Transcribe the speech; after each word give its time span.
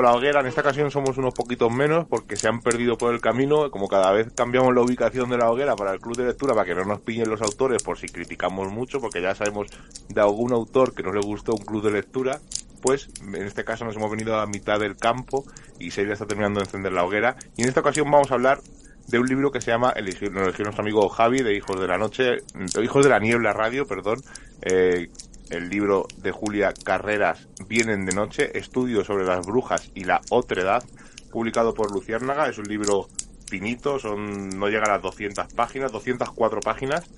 La 0.00 0.14
hoguera. 0.14 0.40
En 0.40 0.46
esta 0.46 0.60
ocasión 0.62 0.90
somos 0.90 1.18
unos 1.18 1.34
poquitos 1.34 1.70
menos 1.70 2.06
porque 2.08 2.36
se 2.36 2.48
han 2.48 2.60
perdido 2.60 2.96
por 2.96 3.12
el 3.12 3.20
camino. 3.20 3.70
Como 3.70 3.88
cada 3.88 4.12
vez 4.12 4.32
cambiamos 4.34 4.74
la 4.74 4.80
ubicación 4.80 5.28
de 5.28 5.38
la 5.38 5.50
hoguera 5.50 5.76
para 5.76 5.92
el 5.92 6.00
club 6.00 6.16
de 6.16 6.24
lectura 6.24 6.54
para 6.54 6.64
que 6.64 6.74
no 6.74 6.84
nos 6.84 7.00
pillen 7.00 7.28
los 7.28 7.42
autores 7.42 7.82
por 7.82 7.98
si 7.98 8.06
criticamos 8.08 8.72
mucho, 8.72 9.00
porque 9.00 9.20
ya 9.20 9.34
sabemos 9.34 9.68
de 10.08 10.20
algún 10.20 10.52
autor 10.52 10.94
que 10.94 11.02
no 11.02 11.12
le 11.12 11.20
gustó 11.20 11.52
un 11.52 11.64
club 11.64 11.82
de 11.82 11.90
lectura. 11.90 12.40
Pues 12.80 13.10
en 13.20 13.42
este 13.42 13.64
caso 13.64 13.84
nos 13.84 13.96
hemos 13.96 14.10
venido 14.10 14.38
a 14.40 14.46
mitad 14.46 14.80
del 14.80 14.96
campo 14.96 15.44
y 15.78 15.90
Seila 15.90 16.14
está 16.14 16.26
terminando 16.26 16.60
de 16.60 16.64
encender 16.64 16.92
la 16.92 17.04
hoguera. 17.04 17.36
Y 17.56 17.62
en 17.62 17.68
esta 17.68 17.80
ocasión 17.80 18.10
vamos 18.10 18.30
a 18.30 18.34
hablar 18.34 18.60
de 19.08 19.18
un 19.18 19.26
libro 19.26 19.50
que 19.50 19.60
se 19.60 19.70
llama, 19.70 19.92
el 19.94 20.08
eligió 20.08 20.30
nuestro 20.30 20.80
amigo 20.80 21.08
Javi, 21.08 21.42
de 21.42 21.54
Hijos 21.54 21.80
de 21.80 21.86
la 21.86 21.98
Noche, 21.98 22.38
Hijos 22.82 23.04
de 23.04 23.10
la 23.10 23.18
Niebla 23.18 23.52
Radio, 23.52 23.86
perdón, 23.86 24.20
eh, 24.62 25.10
el 25.50 25.68
libro 25.68 26.06
de 26.18 26.30
Julia 26.30 26.72
Carreras, 26.84 27.48
Vienen 27.68 28.06
de 28.06 28.14
Noche, 28.14 28.56
Estudios 28.58 29.06
sobre 29.06 29.24
las 29.24 29.44
brujas 29.46 29.90
y 29.94 30.04
la 30.04 30.20
otredad, 30.30 30.82
publicado 31.30 31.74
por 31.74 31.92
Luciérnaga. 31.92 32.48
Es 32.48 32.58
un 32.58 32.66
libro 32.66 33.08
finito, 33.46 33.98
son, 33.98 34.48
no 34.50 34.68
llega 34.68 34.84
a 34.84 34.92
las 34.92 35.02
200 35.02 35.52
páginas, 35.54 35.92
204 35.92 36.60
páginas, 36.60 37.10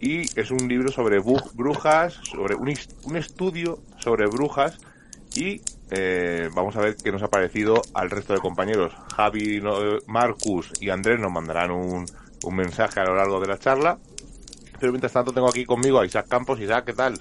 y 0.00 0.22
es 0.38 0.50
un 0.50 0.68
libro 0.68 0.90
sobre 0.90 1.18
brujas, 1.18 2.14
sobre 2.22 2.54
un, 2.54 2.72
un 3.04 3.16
estudio 3.16 3.80
sobre 3.98 4.26
brujas, 4.26 4.78
y 5.34 5.60
eh, 5.90 6.48
vamos 6.54 6.76
a 6.76 6.80
ver 6.80 6.96
qué 6.96 7.12
nos 7.12 7.22
ha 7.22 7.28
parecido 7.28 7.82
al 7.92 8.10
resto 8.10 8.32
de 8.32 8.40
compañeros. 8.40 8.92
Javi, 9.14 9.62
Marcus 10.06 10.72
y 10.80 10.90
Andrés 10.90 11.20
nos 11.20 11.32
mandarán 11.32 11.70
un, 11.70 12.06
un 12.44 12.54
mensaje 12.54 13.00
a 13.00 13.04
lo 13.04 13.14
largo 13.14 13.40
de 13.40 13.48
la 13.48 13.58
charla. 13.58 13.98
Pero 14.78 14.92
mientras 14.92 15.12
tanto 15.12 15.32
tengo 15.32 15.48
aquí 15.48 15.64
conmigo 15.64 16.00
a 16.00 16.06
Isaac 16.06 16.28
Campos. 16.28 16.60
Isaac, 16.60 16.84
¿qué 16.86 16.92
tal? 16.92 17.18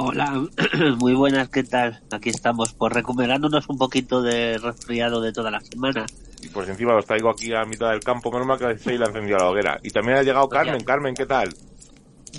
Hola, 0.00 0.46
muy 0.98 1.12
buenas, 1.14 1.48
¿qué 1.48 1.64
tal? 1.64 2.00
Aquí 2.12 2.28
estamos, 2.28 2.72
pues 2.72 2.92
recuperándonos 2.92 3.68
un 3.68 3.78
poquito 3.78 4.22
de 4.22 4.56
resfriado 4.56 5.20
de 5.20 5.32
toda 5.32 5.50
la 5.50 5.60
semana. 5.60 6.06
Y 6.40 6.46
pues 6.50 6.68
encima 6.68 6.92
los 6.92 7.04
traigo 7.04 7.28
aquí 7.28 7.52
a 7.52 7.64
mitad 7.64 7.90
del 7.90 7.98
campo, 7.98 8.30
menos 8.30 8.46
mal 8.46 8.58
que 8.60 8.78
se 8.78 8.96
la 8.96 9.06
encendido 9.06 9.38
la 9.38 9.50
hoguera. 9.50 9.80
Y 9.82 9.90
también 9.90 10.18
ha 10.18 10.22
llegado 10.22 10.48
Carmen. 10.48 10.84
Carmen, 10.84 11.16
¿qué 11.16 11.26
tal? 11.26 11.52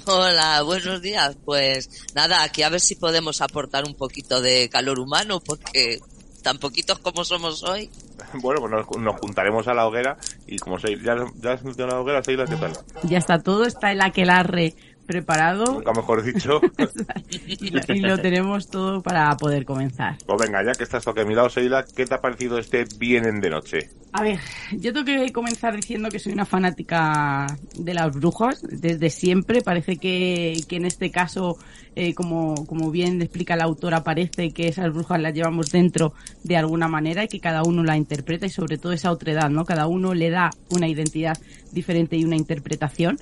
Hola, 0.06 0.62
buenos 0.62 1.02
días. 1.02 1.38
Pues 1.44 2.08
nada, 2.16 2.44
aquí 2.44 2.64
a 2.64 2.70
ver 2.70 2.80
si 2.80 2.96
podemos 2.96 3.42
aportar 3.42 3.84
un 3.84 3.94
poquito 3.94 4.40
de 4.40 4.70
calor 4.70 4.98
humano, 4.98 5.42
porque 5.46 6.00
tan 6.42 6.60
poquitos 6.60 7.00
como 7.00 7.26
somos 7.26 7.64
hoy. 7.64 7.90
Bueno, 8.42 8.62
pues 8.62 9.02
nos, 9.02 9.16
juntaremos 9.20 9.68
a 9.68 9.74
la 9.74 9.88
hoguera 9.88 10.18
y 10.46 10.58
como 10.60 10.78
se, 10.78 10.96
ya, 11.02 11.16
ya 11.42 11.54
has 11.54 11.64
la 11.64 12.00
hoguera, 12.00 12.22
Seila, 12.22 12.46
¿qué 12.46 12.58
tal? 12.58 12.74
Ya 13.04 13.18
está 13.18 13.40
todo, 13.40 13.66
está 13.66 13.92
el 13.92 14.02
aquelarre 14.02 14.76
preparado. 15.10 15.66
Nunca 15.66 15.92
mejor 15.92 16.22
dicho. 16.22 16.62
y, 17.32 17.72
lo, 17.72 18.20
tenemos 18.20 18.70
todo 18.70 19.02
para 19.02 19.36
poder 19.38 19.66
comenzar. 19.66 20.18
Pues 20.24 20.40
venga, 20.40 20.64
ya 20.64 20.74
que 20.74 20.84
estás 20.84 21.04
toque 21.04 21.22
a 21.22 21.26
mi 21.26 21.34
lado, 21.34 21.50
Seila, 21.50 21.84
¿qué 21.84 22.06
te 22.06 22.14
ha 22.14 22.22
parecido 22.22 22.60
este 22.60 22.86
Vienen 23.00 23.42
de 23.42 23.50
Noche? 23.50 23.90
A 24.14 24.22
ver, 24.22 24.40
yo 24.72 24.94
tengo 24.94 25.06
que 25.06 25.34
comenzar 25.34 25.76
diciendo 25.76 26.10
que 26.10 26.20
soy 26.20 26.34
una 26.34 26.46
fanática 26.46 27.48
de 27.76 27.94
las 27.96 28.16
brujas 28.16 28.62
desde 28.62 29.10
siempre. 29.10 29.62
Parece 29.64 29.98
que, 29.98 30.62
que 30.68 30.76
en 30.76 30.86
este 30.86 31.10
caso, 31.10 31.58
eh, 31.96 32.14
como, 32.14 32.68
como 32.68 32.92
bien 32.92 33.20
explica 33.20 33.56
la 33.56 33.64
autora, 33.64 34.04
parece 34.04 34.52
que 34.52 34.68
esas 34.68 34.94
brujas 34.94 35.20
las 35.20 35.34
llevamos 35.34 35.72
dentro 35.72 36.14
de 36.44 36.56
alguna 36.56 36.88
manera 36.88 37.24
y 37.24 37.30
que 37.30 37.40
cada 37.40 37.64
uno 37.64 37.84
la 37.84 37.98
interpreta 37.98 38.46
y 38.46 38.50
sobre 38.50 38.78
todo 38.78 38.94
esa 38.94 39.12
otredad, 39.12 39.50
¿no? 39.50 39.66
Cada 39.66 39.88
uno 39.88 40.14
le 40.14 40.30
da 40.30 40.52
una 40.70 40.88
identidad 40.88 41.36
diferente 41.72 42.16
y 42.16 42.26
una 42.26 42.36
interpretación 42.36 43.18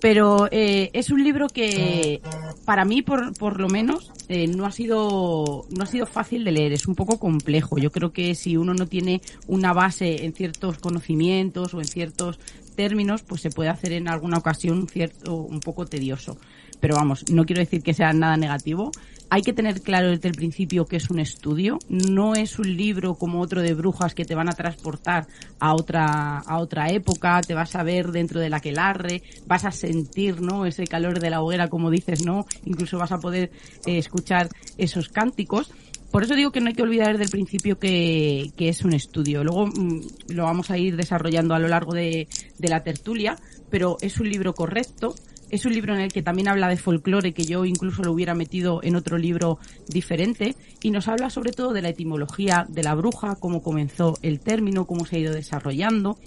pero 0.00 0.48
eh, 0.50 0.90
es 0.92 1.10
un 1.10 1.22
libro 1.24 1.48
que 1.48 2.20
para 2.64 2.84
mí 2.84 3.02
por, 3.02 3.36
por 3.36 3.60
lo 3.60 3.68
menos 3.68 4.12
eh, 4.28 4.46
no 4.46 4.66
ha 4.66 4.72
sido 4.72 5.66
no 5.70 5.82
ha 5.82 5.86
sido 5.86 6.06
fácil 6.06 6.44
de 6.44 6.52
leer. 6.52 6.72
Es 6.72 6.86
un 6.86 6.94
poco 6.94 7.18
complejo. 7.18 7.78
Yo 7.78 7.90
creo 7.90 8.12
que 8.12 8.34
si 8.34 8.56
uno 8.56 8.74
no 8.74 8.86
tiene 8.86 9.20
una 9.46 9.72
base 9.72 10.24
en 10.24 10.34
ciertos 10.34 10.78
conocimientos 10.78 11.74
o 11.74 11.80
en 11.80 11.86
ciertos 11.86 12.38
términos 12.76 13.22
pues 13.22 13.40
se 13.40 13.50
puede 13.50 13.70
hacer 13.70 13.92
en 13.92 14.08
alguna 14.08 14.38
ocasión 14.38 14.78
un 14.78 14.88
cierto 14.88 15.34
un 15.34 15.58
poco 15.60 15.86
tedioso 15.86 16.38
pero 16.80 16.96
vamos 16.96 17.24
no 17.30 17.44
quiero 17.44 17.60
decir 17.60 17.82
que 17.82 17.94
sea 17.94 18.12
nada 18.12 18.36
negativo 18.36 18.90
hay 19.30 19.42
que 19.42 19.52
tener 19.52 19.82
claro 19.82 20.08
desde 20.08 20.28
el 20.28 20.34
principio 20.34 20.86
que 20.86 20.96
es 20.96 21.10
un 21.10 21.18
estudio, 21.18 21.78
no 21.88 22.34
es 22.34 22.58
un 22.58 22.76
libro 22.76 23.14
como 23.14 23.40
otro 23.40 23.60
de 23.60 23.74
brujas 23.74 24.14
que 24.14 24.24
te 24.24 24.34
van 24.34 24.48
a 24.48 24.52
transportar 24.52 25.26
a 25.60 25.74
otra, 25.74 26.38
a 26.38 26.58
otra 26.58 26.90
época, 26.90 27.40
te 27.42 27.54
vas 27.54 27.74
a 27.76 27.82
ver 27.82 28.10
dentro 28.10 28.40
de 28.40 28.48
la 28.48 28.58
aquelarre, 28.58 29.22
vas 29.46 29.64
a 29.64 29.70
sentir, 29.70 30.40
¿no? 30.40 30.64
Ese 30.64 30.86
calor 30.86 31.20
de 31.20 31.30
la 31.30 31.42
hoguera, 31.42 31.68
como 31.68 31.90
dices, 31.90 32.24
¿no? 32.24 32.46
Incluso 32.64 32.98
vas 32.98 33.12
a 33.12 33.18
poder 33.18 33.50
eh, 33.86 33.98
escuchar 33.98 34.48
esos 34.78 35.08
cánticos. 35.08 35.70
Por 36.10 36.24
eso 36.24 36.34
digo 36.34 36.50
que 36.50 36.60
no 36.60 36.68
hay 36.68 36.74
que 36.74 36.82
olvidar 36.82 37.12
desde 37.12 37.24
el 37.24 37.30
principio 37.30 37.78
que, 37.78 38.50
que 38.56 38.70
es 38.70 38.82
un 38.82 38.94
estudio. 38.94 39.44
Luego 39.44 39.66
mm, 39.66 40.00
lo 40.30 40.44
vamos 40.44 40.70
a 40.70 40.78
ir 40.78 40.96
desarrollando 40.96 41.54
a 41.54 41.58
lo 41.58 41.68
largo 41.68 41.92
de, 41.92 42.28
de 42.58 42.68
la 42.68 42.82
tertulia, 42.82 43.36
pero 43.68 43.98
es 44.00 44.18
un 44.18 44.30
libro 44.30 44.54
correcto, 44.54 45.14
es 45.50 45.64
un 45.64 45.72
libro 45.72 45.94
en 45.94 46.00
el 46.00 46.12
que 46.12 46.22
también 46.22 46.48
habla 46.48 46.68
de 46.68 46.76
folclore, 46.76 47.32
que 47.32 47.44
yo 47.44 47.64
incluso 47.64 48.02
lo 48.02 48.12
hubiera 48.12 48.34
metido 48.34 48.80
en 48.82 48.96
otro 48.96 49.18
libro 49.18 49.58
diferente, 49.88 50.56
y 50.82 50.90
nos 50.90 51.08
habla 51.08 51.30
sobre 51.30 51.52
todo 51.52 51.72
de 51.72 51.82
la 51.82 51.88
etimología 51.88 52.66
de 52.68 52.82
la 52.82 52.94
bruja, 52.94 53.36
cómo 53.36 53.62
comenzó 53.62 54.18
el 54.22 54.40
término, 54.40 54.86
cómo 54.86 55.06
se 55.06 55.16
ha 55.16 55.20
ido 55.20 55.32
desarrollando. 55.32 56.18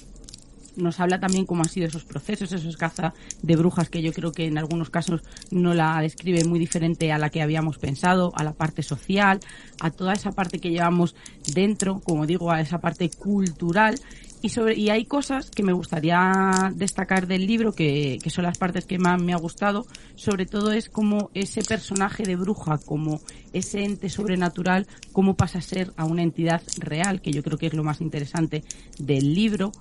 Nos 0.77 1.01
habla 1.01 1.19
también 1.19 1.45
cómo 1.45 1.63
han 1.63 1.69
sido 1.69 1.87
esos 1.87 2.05
procesos, 2.05 2.53
esos 2.53 2.77
caza 2.77 3.13
de 3.41 3.57
brujas 3.57 3.89
que 3.89 4.01
yo 4.01 4.13
creo 4.13 4.31
que 4.31 4.45
en 4.45 4.57
algunos 4.57 4.89
casos 4.89 5.21
no 5.51 5.73
la 5.73 5.99
describe 5.99 6.45
muy 6.45 6.59
diferente 6.59 7.11
a 7.11 7.17
la 7.17 7.29
que 7.29 7.41
habíamos 7.41 7.77
pensado, 7.77 8.31
a 8.37 8.43
la 8.45 8.53
parte 8.53 8.81
social, 8.81 9.41
a 9.81 9.91
toda 9.91 10.13
esa 10.13 10.31
parte 10.31 10.59
que 10.59 10.69
llevamos 10.69 11.13
dentro, 11.53 11.99
como 11.99 12.25
digo, 12.25 12.51
a 12.51 12.61
esa 12.61 12.79
parte 12.79 13.09
cultural 13.09 13.95
y, 14.41 14.49
sobre, 14.49 14.75
y 14.75 14.89
hay 14.89 15.05
cosas 15.05 15.51
que 15.51 15.63
me 15.63 15.73
gustaría 15.73 16.71
destacar 16.75 17.27
del 17.27 17.45
libro, 17.45 17.73
que, 17.73 18.19
que 18.21 18.29
son 18.29 18.43
las 18.43 18.57
partes 18.57 18.85
que 18.85 18.97
más 18.97 19.21
me 19.21 19.33
ha 19.33 19.37
gustado, 19.37 19.85
sobre 20.15 20.45
todo 20.45 20.71
es 20.71 20.89
como 20.89 21.29
ese 21.33 21.61
personaje 21.63 22.23
de 22.23 22.35
bruja, 22.35 22.79
como 22.79 23.21
ese 23.53 23.83
ente 23.83 24.09
sobrenatural, 24.09 24.87
cómo 25.11 25.35
pasa 25.35 25.59
a 25.59 25.61
ser 25.61 25.91
a 25.97 26.05
una 26.05 26.23
entidad 26.23 26.61
real, 26.77 27.21
que 27.21 27.31
yo 27.31 27.43
creo 27.43 27.57
que 27.57 27.67
es 27.67 27.73
lo 27.73 27.83
más 27.83 28.01
interesante 28.01 28.63
del 28.97 29.33
libro. 29.33 29.71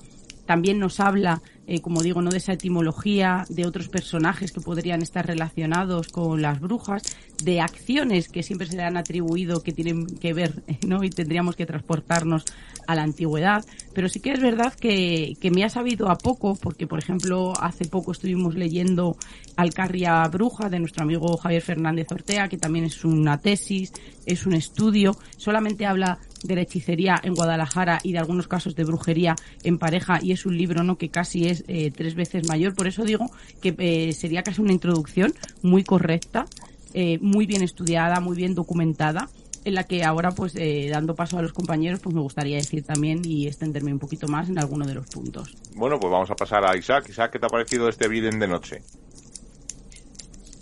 También 0.47 0.79
nos 0.79 1.01
habla 1.01 1.43
eh, 1.71 1.81
como 1.81 2.03
digo, 2.03 2.21
no 2.21 2.31
de 2.31 2.39
esa 2.39 2.55
etimología, 2.55 3.45
de 3.49 3.65
otros 3.65 3.89
personajes 3.89 4.51
que 4.51 4.61
podrían 4.61 5.03
estar 5.03 5.25
relacionados 5.25 6.09
con 6.09 6.43
las 6.43 6.59
brujas, 6.59 7.05
de 7.45 7.61
acciones 7.61 8.29
que 8.29 8.43
siempre 8.43 8.67
se 8.67 8.77
le 8.77 8.83
han 8.83 8.97
atribuido 8.97 9.63
que 9.63 9.71
tienen 9.71 10.05
que 10.07 10.33
ver, 10.33 10.65
¿no? 10.85 11.05
Y 11.05 11.11
tendríamos 11.11 11.55
que 11.55 11.67
transportarnos 11.67 12.45
a 12.89 12.97
la 12.97 13.05
antigüedad. 13.05 13.65
Pero 13.95 14.09
sí 14.09 14.19
que 14.19 14.33
es 14.33 14.41
verdad 14.41 14.75
que, 14.75 15.37
que 15.41 15.53
me 15.53 15.63
ha 15.63 15.69
sabido 15.69 16.11
a 16.11 16.19
poco, 16.19 16.57
porque 16.57 16.89
por 16.89 16.99
ejemplo, 16.99 17.53
hace 17.61 17.85
poco 17.85 18.11
estuvimos 18.11 18.57
leyendo 18.57 19.17
Alcarria 19.55 20.27
Bruja 20.27 20.71
de 20.71 20.81
nuestro 20.81 21.05
amigo 21.05 21.37
Javier 21.37 21.63
Fernández 21.63 22.09
Ortea, 22.11 22.49
que 22.49 22.59
también 22.59 22.87
es 22.87 23.05
una 23.05 23.39
tesis, 23.39 23.93
es 24.27 24.45
un 24.45 24.55
estudio, 24.55 25.17
solamente 25.37 25.87
habla 25.87 26.19
de 26.43 26.55
la 26.55 26.63
hechicería 26.63 27.21
en 27.23 27.35
Guadalajara 27.35 27.99
y 28.03 28.13
de 28.13 28.19
algunos 28.19 28.49
casos 28.49 28.75
de 28.75 28.85
brujería 28.85 29.37
en 29.63 29.79
pareja 29.79 30.19
y 30.23 30.33
es 30.33 30.47
un 30.47 30.57
libro 30.57 30.83
no 30.83 30.97
que 30.97 31.09
casi 31.09 31.47
es 31.49 31.65
eh, 31.69 31.91
tres 31.91 32.15
veces 32.15 32.49
mayor. 32.49 32.75
Por 32.75 32.87
eso 32.87 33.05
digo 33.05 33.31
que 33.61 33.75
eh, 33.79 34.13
sería 34.13 34.43
casi 34.43 34.61
una 34.61 34.73
introducción 34.73 35.35
muy 35.63 35.85
correcta, 35.85 36.47
eh, 36.95 37.19
muy 37.21 37.47
bien 37.47 37.63
estudiada, 37.63 38.21
muy 38.21 38.37
bien 38.37 38.55
documentada 38.55 39.29
en 39.63 39.75
la 39.75 39.85
que 39.85 40.05
ahora, 40.05 40.31
pues, 40.31 40.55
dando 40.91 41.15
paso 41.15 41.37
a 41.37 41.43
los 41.43 41.53
compañeros, 41.53 42.01
pues 42.01 42.15
me 42.15 42.23
gustaría 42.23 42.57
decir 42.57 42.83
también 42.83 43.21
y 43.23 43.47
extenderme 43.47 43.93
un 43.93 43.99
poquito 43.99 44.27
más 44.27 44.49
en 44.49 44.59
alguno 44.59 44.87
de 44.87 44.95
los 44.95 45.07
puntos. 45.09 45.55
Bueno, 45.75 46.01
pues 46.01 46.11
vamos 46.11 46.31
a 46.31 46.35
pasar 46.35 46.65
a 46.65 46.75
Isaac. 46.79 47.11
Isaac, 47.11 47.33
¿qué 47.33 47.39
te 47.39 47.45
ha 47.45 47.51
parecido 47.51 47.87
este 47.91 48.09
Viden 48.09 48.39
de 48.39 48.49
noche? 48.49 48.83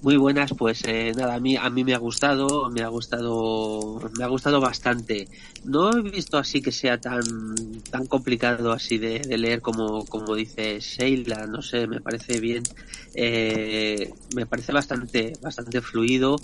Muy 0.00 0.16
buenas, 0.16 0.52
pues 0.56 0.84
eh, 0.84 1.12
nada, 1.16 1.34
a 1.34 1.40
mí, 1.40 1.56
a 1.56 1.68
mí 1.70 1.82
me 1.82 1.92
ha 1.92 1.98
gustado, 1.98 2.70
me 2.70 2.82
ha 2.82 2.88
gustado, 2.88 3.98
me 4.16 4.22
ha 4.22 4.28
gustado 4.28 4.60
bastante. 4.60 5.26
No 5.64 5.90
he 5.90 6.02
visto 6.02 6.38
así 6.38 6.62
que 6.62 6.70
sea 6.70 7.00
tan, 7.00 7.24
tan 7.90 8.06
complicado 8.06 8.70
así 8.70 8.98
de, 8.98 9.18
leer 9.36 9.60
como, 9.60 10.04
como 10.04 10.36
dice 10.36 10.78
Sheila, 10.78 11.46
no 11.46 11.62
sé, 11.62 11.88
me 11.88 12.00
parece 12.00 12.38
bien, 12.38 12.62
eh, 13.14 14.12
me 14.36 14.46
parece 14.46 14.72
bastante, 14.72 15.32
bastante 15.42 15.80
fluido, 15.80 16.36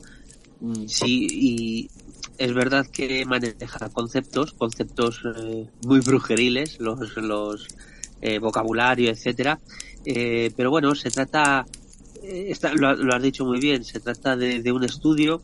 mm, 0.61 0.89
sí, 0.89 1.29
y 1.31 1.91
es 2.39 2.53
verdad 2.53 2.85
que 2.89 3.25
maneja 3.25 3.89
conceptos, 3.91 4.53
conceptos 4.53 5.23
eh, 5.37 5.69
muy 5.87 6.01
brujeriles, 6.01 6.81
los, 6.81 7.17
los 7.19 7.69
vocabulario, 8.41 9.11
etcétera, 9.11 9.61
pero 10.57 10.71
bueno, 10.71 10.95
se 10.95 11.11
trata 11.11 11.67
eh, 12.27 12.57
lo, 12.77 13.15
has 13.15 13.23
dicho 13.23 13.45
muy 13.45 13.61
bien, 13.61 13.85
se 13.85 14.01
trata 14.01 14.37
de, 14.37 14.73
un 14.73 14.85
estudio 14.85 15.43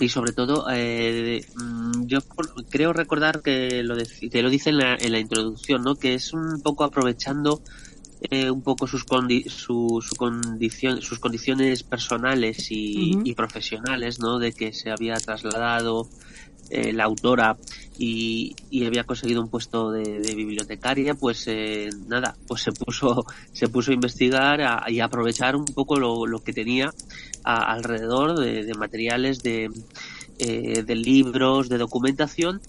y 0.00 0.08
sobre 0.08 0.32
todo 0.32 0.66
eh, 0.70 1.44
mm, 1.56 2.06
yo 2.06 2.20
creo 2.70 2.92
recordar 2.92 3.42
que 3.42 3.82
lo, 3.82 3.96
que 3.96 4.42
lo 4.42 4.50
dice 4.50 4.70
en 4.70 4.78
la, 4.78 4.94
en 4.94 5.12
la 5.12 5.18
introducción, 5.18 5.82
¿no? 5.82 5.96
que 5.96 6.14
es 6.14 6.32
un 6.32 6.60
poco 6.62 6.84
aprovechando 6.84 7.62
eh, 8.30 8.50
un 8.50 8.62
poco 8.62 8.88
sus, 8.88 9.04
su, 9.46 10.04
su 10.04 10.16
condición, 10.16 11.00
sus 11.02 11.20
condiciones 11.20 11.84
personales 11.84 12.70
y, 12.70 13.16
y, 13.22 13.34
profesionales, 13.34 14.18
¿no? 14.18 14.40
De 14.40 14.52
que 14.52 14.72
se 14.72 14.90
había 14.90 15.14
trasladado 15.14 16.08
eh, 16.70 16.92
la 16.92 17.04
autora 17.04 17.56
y, 17.98 18.54
y, 18.70 18.86
había 18.86 19.04
conseguido 19.04 19.42
un 19.42 19.48
puesto 19.48 19.90
de, 19.90 20.20
de 20.20 20.34
bibliotecaria, 20.34 21.14
pues 21.14 21.44
eh, 21.48 21.90
nada, 22.06 22.36
pues 22.46 22.62
se 22.62 22.72
puso, 22.72 23.26
se 23.52 23.68
puso 23.68 23.90
a 23.90 23.94
investigar 23.94 24.60
a, 24.62 24.84
y 24.88 25.00
a 25.00 25.06
aprovechar 25.06 25.56
un 25.56 25.64
poco 25.64 25.96
lo, 25.96 26.26
lo 26.26 26.38
que 26.38 26.52
tenía 26.52 26.92
a, 27.42 27.72
alrededor 27.72 28.38
de, 28.38 28.64
de, 28.64 28.74
materiales, 28.74 29.42
de, 29.42 29.68
eh, 30.38 30.82
de 30.84 30.94
libros, 30.94 31.68
de 31.68 31.78
documentación. 31.78 32.60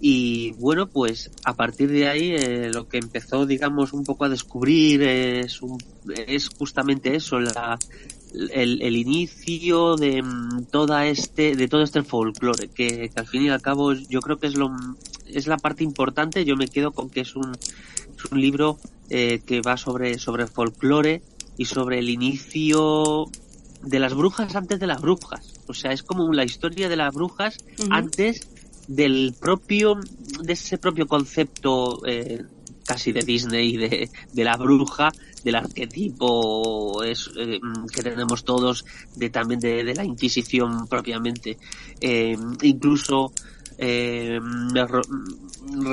Y 0.00 0.52
bueno, 0.52 0.86
pues 0.86 1.30
a 1.44 1.54
partir 1.54 1.90
de 1.90 2.08
ahí 2.08 2.30
eh, 2.30 2.70
lo 2.72 2.88
que 2.88 2.98
empezó, 2.98 3.44
digamos, 3.44 3.92
un 3.92 4.04
poco 4.04 4.24
a 4.24 4.28
descubrir 4.28 5.02
es, 5.02 5.60
un, 5.60 5.76
es 6.26 6.48
justamente 6.48 7.16
eso, 7.16 7.40
la, 7.40 7.76
el, 8.32 8.82
el, 8.82 8.96
inicio 8.96 9.96
de 9.96 10.22
mm, 10.22 10.66
toda 10.70 11.06
este 11.06 11.56
de 11.56 11.68
todo 11.68 11.82
este 11.82 12.02
folclore 12.02 12.68
que, 12.68 13.10
que, 13.10 13.20
al 13.20 13.26
fin 13.26 13.42
y 13.42 13.48
al 13.48 13.62
cabo 13.62 13.92
yo 13.92 14.20
creo 14.20 14.38
que 14.38 14.46
es 14.46 14.56
lo 14.56 14.70
es 15.26 15.46
la 15.46 15.56
parte 15.56 15.84
importante 15.84 16.44
yo 16.44 16.56
me 16.56 16.68
quedo 16.68 16.92
con 16.92 17.10
que 17.10 17.20
es 17.20 17.36
un, 17.36 17.54
es 17.54 18.24
un 18.30 18.40
libro 18.40 18.78
eh, 19.10 19.40
que 19.44 19.60
va 19.60 19.76
sobre 19.76 20.18
sobre 20.18 20.46
folclore 20.46 21.22
y 21.56 21.64
sobre 21.64 21.98
el 21.98 22.10
inicio 22.10 23.26
de 23.82 23.98
las 23.98 24.14
brujas 24.14 24.54
antes 24.56 24.78
de 24.80 24.86
las 24.86 25.00
brujas 25.00 25.54
o 25.66 25.74
sea 25.74 25.92
es 25.92 26.02
como 26.02 26.32
la 26.32 26.44
historia 26.44 26.88
de 26.88 26.96
las 26.96 27.14
brujas 27.14 27.58
uh 27.78 27.82
-huh. 27.82 27.88
antes 27.90 28.48
del 28.88 29.34
propio 29.38 29.96
de 30.42 30.52
ese 30.52 30.78
propio 30.78 31.06
concepto 31.06 32.00
eh, 32.06 32.44
casi 32.88 33.12
de 33.12 33.20
Disney 33.20 33.76
de, 33.76 34.10
de 34.32 34.44
la 34.44 34.56
bruja 34.56 35.12
del 35.44 35.56
arquetipo 35.56 37.02
es, 37.04 37.30
eh, 37.38 37.60
que 37.92 38.02
tenemos 38.02 38.44
todos 38.44 38.86
de 39.14 39.28
también 39.28 39.60
de, 39.60 39.84
de 39.84 39.94
la 39.94 40.04
Inquisición 40.04 40.88
propiamente. 40.88 41.58
Eh, 42.00 42.34
incluso 42.62 43.30
eh, 43.76 44.40
me 44.40 44.86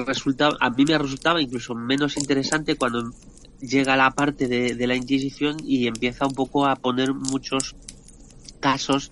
resultaba 0.06 0.56
a 0.62 0.70
mí 0.70 0.86
me 0.86 0.98
resultaba 0.98 1.42
incluso 1.42 1.76
menos 1.76 2.16
interesante 2.16 2.78
cuando 2.78 3.12
llega 3.60 3.98
la 3.98 4.12
parte 4.12 4.48
de 4.48 4.88
la 4.88 4.96
Inquisición 4.96 5.58
y 5.66 5.88
empieza 5.88 6.26
un 6.26 6.34
poco 6.34 6.66
a 6.66 6.78
poner 6.78 7.14
muchos 7.14 7.76
casos 8.62 9.12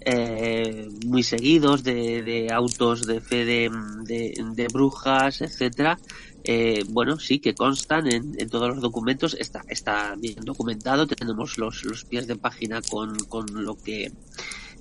eh, 0.00 0.88
muy 1.06 1.22
seguidos 1.22 1.82
de, 1.82 2.22
de, 2.22 2.52
autos 2.52 3.06
de 3.06 3.20
fe 3.20 3.44
de, 3.44 3.70
de, 4.04 4.34
de 4.54 4.66
brujas, 4.68 5.40
etcétera. 5.40 5.98
Eh, 6.42 6.84
bueno, 6.88 7.18
sí, 7.18 7.38
que 7.38 7.54
constan 7.54 8.06
en, 8.06 8.34
en, 8.38 8.48
todos 8.48 8.70
los 8.70 8.80
documentos, 8.80 9.36
está, 9.38 9.62
está 9.68 10.14
bien 10.16 10.40
documentado, 10.42 11.06
tenemos 11.06 11.58
los, 11.58 11.84
los 11.84 12.04
pies 12.04 12.26
de 12.26 12.36
página 12.36 12.80
con, 12.80 13.18
con 13.28 13.46
lo 13.52 13.76
que 13.76 14.10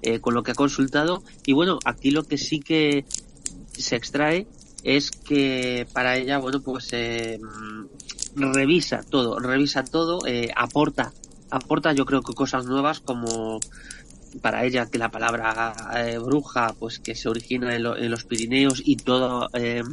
eh, 0.02 0.22
con 0.22 0.34
lo 0.34 0.44
que 0.44 0.52
ha 0.52 0.56
consultado 0.56 1.24
y 1.46 1.52
bueno, 1.52 1.78
aquí 1.84 2.12
lo 2.12 2.24
que 2.24 2.38
sí 2.38 2.62
que 2.62 3.04
se 3.74 3.98
extrae 3.98 4.48
es 4.84 5.12
que 5.12 5.86
para 5.92 6.16
ella, 6.16 6.38
bueno, 6.38 6.62
pues 6.62 6.88
eh, 6.94 7.38
revisa 8.36 9.04
todo, 9.04 9.40
revisa 9.40 9.84
todo, 9.84 10.26
eh, 10.26 10.52
aporta, 10.56 11.12
aporta 11.50 11.92
yo 11.94 12.06
creo 12.06 12.22
que 12.22 12.34
cosas 12.34 12.66
nuevas 12.66 13.02
como 13.02 13.60
para 14.42 14.66
ella 14.66 14.86
que 14.88 14.98
la 14.98 15.10
palabra 15.10 15.74
eh, 15.96 16.18
bruja 16.18 16.74
pues 16.78 17.00
que 17.00 17.16
se 17.16 17.30
origina 17.30 17.76
en, 17.76 17.84
lo, 17.84 17.98
en 17.98 18.12
los 18.12 18.24
Pirineos 18.26 18.82
y 18.84 18.96
toda 18.96 19.50
eh, 19.54 19.84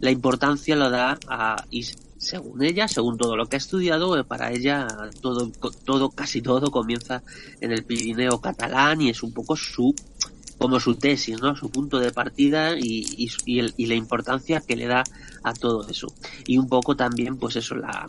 la 0.00 0.10
importancia 0.10 0.76
lo 0.76 0.90
da 0.90 1.18
a 1.28 1.64
y 1.70 1.84
según 2.18 2.62
ella 2.62 2.88
según 2.88 3.18
todo 3.18 3.36
lo 3.36 3.46
que 3.46 3.56
ha 3.56 3.58
estudiado 3.58 4.18
eh, 4.18 4.24
para 4.24 4.52
ella 4.52 4.86
todo 5.20 5.50
todo 5.84 6.10
casi 6.10 6.40
todo 6.40 6.70
comienza 6.70 7.22
en 7.60 7.72
el 7.72 7.84
Pirineo 7.84 8.40
catalán 8.40 9.00
y 9.00 9.10
es 9.10 9.22
un 9.22 9.32
poco 9.32 9.56
su 9.56 9.94
como 10.58 10.78
su 10.78 10.94
tesis, 10.94 11.40
¿no? 11.42 11.56
Su 11.56 11.68
punto 11.68 11.98
de 11.98 12.12
partida 12.12 12.78
y, 12.78 13.04
y, 13.18 13.30
y, 13.44 13.58
el, 13.58 13.74
y 13.76 13.86
la 13.86 13.96
importancia 13.96 14.60
que 14.60 14.76
le 14.76 14.86
da 14.86 15.02
a 15.42 15.52
todo 15.52 15.86
eso. 15.88 16.06
Y 16.46 16.58
un 16.58 16.68
poco 16.68 16.96
también, 16.96 17.36
pues 17.36 17.56
eso, 17.56 17.74
la, 17.74 18.08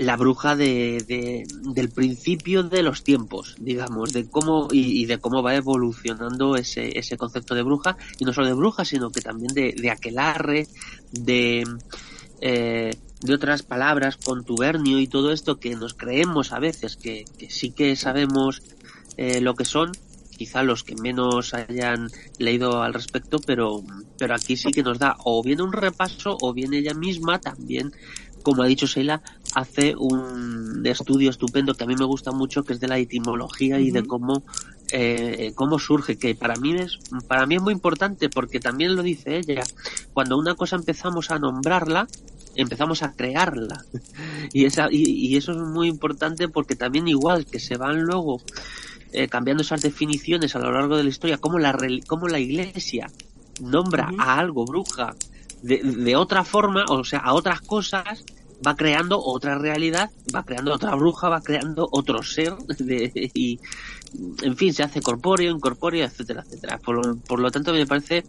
la 0.00 0.16
bruja 0.16 0.56
de, 0.56 1.04
de, 1.06 1.46
del 1.74 1.90
principio 1.90 2.62
de 2.62 2.82
los 2.82 3.04
tiempos, 3.04 3.54
digamos, 3.58 4.14
de 4.14 4.30
cómo 4.30 4.68
y, 4.72 5.04
de 5.04 5.18
cómo 5.18 5.42
va 5.42 5.54
evolucionando 5.54 6.56
ese, 6.56 6.98
ese 6.98 7.18
concepto 7.18 7.54
de 7.54 7.62
bruja, 7.62 7.98
y 8.18 8.24
no 8.24 8.32
solo 8.32 8.46
de 8.46 8.54
bruja, 8.54 8.86
sino 8.86 9.10
que 9.10 9.20
también 9.20 9.52
de, 9.52 9.72
de 9.72 9.90
aquelarre, 9.90 10.66
de, 11.12 11.64
eh, 12.40 12.96
de 13.20 13.34
otras 13.34 13.62
palabras, 13.62 14.16
contubernio 14.16 14.98
y 14.98 15.06
todo 15.06 15.32
esto 15.32 15.60
que 15.60 15.76
nos 15.76 15.92
creemos 15.92 16.52
a 16.52 16.60
veces 16.60 16.96
que, 16.96 17.26
que 17.36 17.50
sí 17.50 17.70
que 17.72 17.94
sabemos 17.94 18.62
eh, 19.18 19.42
lo 19.42 19.54
que 19.54 19.66
son, 19.66 19.92
quizá 20.34 20.62
los 20.62 20.82
que 20.82 20.96
menos 20.96 21.52
hayan 21.52 22.08
leído 22.38 22.82
al 22.82 22.94
respecto, 22.94 23.38
pero, 23.38 23.82
pero 24.16 24.34
aquí 24.34 24.56
sí 24.56 24.70
que 24.70 24.82
nos 24.82 24.98
da 24.98 25.16
o 25.24 25.42
bien 25.42 25.60
un 25.60 25.74
repaso 25.74 26.38
o 26.40 26.54
bien 26.54 26.72
ella 26.72 26.94
misma 26.94 27.38
también 27.38 27.92
como 28.42 28.62
ha 28.62 28.66
dicho 28.66 28.86
Sheila, 28.86 29.22
hace 29.54 29.94
un 29.96 30.82
estudio 30.84 31.30
estupendo 31.30 31.74
que 31.74 31.84
a 31.84 31.86
mí 31.86 31.94
me 31.96 32.04
gusta 32.04 32.32
mucho, 32.32 32.62
que 32.62 32.72
es 32.72 32.80
de 32.80 32.88
la 32.88 32.98
etimología 32.98 33.76
uh 33.76 33.78
-huh. 33.78 33.86
y 33.86 33.90
de 33.90 34.04
cómo 34.04 34.42
eh, 34.92 35.52
cómo 35.54 35.78
surge, 35.78 36.18
que 36.18 36.34
para 36.34 36.56
mí 36.56 36.74
es 36.74 36.98
para 37.28 37.46
mí 37.46 37.56
es 37.56 37.62
muy 37.62 37.72
importante 37.72 38.28
porque 38.28 38.60
también 38.60 38.96
lo 38.96 39.02
dice 39.02 39.38
ella, 39.38 39.62
cuando 40.12 40.36
una 40.36 40.54
cosa 40.54 40.76
empezamos 40.76 41.30
a 41.30 41.38
nombrarla, 41.38 42.06
empezamos 42.56 43.02
a 43.02 43.12
crearla 43.12 43.84
y, 44.52 44.64
esa, 44.64 44.88
y, 44.90 45.02
y 45.28 45.36
eso 45.36 45.52
es 45.52 45.58
muy 45.58 45.88
importante 45.88 46.48
porque 46.48 46.76
también 46.76 47.08
igual 47.08 47.46
que 47.46 47.60
se 47.60 47.76
van 47.76 48.02
luego 48.02 48.40
eh, 49.12 49.26
cambiando 49.26 49.62
esas 49.62 49.82
definiciones 49.82 50.54
a 50.54 50.60
lo 50.60 50.70
largo 50.70 50.96
de 50.96 51.02
la 51.02 51.08
historia, 51.08 51.38
como 51.38 51.58
la, 51.58 51.76
como 52.06 52.28
la 52.28 52.38
iglesia 52.38 53.10
nombra 53.60 54.08
uh 54.08 54.16
-huh. 54.16 54.22
a 54.22 54.38
algo 54.38 54.64
bruja 54.64 55.16
de, 55.62 55.78
de, 55.82 56.14
otra 56.16 56.44
forma, 56.44 56.84
o 56.88 57.02
sea, 57.02 57.18
a 57.18 57.34
otras 57.34 57.60
cosas, 57.60 58.24
va 58.66 58.76
creando 58.76 59.20
otra 59.22 59.58
realidad, 59.58 60.10
va 60.34 60.44
creando 60.44 60.74
otra 60.74 60.94
bruja, 60.94 61.28
va 61.28 61.40
creando 61.40 61.88
otro 61.90 62.22
ser, 62.22 62.54
de, 62.78 63.30
y 63.34 63.58
en 64.42 64.56
fin, 64.56 64.74
se 64.74 64.82
hace 64.82 65.00
corpóreo, 65.00 65.50
incorpóreo, 65.50 66.04
etcétera, 66.04 66.42
etcétera. 66.46 66.78
Por, 66.78 67.20
por 67.22 67.40
lo 67.40 67.50
tanto, 67.50 67.72
me 67.72 67.86
parece 67.86 68.24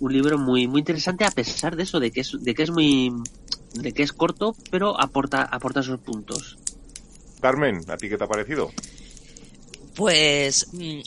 un 0.00 0.12
libro 0.12 0.38
muy, 0.38 0.66
muy 0.68 0.80
interesante, 0.80 1.24
a 1.24 1.30
pesar 1.30 1.76
de 1.76 1.84
eso, 1.84 2.00
de 2.00 2.10
que 2.10 2.20
es, 2.20 2.32
de 2.40 2.54
que 2.54 2.62
es 2.62 2.70
muy, 2.70 3.12
de 3.74 3.92
que 3.92 4.02
es 4.02 4.12
corto, 4.12 4.54
pero 4.70 5.00
aporta, 5.00 5.42
aporta 5.42 5.80
esos 5.80 6.00
puntos. 6.00 6.58
Carmen, 7.40 7.80
¿a 7.88 7.96
ti 7.96 8.08
qué 8.08 8.16
te 8.16 8.24
ha 8.24 8.28
parecido? 8.28 8.70
Pues 9.94 10.66
mm, 10.72 11.00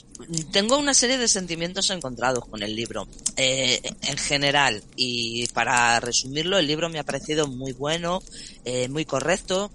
tengo 0.50 0.78
una 0.78 0.94
serie 0.94 1.18
de 1.18 1.28
sentimientos 1.28 1.90
encontrados 1.90 2.46
con 2.46 2.62
el 2.62 2.74
libro. 2.74 3.06
Eh, 3.36 3.80
en 4.02 4.16
general, 4.16 4.82
y 4.96 5.46
para 5.48 6.00
resumirlo, 6.00 6.58
el 6.58 6.66
libro 6.66 6.88
me 6.88 6.98
ha 6.98 7.04
parecido 7.04 7.46
muy 7.46 7.72
bueno, 7.72 8.22
eh, 8.64 8.88
muy 8.88 9.04
correcto. 9.04 9.70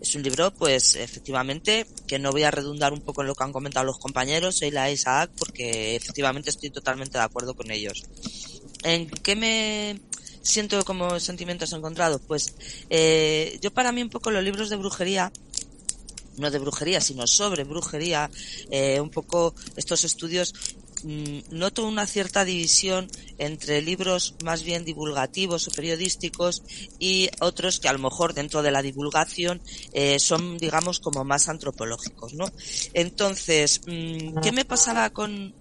Es 0.00 0.14
un 0.14 0.22
libro, 0.22 0.52
pues, 0.52 0.94
efectivamente, 0.94 1.86
que 2.06 2.18
no 2.18 2.30
voy 2.30 2.44
a 2.44 2.50
redundar 2.50 2.92
un 2.92 3.00
poco 3.00 3.22
en 3.22 3.28
lo 3.28 3.34
que 3.34 3.42
han 3.42 3.52
comentado 3.52 3.86
los 3.86 3.98
compañeros, 3.98 4.62
Eila 4.62 4.88
e 4.88 4.92
Isaac, 4.92 5.30
porque 5.36 5.96
efectivamente 5.96 6.50
estoy 6.50 6.70
totalmente 6.70 7.18
de 7.18 7.24
acuerdo 7.24 7.54
con 7.54 7.70
ellos. 7.70 8.04
¿En 8.84 9.08
qué 9.08 9.34
me 9.34 10.00
siento 10.42 10.84
como 10.84 11.18
sentimientos 11.18 11.72
encontrados? 11.72 12.20
Pues, 12.28 12.54
eh, 12.90 13.58
yo 13.60 13.72
para 13.72 13.90
mí 13.90 14.02
un 14.02 14.10
poco 14.10 14.30
los 14.30 14.44
libros 14.44 14.70
de 14.70 14.76
brujería 14.76 15.32
no 16.38 16.50
de 16.50 16.58
brujería, 16.58 17.00
sino 17.00 17.26
sobre 17.26 17.64
brujería, 17.64 18.30
eh, 18.70 19.00
un 19.00 19.10
poco 19.10 19.54
estos 19.76 20.04
estudios 20.04 20.54
mmm, 21.04 21.38
noto 21.50 21.86
una 21.86 22.06
cierta 22.06 22.44
división 22.44 23.08
entre 23.38 23.82
libros 23.82 24.34
más 24.44 24.62
bien 24.62 24.84
divulgativos 24.84 25.68
o 25.68 25.70
periodísticos 25.70 26.62
y 26.98 27.28
otros 27.40 27.80
que 27.80 27.88
a 27.88 27.92
lo 27.92 27.98
mejor 27.98 28.34
dentro 28.34 28.62
de 28.62 28.70
la 28.70 28.82
divulgación 28.82 29.60
eh, 29.92 30.18
son 30.18 30.58
digamos 30.58 31.00
como 31.00 31.24
más 31.24 31.48
antropológicos, 31.48 32.34
¿no? 32.34 32.46
Entonces, 32.94 33.80
mmm, 33.86 34.40
¿qué 34.40 34.52
me 34.52 34.64
pasaba 34.64 35.10
con 35.10 35.54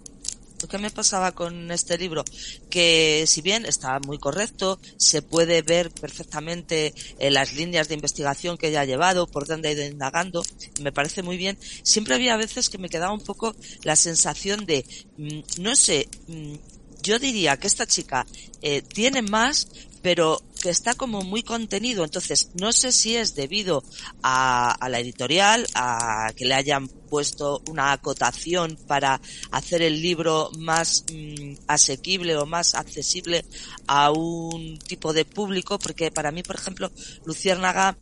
¿Qué 0.65 0.77
me 0.79 0.89
pasaba 0.89 1.33
con 1.33 1.69
este 1.71 1.97
libro? 1.97 2.25
Que 2.69 3.25
si 3.27 3.41
bien 3.41 3.65
está 3.65 3.99
muy 3.99 4.17
correcto, 4.17 4.79
se 4.97 5.21
puede 5.21 5.61
ver 5.61 5.91
perfectamente 5.91 6.93
eh, 7.19 7.29
las 7.29 7.53
líneas 7.53 7.87
de 7.87 7.95
investigación 7.95 8.57
que 8.57 8.69
ella 8.69 8.81
ha 8.81 8.85
llevado, 8.85 9.27
por 9.27 9.45
dónde 9.45 9.69
ha 9.69 9.73
ido 9.73 9.85
indagando, 9.85 10.43
me 10.81 10.91
parece 10.91 11.21
muy 11.21 11.37
bien. 11.37 11.57
Siempre 11.83 12.15
había 12.15 12.37
veces 12.37 12.69
que 12.69 12.79
me 12.79 12.89
quedaba 12.89 13.13
un 13.13 13.23
poco 13.23 13.55
la 13.83 13.95
sensación 13.95 14.65
de, 14.65 14.83
mmm, 15.17 15.41
no 15.61 15.75
sé, 15.75 16.09
mmm, 16.27 16.55
yo 17.03 17.19
diría 17.19 17.57
que 17.57 17.67
esta 17.67 17.85
chica 17.85 18.25
eh, 18.61 18.81
tiene 18.81 19.21
más, 19.21 19.67
pero 20.07 20.41
que 20.61 20.69
está 20.69 20.93
como 20.93 21.21
muy 21.21 21.43
contenido. 21.43 22.05
Entonces, 22.05 22.51
no 22.53 22.71
sé 22.71 22.93
si 22.93 23.17
es 23.17 23.35
debido 23.35 23.83
a, 24.23 24.87
la 24.89 25.01
editorial, 25.01 25.67
a 25.75 26.31
que 26.33 26.45
le 26.45 26.53
hayan 26.53 26.87
puesto 26.87 27.61
una 27.67 27.91
acotación 27.91 28.79
para 28.87 29.19
hacer 29.51 29.81
el 29.81 30.01
libro 30.01 30.49
más 30.59 31.03
mmm, 31.13 31.55
asequible 31.67 32.37
o 32.37 32.45
más 32.45 32.73
accesible 32.73 33.43
a 33.85 34.11
un 34.11 34.79
tipo 34.79 35.11
de 35.11 35.25
público, 35.25 35.77
porque 35.77 36.09
para 36.09 36.31
mí, 36.31 36.41
por 36.41 36.55
ejemplo, 36.55 36.89
Luciérnaga 37.25 37.97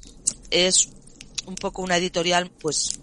es 0.51 0.89
un 1.47 1.55
poco 1.55 1.81
una 1.81 1.97
editorial, 1.97 2.51
pues 2.51 2.99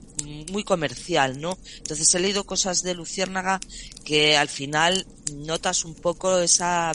muy 0.51 0.65
comercial, 0.65 1.41
¿no? 1.41 1.59
Entonces 1.79 2.15
he 2.15 2.21
leído 2.21 2.45
cosas 2.45 2.83
de 2.83 2.95
Luciérnaga 2.95 3.61
que 4.05 4.37
al 4.37 4.49
final 4.49 5.07
notas 5.35 5.85
un 5.85 5.95
poco 5.95 6.39
esa, 6.39 6.93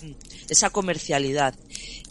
esa 0.50 0.70
comercialidad. 0.70 1.56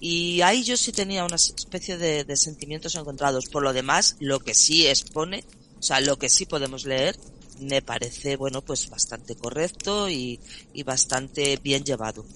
Y 0.01 0.43
ahí 0.43 0.63
yo 0.63 0.77
sí 0.77 0.93
tenía 0.93 1.25
una 1.25 1.37
especie 1.37 1.97
de, 1.97 2.37
sentimientos 2.37 2.95
encontrados. 2.95 3.47
Por 3.47 3.63
lo 3.63 3.73
demás, 3.73 4.17
lo 4.21 4.41
que 4.41 4.55
sí 4.55 4.87
expone, 4.87 5.45
o 5.79 5.83
sea, 5.83 6.01
lo 6.01 6.19
que 6.19 6.29
sí 6.29 6.47
podemos 6.47 6.85
leer, 6.85 7.17
me 7.61 7.81
parece, 7.81 8.37
bueno, 8.37 8.61
pues 8.63 8.91
bastante 8.91 9.35
correcto 9.35 10.11
y, 10.11 10.39
y 10.75 10.83
bastante 10.83 11.59
bien 11.63 11.85
llevado. 11.85 12.27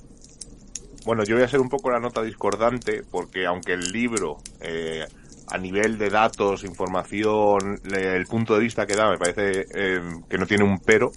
Bueno, 1.04 1.24
yo 1.24 1.34
voy 1.34 1.44
a 1.44 1.48
ser 1.48 1.60
un 1.60 1.68
poco 1.68 1.90
la 1.90 1.98
nota 1.98 2.22
discordante 2.22 3.02
porque 3.10 3.46
aunque 3.46 3.72
el 3.72 3.90
libro 3.90 4.38
eh, 4.60 5.06
a 5.50 5.58
nivel 5.58 5.98
de 5.98 6.10
datos, 6.10 6.64
información, 6.64 7.80
el 7.92 8.26
punto 8.26 8.54
de 8.54 8.60
vista 8.60 8.86
que 8.86 8.96
da 8.96 9.10
me 9.10 9.18
parece 9.18 9.66
eh, 9.74 10.00
que 10.28 10.38
no 10.38 10.46
tiene 10.46 10.64
un 10.64 10.78
pero, 10.78 11.12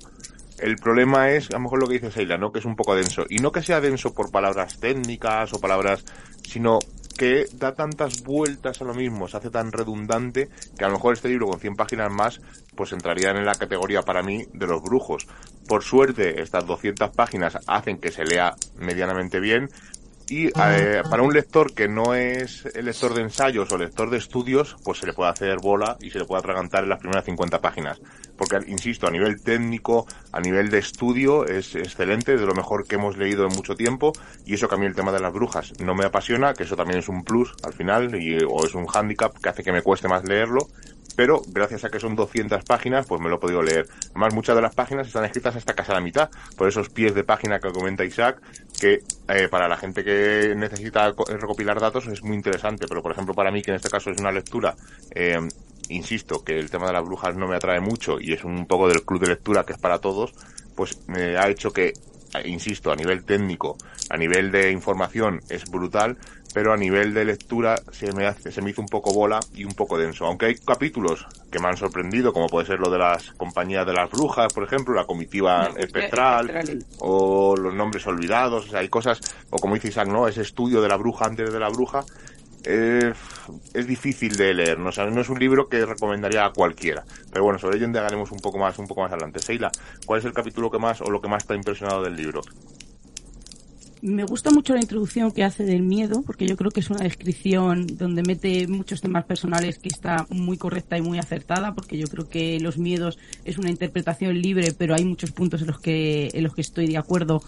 el 0.60 0.75
problema 0.78 1.32
es 1.32 1.50
a 1.50 1.54
lo 1.54 1.62
mejor 1.62 1.80
lo 1.80 1.88
que 1.88 1.96
dice 1.96 2.12
Seila, 2.12 2.38
¿no? 2.38 2.52
Que 2.52 2.60
es 2.60 2.66
un 2.66 2.75
poco 2.75 2.96
denso. 2.96 3.25
Y 3.30 3.40
no 3.40 3.52
que 3.52 3.62
sea 3.62 3.82
denso 3.82 4.13
por 4.13 4.32
palabras 4.32 4.80
técnicas 4.80 5.52
o 5.54 5.60
palabras, 5.60 6.06
sino 6.48 6.80
que 7.18 7.46
da 7.54 7.75
tantas 7.75 8.24
vueltas 8.24 8.82
a 8.82 8.86
lo 8.86 8.94
mismo, 8.94 9.28
se 9.28 9.38
hace 9.38 9.50
tan 9.50 9.72
redundante 9.72 10.50
que 10.78 10.84
a 10.84 10.88
lo 10.88 10.96
mejor 10.96 11.13
este 11.13 11.30
libro 11.30 11.48
con 11.48 11.60
100 11.60 11.75
páginas 11.75 12.12
más 12.12 12.42
pues 12.75 12.92
entraría 12.92 13.30
en 13.30 13.46
la 13.46 13.56
categoría 13.56 14.02
para 14.02 14.24
mí 14.24 14.46
de 14.54 14.68
los 14.68 14.82
brujos. 14.82 15.28
Por 15.68 15.84
suerte, 15.84 16.42
estas 16.42 16.66
200 16.66 17.12
páginas 17.12 17.58
hacen 17.68 18.00
que 18.00 18.12
se 18.12 18.25
lea 18.25 18.56
medianamente 18.78 19.40
bien, 19.40 19.70
y 20.30 20.48
eh, 20.48 21.01
para 21.10 21.24
un 21.24 21.34
lector 21.34 21.74
que 21.74 21.88
no 21.88 22.13
es 22.13 22.65
el 22.74 22.86
lector 22.86 23.13
de 23.13 23.22
ensayos 23.22 23.72
o 23.72 23.77
lector 23.77 24.10
de 24.10 24.18
estudios, 24.18 24.75
pues 24.84 25.00
se 25.00 25.06
le 25.06 25.13
puede 25.13 25.32
hacer 25.32 25.58
bola 25.60 25.98
y 26.01 26.10
se 26.10 26.20
le 26.20 26.25
puede 26.25 26.39
atragantar 26.39 26.84
en 26.84 26.89
las 26.89 27.00
primeras 27.00 27.25
50 27.25 27.60
páginas. 27.60 28.01
Porque, 28.38 28.60
insisto, 28.68 29.08
a 29.08 29.12
nivel 29.12 29.42
técnico, 29.42 30.08
a 30.32 30.39
nivel 30.39 30.70
de 30.70 30.80
estudio, 30.80 31.46
es 31.46 31.75
excelente, 31.75 32.36
de 32.36 32.46
lo 32.46 32.56
mejor 32.56 32.88
que 32.88 32.96
hemos 32.96 33.18
leído 33.18 33.46
en 33.46 33.53
mucho 33.53 33.75
tiempo. 33.75 34.13
Y 34.46 34.56
eso 34.56 34.68
que 34.68 34.75
a 34.75 34.77
mí 34.77 34.86
el 34.86 34.96
tema 34.96 35.12
de 35.12 35.20
las 35.20 35.34
brujas 35.34 35.74
no 35.80 35.94
me 35.94 36.06
apasiona, 36.06 36.53
que 36.53 36.63
eso 36.63 36.75
también 36.75 37.00
es 37.00 37.10
un 37.10 37.24
plus 37.24 37.53
al 37.63 37.74
final, 37.74 38.15
y, 38.15 38.38
o 38.44 38.65
es 38.65 38.74
un 38.74 38.88
hándicap 38.88 39.38
que 39.38 39.50
hace 39.50 39.63
que 39.63 39.72
me 39.72 39.82
cueste 39.82 40.08
más 40.08 40.24
leerlo 40.24 40.68
pero 41.15 41.41
gracias 41.48 41.86
a 41.86 41.89
que 41.89 42.00
son 42.00 42.15
200 42.15 42.63
páginas, 42.63 43.05
pues 43.05 43.22
me 43.22 43.29
lo 43.29 43.36
he 43.36 43.39
podido 43.39 43.62
leer. 43.62 43.88
Además, 44.12 44.34
muchas 44.34 44.55
de 44.55 44.62
las 44.62 44.75
páginas 44.75 45.08
están 45.08 45.25
escritas 45.25 45.55
hasta 45.55 45.74
casi 45.74 45.91
a 45.91 45.96
la 45.96 46.01
mitad, 46.01 46.29
por 46.58 46.67
esos 46.67 46.89
pies 46.89 47.13
de 47.13 47.24
página 47.24 47.60
que 47.60 47.72
comenta 47.72 48.03
Isaac, 48.05 48.41
que 48.79 49.00
eh, 49.27 49.48
para 49.50 49.67
la 49.67 49.77
gente 49.77 50.03
que 50.03 50.53
necesita 50.55 51.13
recopilar 51.27 51.79
datos 51.79 52.08
es 52.08 52.24
muy 52.24 52.36
interesante, 52.36 52.86
pero 52.88 53.01
por 53.01 53.12
ejemplo 53.12 53.34
para 53.34 53.51
mí, 53.51 53.62
que 53.62 53.72
en 53.72 53.75
este 53.75 53.89
caso 53.89 54.12
es 54.12 54.20
una 54.20 54.32
lectura, 54.32 54.75
eh, 55.13 55.39
insisto, 55.89 56.43
que 56.43 56.58
el 56.58 56.70
tema 56.70 56.88
de 56.88 56.93
las 56.93 57.03
brujas 57.03 57.36
no 57.36 57.48
me 57.48 57.55
atrae 57.55 57.79
mucho 57.79 58.20
y 58.20 58.34
es 58.34 58.43
un 58.43 58.65
poco 58.65 58.88
del 58.88 59.03
club 59.03 59.22
de 59.22 59.27
lectura 59.27 59.63
que 59.65 59.74
es 59.74 59.79
para 59.79 60.00
todos, 60.00 60.34
pues 60.75 61.08
me 61.08 61.38
ha 61.38 61.50
hecho 61.50 61.72
que 61.72 61.93
insisto, 62.46 62.92
a 62.92 62.96
nivel 62.96 63.24
técnico, 63.24 63.78
a 64.10 64.18
nivel 64.18 64.52
de 64.52 64.72
información 64.72 65.42
es 65.50 65.70
brutal, 65.70 66.18
pero 66.54 66.72
a 66.72 66.78
nivel 66.78 67.13
de 67.13 67.25
lectura 67.25 67.75
se 67.92 68.12
me 68.13 68.28
hace, 68.28 68.52
se 68.52 68.62
me 68.62 68.70
hizo 68.70 68.82
un 68.82 68.88
poco 68.88 69.12
bola 69.12 69.40
y 69.56 69.66
un 69.66 69.74
poco 69.74 69.98
denso. 69.98 70.25
Aunque 70.25 70.46
hay 70.46 70.56
capítulos 70.56 71.25
que 71.52 71.60
me 71.60 71.68
han 71.68 71.78
sorprendido, 71.78 72.32
como 72.32 72.48
puede 72.48 72.68
ser 72.68 72.80
lo 72.80 72.90
de 72.90 73.00
las 73.00 73.32
compañías 73.32 73.86
de 73.86 73.94
las 73.94 74.10
brujas, 74.10 74.54
por 74.54 74.63
ejemplo, 74.63 74.94
la 74.94 75.06
comitiva 75.06 75.72
espectral, 75.78 76.86
o 77.00 77.56
los 77.56 77.74
nombres 77.74 78.06
olvidados, 78.06 78.68
o 78.68 78.70
sea, 78.70 78.80
hay 78.80 78.90
cosas, 78.90 79.20
o 79.50 79.58
como 79.58 79.75
dice 79.75 79.90
Isaac, 79.90 80.08
¿no? 80.08 80.28
Ese 80.28 80.42
estudio 80.42 80.82
de 80.82 80.90
la 80.90 80.98
bruja 80.98 81.25
antes 81.25 81.52
de 81.52 81.60
la 81.60 81.70
bruja, 81.70 82.04
eh, 82.65 83.13
es 83.74 83.88
difícil 83.88 84.36
de 84.36 84.53
leer, 84.53 84.79
¿no? 84.79 84.89
no 84.91 85.22
es 85.22 85.29
un 85.29 85.39
libro 85.39 85.67
que 85.67 85.86
recomendaría 85.86 86.46
a 86.46 86.53
cualquiera. 86.53 87.03
Pero 87.32 87.43
bueno, 87.43 87.60
sobre 87.60 87.77
ello 87.77 87.86
indagaremos 87.86 88.32
un 88.32 88.39
poco 88.39 88.58
más, 88.58 88.77
un 88.79 88.88
poco 88.88 89.01
más 89.01 89.12
adelante. 89.12 89.39
Seila, 89.39 89.72
¿cuál 90.05 90.20
es 90.20 90.25
el 90.25 90.34
capítulo 90.34 90.72
que 90.72 90.79
más 90.79 91.01
o 91.01 91.10
lo 91.10 91.22
que 91.22 91.27
más 91.27 91.46
te 91.46 91.53
ha 91.53 91.55
impresionado 91.58 92.03
del 92.03 92.15
libro? 92.15 92.41
Me 94.01 94.25
gusta 94.25 94.51
mucho 94.51 94.74
la 94.74 94.82
introducción 94.82 95.32
que 95.32 95.46
hace 95.46 95.63
del 95.63 95.82
miedo, 95.82 96.24
porque 96.25 96.46
yo 96.46 96.58
creo 96.58 96.72
que 96.72 96.82
es 96.82 96.89
una 96.89 97.05
descripción 97.05 97.88
donde 97.88 98.22
mete 98.22 98.67
muchos 98.67 99.00
temas 99.00 99.24
personales 99.24 99.79
que 99.79 99.88
está 99.88 100.27
muy 100.29 100.58
correcta 100.58 100.98
y 100.98 101.01
muy 101.01 101.20
acertada, 101.20 101.74
porque 101.74 101.98
yo 101.98 102.08
creo 102.08 102.27
que 102.27 102.60
los 102.60 102.77
miedos 102.77 103.17
es 103.46 103.58
una 103.58 103.70
interpretación 103.70 104.41
libre, 104.41 104.74
pero 104.77 104.93
hay 104.93 105.05
muchos 105.05 105.32
puntos 105.32 105.62
en 105.62 105.67
los 105.67 105.79
que, 105.79 106.29
en 106.34 106.43
los 106.43 106.53
que 106.53 106.60
estoy 106.60 106.88
de 106.88 106.98
acuerdo 106.98 107.43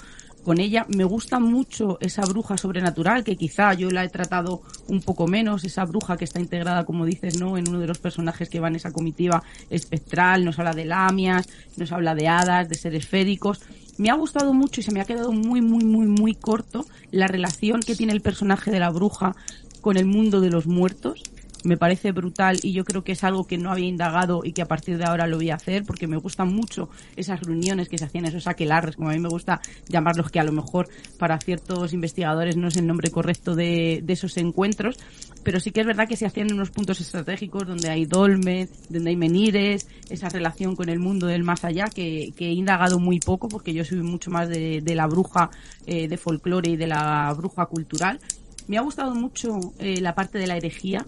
con 0.46 0.62
ella. 0.62 0.86
Me 0.88 1.04
gusta 1.04 1.40
mucho 1.40 1.98
esa 2.00 2.22
bruja 2.22 2.58
sobrenatural, 2.58 3.26
que 3.26 3.36
quizá 3.36 3.74
yo 3.74 3.92
la 3.92 4.06
he 4.06 4.10
tratado 4.10 4.62
un 4.88 5.02
poco 5.02 5.28
menos, 5.28 5.66
esa 5.66 5.84
bruja 5.84 6.16
que 6.16 6.24
está 6.24 6.40
integrada, 6.40 6.86
como 6.86 7.06
dices, 7.06 7.38
¿no? 7.40 7.58
En 7.58 7.68
uno 7.68 7.80
de 7.80 7.88
los 7.88 7.98
personajes 7.98 8.48
que 8.48 8.62
va 8.62 8.70
en 8.70 8.76
esa 8.76 8.94
comitiva 8.94 9.44
espectral, 9.70 10.46
nos 10.46 10.60
habla 10.60 10.74
de 10.74 10.86
lamias, 10.86 11.50
nos 11.76 11.92
habla 11.92 12.16
de 12.16 12.30
hadas, 12.30 12.70
de 12.70 12.76
seres 12.76 13.08
féricos 13.08 13.60
me 13.98 14.10
ha 14.10 14.16
gustado 14.16 14.54
mucho 14.54 14.82
y 14.82 14.84
se 14.84 14.92
me 14.92 15.00
ha 15.00 15.06
quedado 15.06 15.32
muy, 15.32 15.62
muy, 15.62 15.86
muy, 15.86 16.08
muy 16.08 16.36
corto 16.36 16.86
la 17.12 17.28
relación 17.28 17.82
que 17.82 17.96
tiene 17.96 18.14
el 18.14 18.22
personaje 18.22 18.72
de 18.72 18.80
la 18.80 18.90
bruja 18.90 19.36
con 19.82 19.98
el 19.98 20.06
mundo 20.06 20.42
de 20.42 20.50
los 20.50 20.68
muertos. 20.68 21.24
Me 21.66 21.78
parece 21.78 22.12
brutal 22.12 22.60
y 22.62 22.74
yo 22.74 22.86
creo 22.86 23.04
que 23.04 23.14
es 23.14 23.24
algo 23.24 23.48
que 23.48 23.58
no 23.58 23.72
había 23.72 23.88
indagado 23.88 24.42
y 24.44 24.54
que 24.54 24.62
a 24.62 24.68
partir 24.68 25.00
de 25.00 25.04
ahora 25.04 25.26
lo 25.26 25.38
voy 25.38 25.50
a 25.50 25.56
hacer 25.56 25.84
porque 25.84 26.06
me 26.06 26.16
gustan 26.16 26.54
mucho 26.54 26.90
esas 27.16 27.42
reuniones 27.42 27.90
que 27.90 27.98
se 27.98 28.06
hacían, 28.06 28.26
esos 28.26 28.46
aquelarres, 28.46 28.96
como 28.96 29.10
a 29.10 29.14
mí 29.14 29.20
me 29.20 29.30
gusta 29.30 29.60
llamarlos, 29.90 30.30
que 30.30 30.40
a 30.40 30.44
lo 30.44 30.52
mejor 30.52 30.88
para 31.18 31.40
ciertos 31.40 31.92
investigadores 31.92 32.56
no 32.56 32.68
es 32.68 32.78
el 32.78 32.86
nombre 32.86 33.10
correcto 33.10 33.56
de, 33.56 34.04
esos 34.08 34.38
encuentros, 34.38 35.00
pero 35.44 35.60
sí 35.60 35.72
que 35.72 35.82
es 35.82 35.88
verdad 35.88 36.08
que 36.08 36.16
se 36.16 36.28
hacían 36.28 36.50
en 36.50 36.54
unos 36.54 36.70
puntos 36.70 37.02
estratégicos 37.02 37.66
donde 37.66 37.90
hay 37.90 38.06
dolmen, 38.06 38.70
donde 38.88 39.10
hay 39.10 39.16
menires, 39.16 39.88
esa 40.12 40.30
relación 40.30 40.76
con 40.76 40.90
el 40.90 41.00
mundo 41.00 41.26
del 41.26 41.44
más 41.44 41.66
allá, 41.66 41.86
que, 41.86 42.32
he 42.38 42.52
indagado 42.52 43.00
muy 43.00 43.20
poco 43.20 43.50
porque 43.50 43.74
yo 43.74 43.84
soy 43.84 44.04
mucho 44.04 44.30
más 44.30 44.50
de, 44.50 44.84
la 44.86 45.08
bruja 45.08 45.50
eh, 45.88 46.08
de 46.08 46.18
folclore 46.18 46.70
y 46.70 46.78
de 46.78 46.86
la 46.86 47.34
bruja 47.36 47.66
cultural. 47.66 48.20
Me 48.68 48.78
ha 48.78 48.82
gustado 48.82 49.16
mucho 49.16 49.74
eh, 49.80 50.00
la 50.00 50.14
parte 50.14 50.38
de 50.38 50.48
la 50.48 50.58
herejía, 50.58 51.06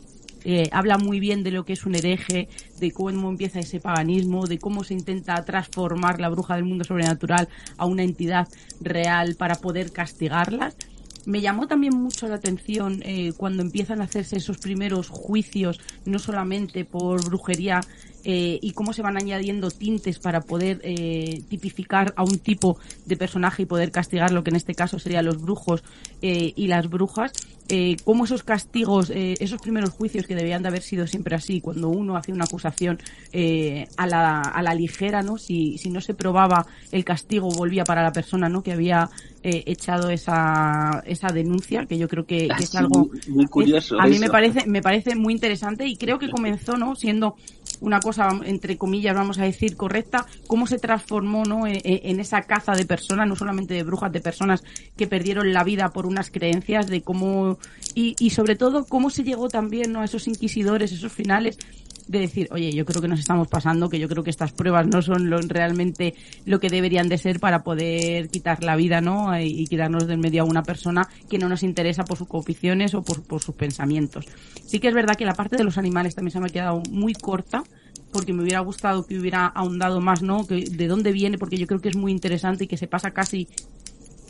eh, 0.50 0.70
habla 0.72 0.98
muy 0.98 1.20
bien 1.20 1.44
de 1.44 1.52
lo 1.52 1.66
que 1.66 1.74
es 1.74 1.86
un 1.86 1.94
hereje, 1.94 2.48
de 2.80 2.92
cómo 2.92 3.30
empieza 3.30 3.60
ese 3.60 3.82
paganismo, 3.82 4.48
de 4.48 4.60
cómo 4.60 4.86
se 4.86 4.94
intenta 4.94 5.44
transformar 5.44 6.22
la 6.22 6.30
bruja 6.30 6.56
del 6.56 6.64
mundo 6.64 6.86
sobrenatural 6.86 7.50
a 7.76 7.86
una 7.86 8.04
entidad 8.04 8.48
real 8.80 9.36
para 9.36 9.56
poder 9.56 9.92
castigarlas. 9.92 10.78
Me 11.26 11.42
llamó 11.42 11.68
también 11.68 11.98
mucho 11.98 12.30
la 12.30 12.36
atención 12.36 13.02
eh, 13.04 13.34
cuando 13.36 13.62
empiezan 13.62 14.00
a 14.00 14.06
hacerse 14.06 14.38
esos 14.38 14.58
primeros 14.60 15.10
juicios, 15.10 15.82
no 16.06 16.18
solamente 16.18 16.86
por 16.86 17.26
brujería, 17.26 17.82
eh, 18.30 18.60
y 18.62 18.72
cómo 18.72 18.92
se 18.92 19.02
van 19.02 19.16
añadiendo 19.16 19.72
tintes 19.72 20.20
para 20.20 20.42
poder 20.42 20.82
eh, 20.84 21.44
tipificar 21.48 22.14
a 22.18 22.24
un 22.24 22.40
tipo 22.40 22.78
de 23.06 23.16
personaje 23.16 23.64
y 23.64 23.66
poder 23.66 23.90
castigar 23.90 24.34
lo 24.34 24.44
que 24.44 24.50
en 24.50 24.58
este 24.58 24.76
caso 24.76 25.00
serían 25.00 25.24
los 25.24 25.42
brujos 25.42 25.82
y 26.20 26.68
las 26.68 26.90
brujas. 26.90 27.32
cómo 28.04 28.26
esos 28.26 28.44
castigos, 28.44 29.12
esos 29.14 29.62
primeros 29.62 29.92
juicios 29.92 30.26
que 30.26 30.36
debían 30.36 30.62
de 30.62 30.70
haber 30.70 30.82
sido 30.82 31.06
siempre 31.08 31.36
así, 31.36 31.62
cuando 31.62 31.90
uno 31.90 32.18
hacía 32.18 32.34
una 32.34 32.46
acusación 32.46 32.98
a, 33.98 34.08
la, 34.08 34.42
a 34.42 34.62
la 34.62 34.74
ligera, 34.74 35.22
¿no? 35.22 35.38
Si, 35.38 35.78
si 35.78 35.90
no 35.90 36.02
se 36.02 36.14
probaba 36.14 36.66
el 36.92 37.06
castigo 37.06 37.50
volvía 37.50 37.84
para 37.84 38.04
la 38.04 38.12
persona, 38.12 38.50
¿no? 38.50 38.62
Que 38.62 38.74
había 38.74 39.10
echado 39.44 40.10
esa, 40.10 41.02
esa 41.06 41.28
denuncia, 41.30 41.86
que 41.86 41.98
yo 41.98 42.10
creo 42.10 42.26
que, 42.26 42.50
es 42.60 42.76
algo 42.76 43.10
muy, 43.30 43.46
curioso. 43.46 43.98
a 44.02 44.08
mí 44.08 44.20
me 44.20 44.30
parece, 44.30 44.68
me 44.68 44.82
parece 44.82 45.16
muy 45.16 45.34
interesante 45.34 45.88
y 45.88 45.96
creo 45.96 46.20
que 46.20 46.30
comenzó, 46.30 46.76
¿no? 46.78 46.96
Siendo 46.96 47.36
una 47.82 48.00
cosa, 48.00 48.30
entre 48.46 48.78
comillas, 48.78 49.16
vamos 49.16 49.40
a 49.40 49.44
decir, 49.44 49.76
correcta, 49.76 50.26
cómo 50.48 50.68
se 50.68 50.80
transformó, 50.80 51.44
¿no? 51.44 51.68
E, 51.68 51.82
e, 51.84 52.10
en, 52.10 52.20
esa 52.20 52.42
caza 52.44 52.74
de 52.74 52.86
personas, 52.86 53.28
no 53.28 53.36
solamente 53.36 53.74
de 53.74 53.84
brujas, 53.84 54.12
de 54.12 54.22
personas 54.22 54.64
que 54.96 55.08
perdieron 55.08 55.54
la 55.54 55.64
vida 55.64 55.90
por 55.90 56.06
unas 56.06 56.32
creencias, 56.32 56.88
de 56.88 57.02
cómo, 57.02 57.58
y, 57.96 58.16
y 58.20 58.32
sobre 58.32 58.56
todo, 58.56 58.86
cómo 58.86 59.10
se 59.10 59.24
llegó 59.24 59.50
también, 59.50 59.92
¿no? 59.92 60.02
A 60.02 60.06
esos 60.06 60.28
inquisidores, 60.28 60.92
esos 60.92 61.12
finales, 61.12 61.58
de 62.08 62.20
decir, 62.20 62.48
oye, 62.52 62.72
yo 62.72 62.86
creo 62.86 63.02
que 63.02 63.08
nos 63.08 63.20
estamos 63.20 63.48
pasando, 63.48 63.90
que 63.90 64.00
yo 64.00 64.08
creo 64.08 64.24
que 64.24 64.30
estas 64.30 64.52
pruebas 64.52 64.88
no 64.88 65.02
son 65.02 65.30
lo, 65.30 65.40
realmente 65.40 66.16
lo 66.46 66.60
que 66.60 66.70
deberían 66.70 67.10
de 67.10 67.18
ser 67.18 67.40
para 67.40 67.64
poder 67.64 68.30
quitar 68.30 68.64
la 68.64 68.76
vida, 68.76 69.02
¿no? 69.02 69.38
Y, 69.40 69.68
quitarnos 69.68 70.08
del 70.08 70.18
medio 70.18 70.44
a 70.44 70.46
una 70.46 70.64
persona 70.64 71.08
que 71.30 71.38
no 71.38 71.50
nos 71.50 71.64
interesa 71.64 72.06
por 72.06 72.18
sus 72.18 72.28
coficiones 72.28 72.94
o 72.94 73.04
por, 73.04 73.24
por 73.24 73.42
sus 73.42 73.56
pensamientos. 73.56 74.26
Sí 74.66 74.80
que 74.80 74.88
es 74.88 74.94
verdad 74.94 75.16
que 75.16 75.26
la 75.26 75.34
parte 75.34 75.58
de 75.58 75.64
los 75.64 75.78
animales 75.78 76.16
también 76.16 76.32
se 76.32 76.40
me 76.40 76.48
ha 76.48 76.50
quedado 76.50 76.82
muy 76.90 77.14
corta, 77.14 77.64
porque 78.12 78.34
me 78.34 78.44
hubiera 78.44 78.60
gustado 78.62 79.06
que 79.06 79.20
hubiera 79.20 79.48
ahondado 79.48 80.00
más, 80.02 80.22
¿no? 80.22 80.48
Que, 80.48 80.66
de 80.70 80.88
dónde 80.88 81.12
viene, 81.12 81.38
porque 81.38 81.58
yo 81.58 81.68
creo 81.68 81.82
que 81.82 81.90
es 81.90 81.98
muy 81.98 82.12
interesante 82.12 82.64
y 82.64 82.68
que 82.68 82.78
se 82.78 82.88
pasa 82.88 83.12
casi 83.12 83.48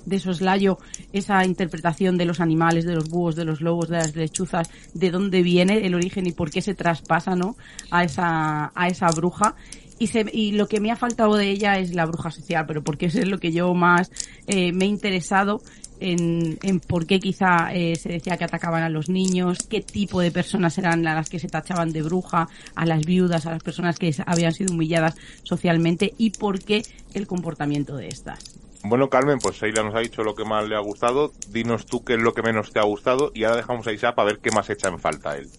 de 0.07 0.19
soslayo 0.19 0.79
esa 1.11 1.45
interpretación 1.45 2.17
de 2.17 2.25
los 2.25 2.39
animales, 2.39 2.85
de 2.85 2.95
los 2.95 3.09
búhos, 3.09 3.35
de 3.35 3.45
los 3.45 3.61
lobos, 3.61 3.89
de 3.89 3.97
las 3.97 4.15
lechuzas, 4.15 4.69
de 4.93 5.11
dónde 5.11 5.43
viene 5.43 5.85
el 5.85 5.93
origen 5.93 6.25
y 6.25 6.31
por 6.31 6.49
qué 6.49 6.61
se 6.61 6.73
traspasa, 6.73 7.35
¿no? 7.35 7.57
A 7.91 8.05
esa, 8.05 8.71
a 8.73 8.87
esa 8.87 9.07
bruja. 9.11 9.55
Y, 9.99 10.07
se, 10.07 10.25
y 10.31 10.51
lo 10.53 10.67
que 10.67 10.79
me 10.79 10.91
ha 10.91 10.95
faltado 10.95 11.35
de 11.35 11.49
ella 11.49 11.77
es 11.79 11.93
la 11.93 12.05
bruja 12.05 12.31
social, 12.31 12.65
pero 12.67 12.83
porque 12.83 13.07
eso 13.07 13.19
es 13.19 13.27
lo 13.27 13.39
que 13.39 13.51
yo 13.51 13.73
más 13.73 14.11
eh, 14.45 14.71
me 14.71 14.85
he 14.85 14.87
interesado 14.87 15.61
en, 15.99 16.59
en 16.61 16.79
por 16.79 17.07
qué 17.07 17.19
quizá 17.19 17.73
eh, 17.73 17.95
se 17.95 18.09
decía 18.09 18.37
que 18.37 18.45
atacaban 18.45 18.83
a 18.83 18.89
los 18.89 19.09
niños, 19.09 19.57
qué 19.67 19.81
tipo 19.81 20.21
de 20.21 20.31
personas 20.31 20.77
eran 20.77 21.03
las 21.03 21.29
que 21.29 21.39
se 21.39 21.47
tachaban 21.49 21.91
de 21.91 22.03
bruja, 22.03 22.47
a 22.75 22.85
las 22.85 23.05
viudas, 23.05 23.45
a 23.45 23.51
las 23.51 23.63
personas 23.63 23.97
que 23.97 24.15
habían 24.25 24.53
sido 24.53 24.73
humilladas 24.73 25.15
socialmente 25.43 26.13
y 26.17 26.29
por 26.29 26.59
qué 26.59 26.83
el 27.15 27.25
comportamiento 27.27 27.97
de 27.97 28.07
estas. 28.07 28.66
Bueno, 28.83 29.09
Carmen, 29.09 29.39
pues 29.39 29.57
Seila 29.57 29.83
nos 29.83 29.95
ha 29.95 29.99
dicho 29.99 30.23
lo 30.23 30.35
que 30.35 30.45
más 30.45 30.67
le 30.67 30.75
ha 30.75 30.79
gustado. 30.79 31.33
Dinos 31.49 31.85
tú 31.85 32.03
qué 32.03 32.13
es 32.13 32.19
lo 32.19 32.33
que 32.33 32.41
menos 32.41 32.71
te 32.71 32.79
ha 32.79 32.83
gustado 32.83 33.31
y 33.33 33.43
ahora 33.43 33.57
dejamos 33.57 33.87
a 33.87 33.91
Isa 33.91 34.15
para 34.15 34.27
ver 34.27 34.39
qué 34.39 34.51
más 34.51 34.69
echa 34.69 34.87
en 34.89 34.99
falta 34.99 35.37
él. 35.37 35.49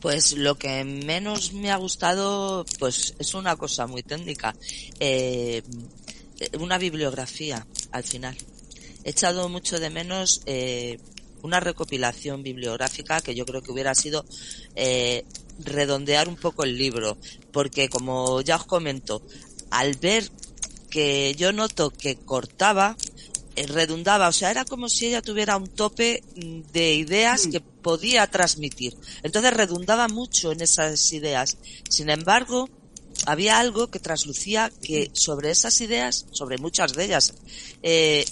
Pues 0.00 0.36
lo 0.36 0.56
que 0.56 0.84
menos 0.84 1.52
me 1.54 1.72
ha 1.72 1.76
gustado, 1.76 2.64
pues 2.78 3.14
es 3.18 3.34
una 3.34 3.56
cosa 3.56 3.86
muy 3.86 4.02
técnica. 4.02 4.54
Eh, 5.00 5.62
una 6.60 6.78
bibliografía, 6.78 7.66
al 7.90 8.04
final. 8.04 8.36
He 9.02 9.10
echado 9.10 9.48
mucho 9.48 9.80
de 9.80 9.90
menos 9.90 10.42
eh, 10.46 10.98
una 11.42 11.58
recopilación 11.58 12.42
bibliográfica 12.42 13.20
que 13.20 13.34
yo 13.34 13.44
creo 13.44 13.62
que 13.62 13.72
hubiera 13.72 13.94
sido 13.94 14.24
eh, 14.76 15.24
redondear 15.58 16.28
un 16.28 16.36
poco 16.36 16.62
el 16.62 16.78
libro. 16.78 17.18
Porque 17.50 17.88
como 17.88 18.40
ya 18.40 18.56
os 18.56 18.66
comento, 18.66 19.22
al 19.70 19.96
ver 19.96 20.30
que 20.90 21.34
yo 21.36 21.52
noto 21.52 21.90
que 21.90 22.16
cortaba, 22.16 22.96
eh, 23.56 23.66
redundaba, 23.66 24.28
o 24.28 24.32
sea, 24.32 24.50
era 24.50 24.64
como 24.64 24.88
si 24.88 25.06
ella 25.06 25.22
tuviera 25.22 25.56
un 25.56 25.66
tope 25.68 26.22
mm, 26.36 26.72
de 26.72 26.94
ideas 26.94 27.46
que 27.48 27.60
podía 27.60 28.26
transmitir. 28.28 28.96
Entonces 29.22 29.52
redundaba 29.52 30.08
mucho 30.08 30.52
en 30.52 30.60
esas 30.60 31.12
ideas. 31.12 31.56
Sin 31.88 32.10
embargo, 32.10 32.68
había 33.26 33.58
algo 33.58 33.88
que 33.88 33.98
traslucía 33.98 34.70
que 34.82 35.10
sobre 35.12 35.50
esas 35.50 35.80
ideas, 35.80 36.26
sobre 36.30 36.58
muchas 36.58 36.92
de 36.92 37.04
ellas, 37.04 37.34
eh, 37.82 38.24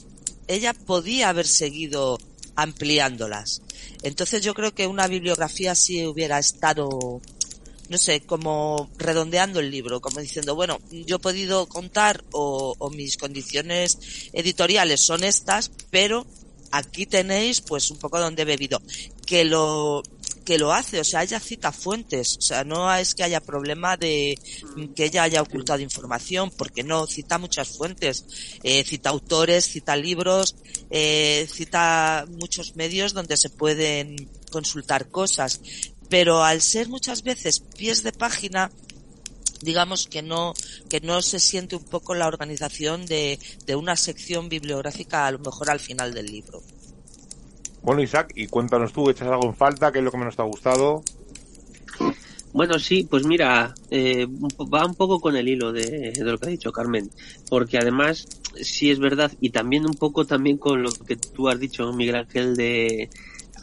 ella 0.48 0.74
podía 0.74 1.28
haber 1.30 1.46
seguido 1.46 2.18
ampliándolas. 2.54 3.62
Entonces 4.02 4.42
yo 4.42 4.54
creo 4.54 4.74
que 4.74 4.86
una 4.86 5.08
bibliografía 5.08 5.74
sí 5.74 6.06
hubiera 6.06 6.38
estado 6.38 7.20
no 7.88 7.98
sé, 7.98 8.20
como 8.20 8.90
redondeando 8.98 9.60
el 9.60 9.70
libro, 9.70 10.00
como 10.00 10.20
diciendo, 10.20 10.54
bueno, 10.54 10.78
yo 10.90 11.16
he 11.16 11.20
podido 11.20 11.66
contar 11.66 12.24
o, 12.32 12.90
mis 12.90 13.16
condiciones 13.16 13.98
editoriales 14.32 15.00
son 15.00 15.24
estas, 15.24 15.70
pero 15.90 16.26
aquí 16.70 17.06
tenéis 17.06 17.60
pues 17.60 17.90
un 17.90 17.98
poco 17.98 18.18
donde 18.18 18.42
he 18.42 18.46
bebido. 18.46 18.80
Que 19.26 19.44
lo, 19.44 20.02
que 20.44 20.58
lo 20.58 20.72
hace, 20.72 21.00
o 21.00 21.04
sea, 21.04 21.24
ella 21.24 21.40
cita 21.40 21.72
fuentes, 21.72 22.36
o 22.38 22.40
sea, 22.40 22.62
no 22.62 22.92
es 22.94 23.14
que 23.14 23.24
haya 23.24 23.40
problema 23.40 23.96
de 23.96 24.38
que 24.94 25.06
ella 25.06 25.24
haya 25.24 25.42
ocultado 25.42 25.80
información, 25.80 26.50
porque 26.56 26.84
no, 26.84 27.06
cita 27.06 27.36
muchas 27.38 27.68
fuentes, 27.68 28.24
eh, 28.62 28.84
cita 28.84 29.10
autores, 29.10 29.66
cita 29.66 29.96
libros, 29.96 30.54
eh, 30.90 31.48
cita 31.52 32.26
muchos 32.28 32.76
medios 32.76 33.12
donde 33.12 33.36
se 33.36 33.50
pueden 33.50 34.30
consultar 34.52 35.10
cosas 35.10 35.60
pero 36.08 36.44
al 36.44 36.60
ser 36.60 36.88
muchas 36.88 37.22
veces 37.22 37.60
pies 37.60 38.02
de 38.02 38.12
página, 38.12 38.70
digamos 39.62 40.06
que 40.06 40.22
no 40.22 40.54
que 40.88 41.00
no 41.00 41.22
se 41.22 41.40
siente 41.40 41.76
un 41.76 41.84
poco 41.84 42.14
la 42.14 42.26
organización 42.26 43.06
de, 43.06 43.38
de 43.66 43.76
una 43.76 43.96
sección 43.96 44.48
bibliográfica 44.48 45.26
a 45.26 45.32
lo 45.32 45.38
mejor 45.38 45.70
al 45.70 45.80
final 45.80 46.14
del 46.14 46.26
libro. 46.26 46.62
Bueno, 47.82 48.02
Isaac, 48.02 48.32
y 48.34 48.48
cuéntanos 48.48 48.92
tú, 48.92 49.08
¿echas 49.10 49.28
algo 49.28 49.46
en 49.46 49.54
falta? 49.54 49.92
¿Qué 49.92 49.98
es 49.98 50.04
lo 50.04 50.10
que 50.10 50.18
menos 50.18 50.34
te 50.34 50.42
ha 50.42 50.46
gustado? 50.46 51.02
Bueno, 52.52 52.78
sí, 52.78 53.06
pues 53.08 53.26
mira, 53.26 53.74
eh, 53.90 54.26
va 54.72 54.86
un 54.86 54.94
poco 54.94 55.20
con 55.20 55.36
el 55.36 55.46
hilo 55.46 55.72
de, 55.72 56.10
de, 56.10 56.24
lo 56.24 56.38
que 56.38 56.46
ha 56.46 56.50
dicho 56.50 56.72
Carmen, 56.72 57.10
porque 57.50 57.76
además 57.76 58.26
sí 58.62 58.90
es 58.90 58.98
verdad, 58.98 59.30
y 59.40 59.50
también 59.50 59.84
un 59.84 59.94
poco 59.94 60.24
también 60.24 60.56
con 60.56 60.82
lo 60.82 60.90
que 60.90 61.16
tú 61.16 61.48
has 61.48 61.60
dicho, 61.60 61.92
Miguel 61.92 62.16
Ángel, 62.16 62.56
de, 62.56 63.10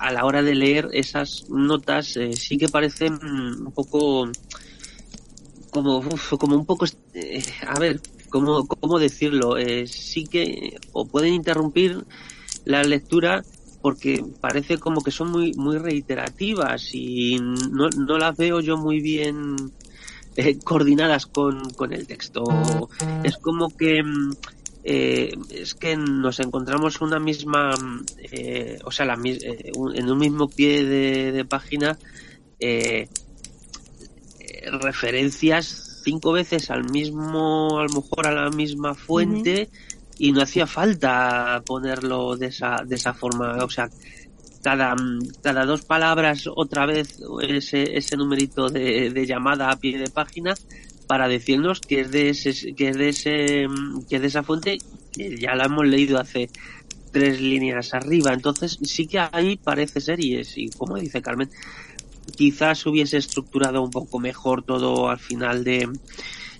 a 0.03 0.11
la 0.11 0.25
hora 0.25 0.43
de 0.43 0.53
leer 0.53 0.89
esas 0.91 1.49
notas 1.49 2.17
eh, 2.17 2.33
sí 2.35 2.57
que 2.57 2.67
parecen 2.67 3.13
un 3.23 3.71
poco 3.73 4.29
como 5.71 6.03
como 6.37 6.57
un 6.57 6.65
poco 6.65 6.85
eh, 7.13 7.41
a 7.65 7.79
ver 7.79 8.01
cómo 8.29 8.67
cómo 8.67 8.99
decirlo 8.99 9.57
eh, 9.57 9.87
sí 9.87 10.25
que 10.25 10.75
o 10.91 11.05
pueden 11.05 11.33
interrumpir 11.33 12.03
la 12.65 12.83
lectura 12.83 13.43
porque 13.81 14.25
parece 14.41 14.77
como 14.77 15.01
que 15.01 15.11
son 15.11 15.31
muy 15.31 15.53
muy 15.53 15.77
reiterativas 15.77 16.89
y 16.91 17.39
no, 17.39 17.87
no 17.89 18.17
las 18.17 18.35
veo 18.35 18.59
yo 18.59 18.75
muy 18.75 18.99
bien 18.99 19.55
coordinadas 20.63 21.27
con, 21.27 21.69
con 21.75 21.93
el 21.93 22.07
texto. 22.07 22.43
Es 23.23 23.37
como 23.37 23.69
que 23.69 24.01
eh, 24.83 25.33
es 25.49 25.75
que 25.75 25.95
nos 25.95 26.39
encontramos 26.39 26.99
una 27.01 27.19
misma, 27.19 27.73
eh, 28.31 28.79
o 28.83 28.91
sea, 28.91 29.05
la, 29.05 29.17
eh, 29.23 29.71
en 29.95 30.09
un 30.09 30.17
mismo 30.17 30.49
pie 30.49 30.83
de, 30.83 31.45
página, 31.45 31.97
eh, 32.59 33.07
referencias 34.81 36.01
cinco 36.03 36.33
veces 36.33 36.69
al 36.69 36.89
mismo, 36.89 37.79
a 37.79 37.83
lo 37.83 38.01
mejor 38.01 38.27
a 38.27 38.33
la 38.33 38.49
misma 38.49 38.93
fuente, 38.93 39.69
y 40.17 40.31
no 40.33 40.41
hacía 40.41 40.67
falta 40.67 41.63
ponerlo 41.65 42.35
de 42.35 42.47
esa, 42.47 42.83
de 42.85 42.95
esa 42.95 43.13
forma, 43.13 43.63
o 43.63 43.69
sea, 43.69 43.89
cada, 44.61 44.95
cada 45.41 45.65
dos 45.65 45.83
palabras 45.83 46.43
otra 46.53 46.85
vez 46.85 47.21
ese, 47.41 47.97
ese 47.97 48.17
numerito 48.17 48.69
de, 48.69 49.09
de 49.09 49.25
llamada 49.25 49.69
a 49.69 49.77
pie 49.77 49.97
de 49.97 50.09
página 50.09 50.53
para 51.13 51.27
decirnos 51.27 51.79
que 51.79 52.01
es 52.01 52.09
de 52.09 52.29
ese, 52.29 52.73
que 52.73 52.89
es 52.89 52.97
de 52.97 53.09
ese, 53.09 53.67
que 54.09 54.15
es 54.15 54.21
de 54.23 54.27
esa 54.27 54.41
fuente, 54.41 54.79
ya 55.15 55.53
la 55.53 55.65
hemos 55.65 55.85
leído 55.85 56.19
hace 56.19 56.49
tres 57.11 57.39
líneas 57.39 57.93
arriba. 57.93 58.33
Entonces 58.33 58.79
sí 58.81 59.05
que 59.05 59.19
ahí 59.19 59.55
parece 59.57 60.01
ser 60.01 60.25
y 60.25 60.37
es, 60.37 60.57
y 60.57 60.71
como 60.71 60.97
dice 60.97 61.21
Carmen, 61.21 61.51
quizás 62.35 62.83
hubiese 62.87 63.17
estructurado 63.17 63.83
un 63.83 63.91
poco 63.91 64.17
mejor 64.17 64.63
todo 64.63 65.07
al 65.07 65.19
final 65.19 65.63
de 65.63 65.87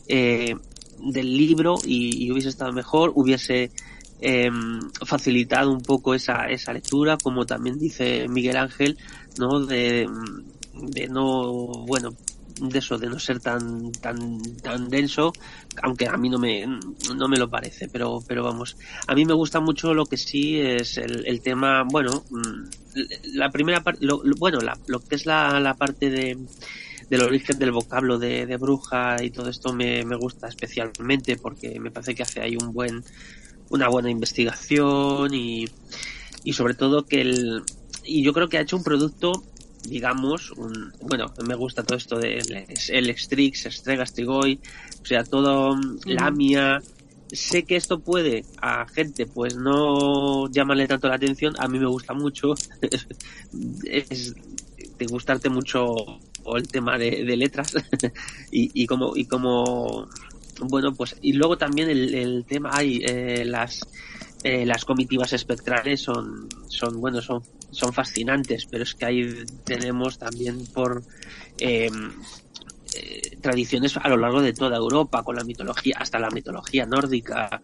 eh, 0.08 0.56
del 1.00 1.36
libro 1.36 1.78
y, 1.84 2.32
hubiese 2.32 2.50
estado 2.50 2.74
mejor, 2.74 3.12
hubiese 3.16 3.72
em, 4.22 4.82
facilitado 5.04 5.72
un 5.72 5.82
poco 5.82 6.14
esa, 6.14 6.46
esa 6.46 6.74
lectura, 6.74 7.18
como 7.18 7.48
también 7.48 7.80
dice 7.80 8.28
Miguel 8.28 8.58
Ángel, 8.58 9.00
¿no? 9.40 9.66
De 9.66 10.08
no, 11.10 11.86
bueno, 11.88 12.16
de 12.62 12.80
eso, 12.80 12.98
de 12.98 13.08
no 13.08 13.20
ser 13.20 13.40
tan, 13.40 13.92
tan, 13.94 14.42
tan 14.62 14.90
denso, 14.90 15.34
aunque 15.82 16.08
a 16.08 16.18
mí 16.18 16.30
no 16.30 16.40
me, 16.40 16.66
no 17.16 17.28
me 17.28 17.38
lo 17.38 17.50
parece, 17.50 17.88
pero, 17.90 18.20
pero 18.28 18.44
vamos, 18.44 18.78
a 19.08 19.16
mí 19.16 19.26
me 19.26 19.34
gusta 19.34 19.60
mucho 19.60 19.94
lo 19.94 20.06
que 20.06 20.18
sí 20.18 20.60
es 20.60 20.98
el, 20.98 21.26
el 21.26 21.42
tema, 21.42 21.84
bueno, 21.84 22.24
mm, 22.30 22.64
la 23.36 23.50
primera 23.50 23.82
parte, 23.82 24.06
bueno, 24.38 24.60
la, 24.60 24.78
lo 24.88 25.00
que 25.00 25.16
es 25.16 25.26
la, 25.26 25.60
la 25.60 25.74
parte 25.74 26.10
de, 26.10 26.38
del 27.10 27.22
origen 27.22 27.60
del 27.60 27.72
vocablo 27.72 28.20
de, 28.20 28.46
de 28.46 28.58
bruja 28.58 29.24
y 29.24 29.32
todo 29.32 29.50
esto 29.50 29.74
me, 29.74 30.04
me 30.04 30.16
gusta 30.16 30.48
especialmente 30.48 31.38
porque 31.38 31.80
me 31.80 31.92
parece 31.92 32.16
que 32.16 32.24
hace 32.24 32.42
ahí 32.42 32.56
un 32.56 32.74
buen, 32.74 33.04
una 33.70 33.88
buena 33.88 34.10
investigación 34.10 35.34
y, 35.34 35.66
y 36.44 36.54
sobre 36.54 36.76
todo 36.76 37.06
que 37.06 37.22
el, 37.22 37.64
y 38.06 38.24
yo 38.24 38.34
creo 38.34 38.50
que 38.50 38.58
ha 38.58 38.62
hecho 38.62 38.78
un 38.78 38.84
producto 38.84 39.44
digamos, 39.88 40.52
un, 40.52 40.94
bueno, 41.02 41.26
me 41.46 41.56
gusta 41.56 41.84
todo 41.84 41.98
esto 41.98 42.18
de 42.18 42.42
el 42.90 43.18
Strix, 43.18 43.68
Strega, 43.70 44.06
Strigoi, 44.06 44.60
o 45.02 45.06
sea, 45.06 45.24
todo 45.24 45.80
Lamia. 46.06 46.82
Sé 47.32 47.64
que 47.64 47.76
esto 47.76 48.00
puede 48.00 48.46
a 48.62 48.88
gente 48.88 49.26
pues 49.26 49.56
no 49.56 50.48
llamarle 50.52 50.88
tanto 50.88 51.08
la 51.08 51.16
atención, 51.16 51.56
a 51.58 51.68
mí 51.68 51.80
me 51.80 51.88
gusta 51.88 52.14
mucho, 52.14 52.54
es 53.86 54.36
de 54.98 55.06
gustarte 55.08 55.50
mucho 55.50 55.96
el 56.56 56.68
tema 56.68 56.98
de, 56.98 57.24
letras. 57.36 57.74
Y, 58.52 58.84
y 58.84 58.86
como 58.86 59.16
y 59.16 59.26
como 59.26 60.08
bueno 60.60 60.94
pues 60.94 61.16
y 61.24 61.34
luego 61.34 61.58
también 61.58 61.90
el, 61.90 62.14
el 62.14 62.46
tema 62.46 62.70
hay 62.72 63.02
eh, 63.04 63.44
las 63.46 63.80
eh, 64.44 64.66
las 64.66 64.86
comitivas 64.86 65.34
espectrales 65.34 66.02
son, 66.02 66.50
son 66.68 67.00
bueno, 67.00 67.22
son, 67.22 67.42
son 67.72 67.94
fascinantes, 67.94 68.66
pero 68.66 68.84
es 68.84 68.94
que 68.94 69.06
ahí 69.06 69.46
tenemos 69.64 70.18
también 70.18 70.66
por 70.68 71.04
em, 71.58 72.12
eh, 72.96 73.38
tradiciones 73.42 73.98
a 73.98 74.08
lo 74.08 74.18
largo 74.18 74.42
de 74.42 74.54
toda 74.54 74.78
Europa, 74.78 75.24
con 75.24 75.36
la 75.36 75.44
mitología, 75.44 75.96
hasta 76.00 76.20
la 76.20 76.30
mitología 76.30 76.86
nórdica. 76.86 77.62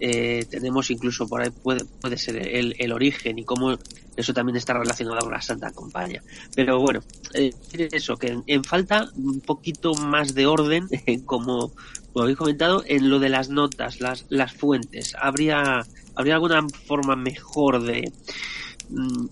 Eh, 0.00 0.46
tenemos 0.50 0.90
incluso 0.90 1.28
por 1.28 1.42
ahí 1.42 1.50
puede, 1.50 1.84
puede 1.84 2.18
ser 2.18 2.36
el, 2.36 2.74
el, 2.78 2.92
origen 2.92 3.38
y 3.38 3.44
cómo 3.44 3.78
eso 4.16 4.34
también 4.34 4.56
está 4.56 4.72
relacionado 4.72 5.20
con 5.20 5.30
la 5.30 5.40
Santa 5.40 5.70
Compañía. 5.70 6.22
Pero 6.56 6.80
bueno, 6.80 7.02
eh, 7.34 7.52
eso, 7.92 8.16
que 8.16 8.28
en, 8.28 8.42
en, 8.46 8.64
falta 8.64 9.08
un 9.14 9.40
poquito 9.40 9.94
más 9.94 10.34
de 10.34 10.46
orden, 10.46 10.88
como, 11.24 11.72
como 12.12 12.22
habéis 12.22 12.38
comentado, 12.38 12.82
en 12.86 13.10
lo 13.10 13.20
de 13.20 13.28
las 13.28 13.50
notas, 13.50 14.00
las, 14.00 14.26
las 14.28 14.52
fuentes. 14.52 15.14
Habría 15.20 15.86
habría 16.14 16.34
alguna 16.34 16.66
forma 16.86 17.16
mejor 17.16 17.82
de 17.82 18.12
mm, 18.90 19.26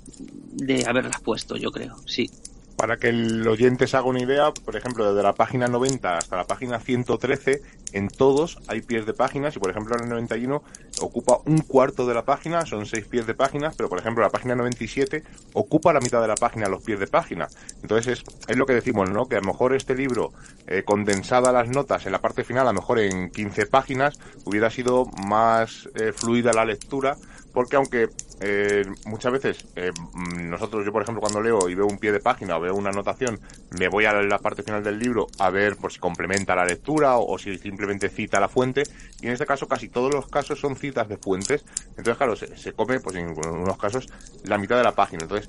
de 0.54 0.84
haberlas 0.86 1.20
puesto, 1.20 1.56
yo 1.56 1.70
creo, 1.70 1.96
sí. 2.06 2.30
Para 2.76 2.96
que 2.96 3.08
el 3.08 3.46
oyente 3.46 3.86
se 3.86 3.96
haga 3.96 4.06
una 4.06 4.22
idea, 4.22 4.52
por 4.52 4.76
ejemplo, 4.76 5.08
desde 5.08 5.22
la 5.22 5.34
página 5.34 5.68
90 5.68 6.18
hasta 6.18 6.36
la 6.36 6.44
página 6.44 6.80
113, 6.80 7.62
en 7.92 8.08
todos 8.08 8.58
hay 8.66 8.80
pies 8.80 9.06
de 9.06 9.14
páginas 9.14 9.54
y, 9.56 9.58
por 9.58 9.70
ejemplo, 9.70 9.96
el 9.96 10.08
91 10.08 10.62
ocupa 11.00 11.38
un 11.44 11.58
cuarto 11.58 12.06
de 12.06 12.14
la 12.14 12.24
página, 12.24 12.66
son 12.66 12.86
seis 12.86 13.06
pies 13.06 13.26
de 13.26 13.34
páginas, 13.34 13.74
pero, 13.76 13.88
por 13.88 13.98
ejemplo, 13.98 14.22
la 14.22 14.30
página 14.30 14.54
97 14.56 15.22
ocupa 15.52 15.92
la 15.92 16.00
mitad 16.00 16.20
de 16.20 16.28
la 16.28 16.34
página, 16.34 16.68
los 16.68 16.82
pies 16.82 16.98
de 16.98 17.06
página. 17.06 17.48
Entonces, 17.82 18.18
es, 18.18 18.24
es 18.48 18.56
lo 18.56 18.66
que 18.66 18.74
decimos, 18.74 19.10
¿no? 19.10 19.26
Que 19.26 19.36
a 19.36 19.40
lo 19.40 19.46
mejor 19.46 19.74
este 19.74 19.94
libro, 19.94 20.32
eh, 20.66 20.82
condensada 20.84 21.52
las 21.52 21.68
notas 21.68 22.06
en 22.06 22.12
la 22.12 22.20
parte 22.20 22.44
final, 22.44 22.66
a 22.66 22.72
lo 22.72 22.80
mejor 22.80 22.98
en 22.98 23.30
15 23.30 23.66
páginas, 23.66 24.18
hubiera 24.44 24.70
sido 24.70 25.06
más 25.26 25.88
eh, 25.94 26.12
fluida 26.12 26.52
la 26.52 26.64
lectura, 26.64 27.16
porque 27.52 27.76
aunque 27.76 28.08
eh, 28.40 28.84
muchas 29.06 29.32
veces 29.32 29.66
eh, 29.76 29.90
mm, 30.12 30.50
nosotros, 30.50 30.84
yo 30.84 30.92
por 30.92 31.02
ejemplo, 31.02 31.20
cuando 31.20 31.40
leo 31.40 31.68
y 31.68 31.74
veo 31.74 31.86
un 31.86 31.98
pie 31.98 32.12
de 32.12 32.20
página 32.20 32.56
o 32.56 32.60
veo 32.60 32.74
una 32.74 32.90
anotación, 32.90 33.38
me 33.78 33.88
voy 33.88 34.04
a 34.04 34.12
la 34.12 34.38
parte 34.38 34.62
final 34.62 34.82
del 34.82 34.98
libro 34.98 35.26
a 35.38 35.50
ver 35.50 35.76
por 35.76 35.92
si 35.92 35.98
complementa 35.98 36.54
la 36.54 36.64
lectura 36.64 37.16
o, 37.16 37.34
o 37.34 37.38
si 37.38 37.58
simplemente 37.58 38.08
cita 38.08 38.40
la 38.40 38.48
fuente. 38.48 38.82
Y 39.20 39.26
en 39.26 39.32
este 39.32 39.46
caso, 39.46 39.68
casi 39.68 39.88
todos 39.88 40.12
los 40.12 40.28
casos 40.28 40.58
son 40.58 40.76
citas 40.76 41.08
de 41.08 41.16
fuentes. 41.18 41.64
Entonces, 41.90 42.16
claro, 42.16 42.36
se, 42.36 42.56
se 42.56 42.72
come, 42.72 43.00
pues 43.00 43.16
en 43.16 43.28
unos 43.28 43.78
casos, 43.78 44.08
la 44.44 44.58
mitad 44.58 44.76
de 44.76 44.84
la 44.84 44.92
página. 44.92 45.22
Entonces, 45.22 45.48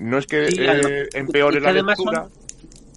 no 0.00 0.18
es 0.18 0.26
que 0.26 0.46
eh, 0.46 1.08
empeore 1.12 1.60
la 1.60 1.72
lectura. 1.72 2.28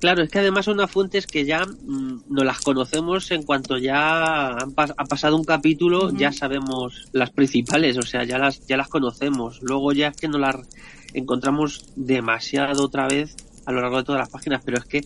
Claro, 0.04 0.22
es 0.22 0.30
que 0.30 0.40
además 0.40 0.66
son 0.66 0.74
unas 0.74 0.92
fuentes 0.92 1.26
que 1.28 1.46
ya 1.46 1.66
mm, 1.66 2.24
no 2.28 2.44
las 2.44 2.60
conocemos 2.60 3.32
en 3.32 3.44
cuanto 3.44 3.78
ya 3.78 4.48
han 4.50 4.76
pas- 4.76 4.94
ha 4.98 5.06
pasado 5.06 5.38
un 5.38 5.46
capítulo, 5.46 6.10
ya 6.20 6.34
sabemos 6.34 7.06
las 7.14 7.30
principales, 7.30 7.98
o 7.98 8.02
sea, 8.02 8.26
ya 8.26 8.38
las 8.38 8.68
ya 8.68 8.76
las 8.76 8.90
conocemos. 8.90 9.62
Luego 9.62 9.94
ya 9.94 10.10
es 10.10 10.18
que 10.18 10.28
no 10.28 10.40
las 10.40 10.58
encontramos 11.14 11.86
demasiado 11.96 12.84
otra 12.84 13.08
vez 13.08 13.34
a 13.66 13.72
lo 13.72 13.80
largo 13.80 13.96
de 14.00 14.04
todas 14.04 14.20
las 14.20 14.30
páginas, 14.30 14.62
pero 14.66 14.78
es 14.80 14.84
que 14.84 15.02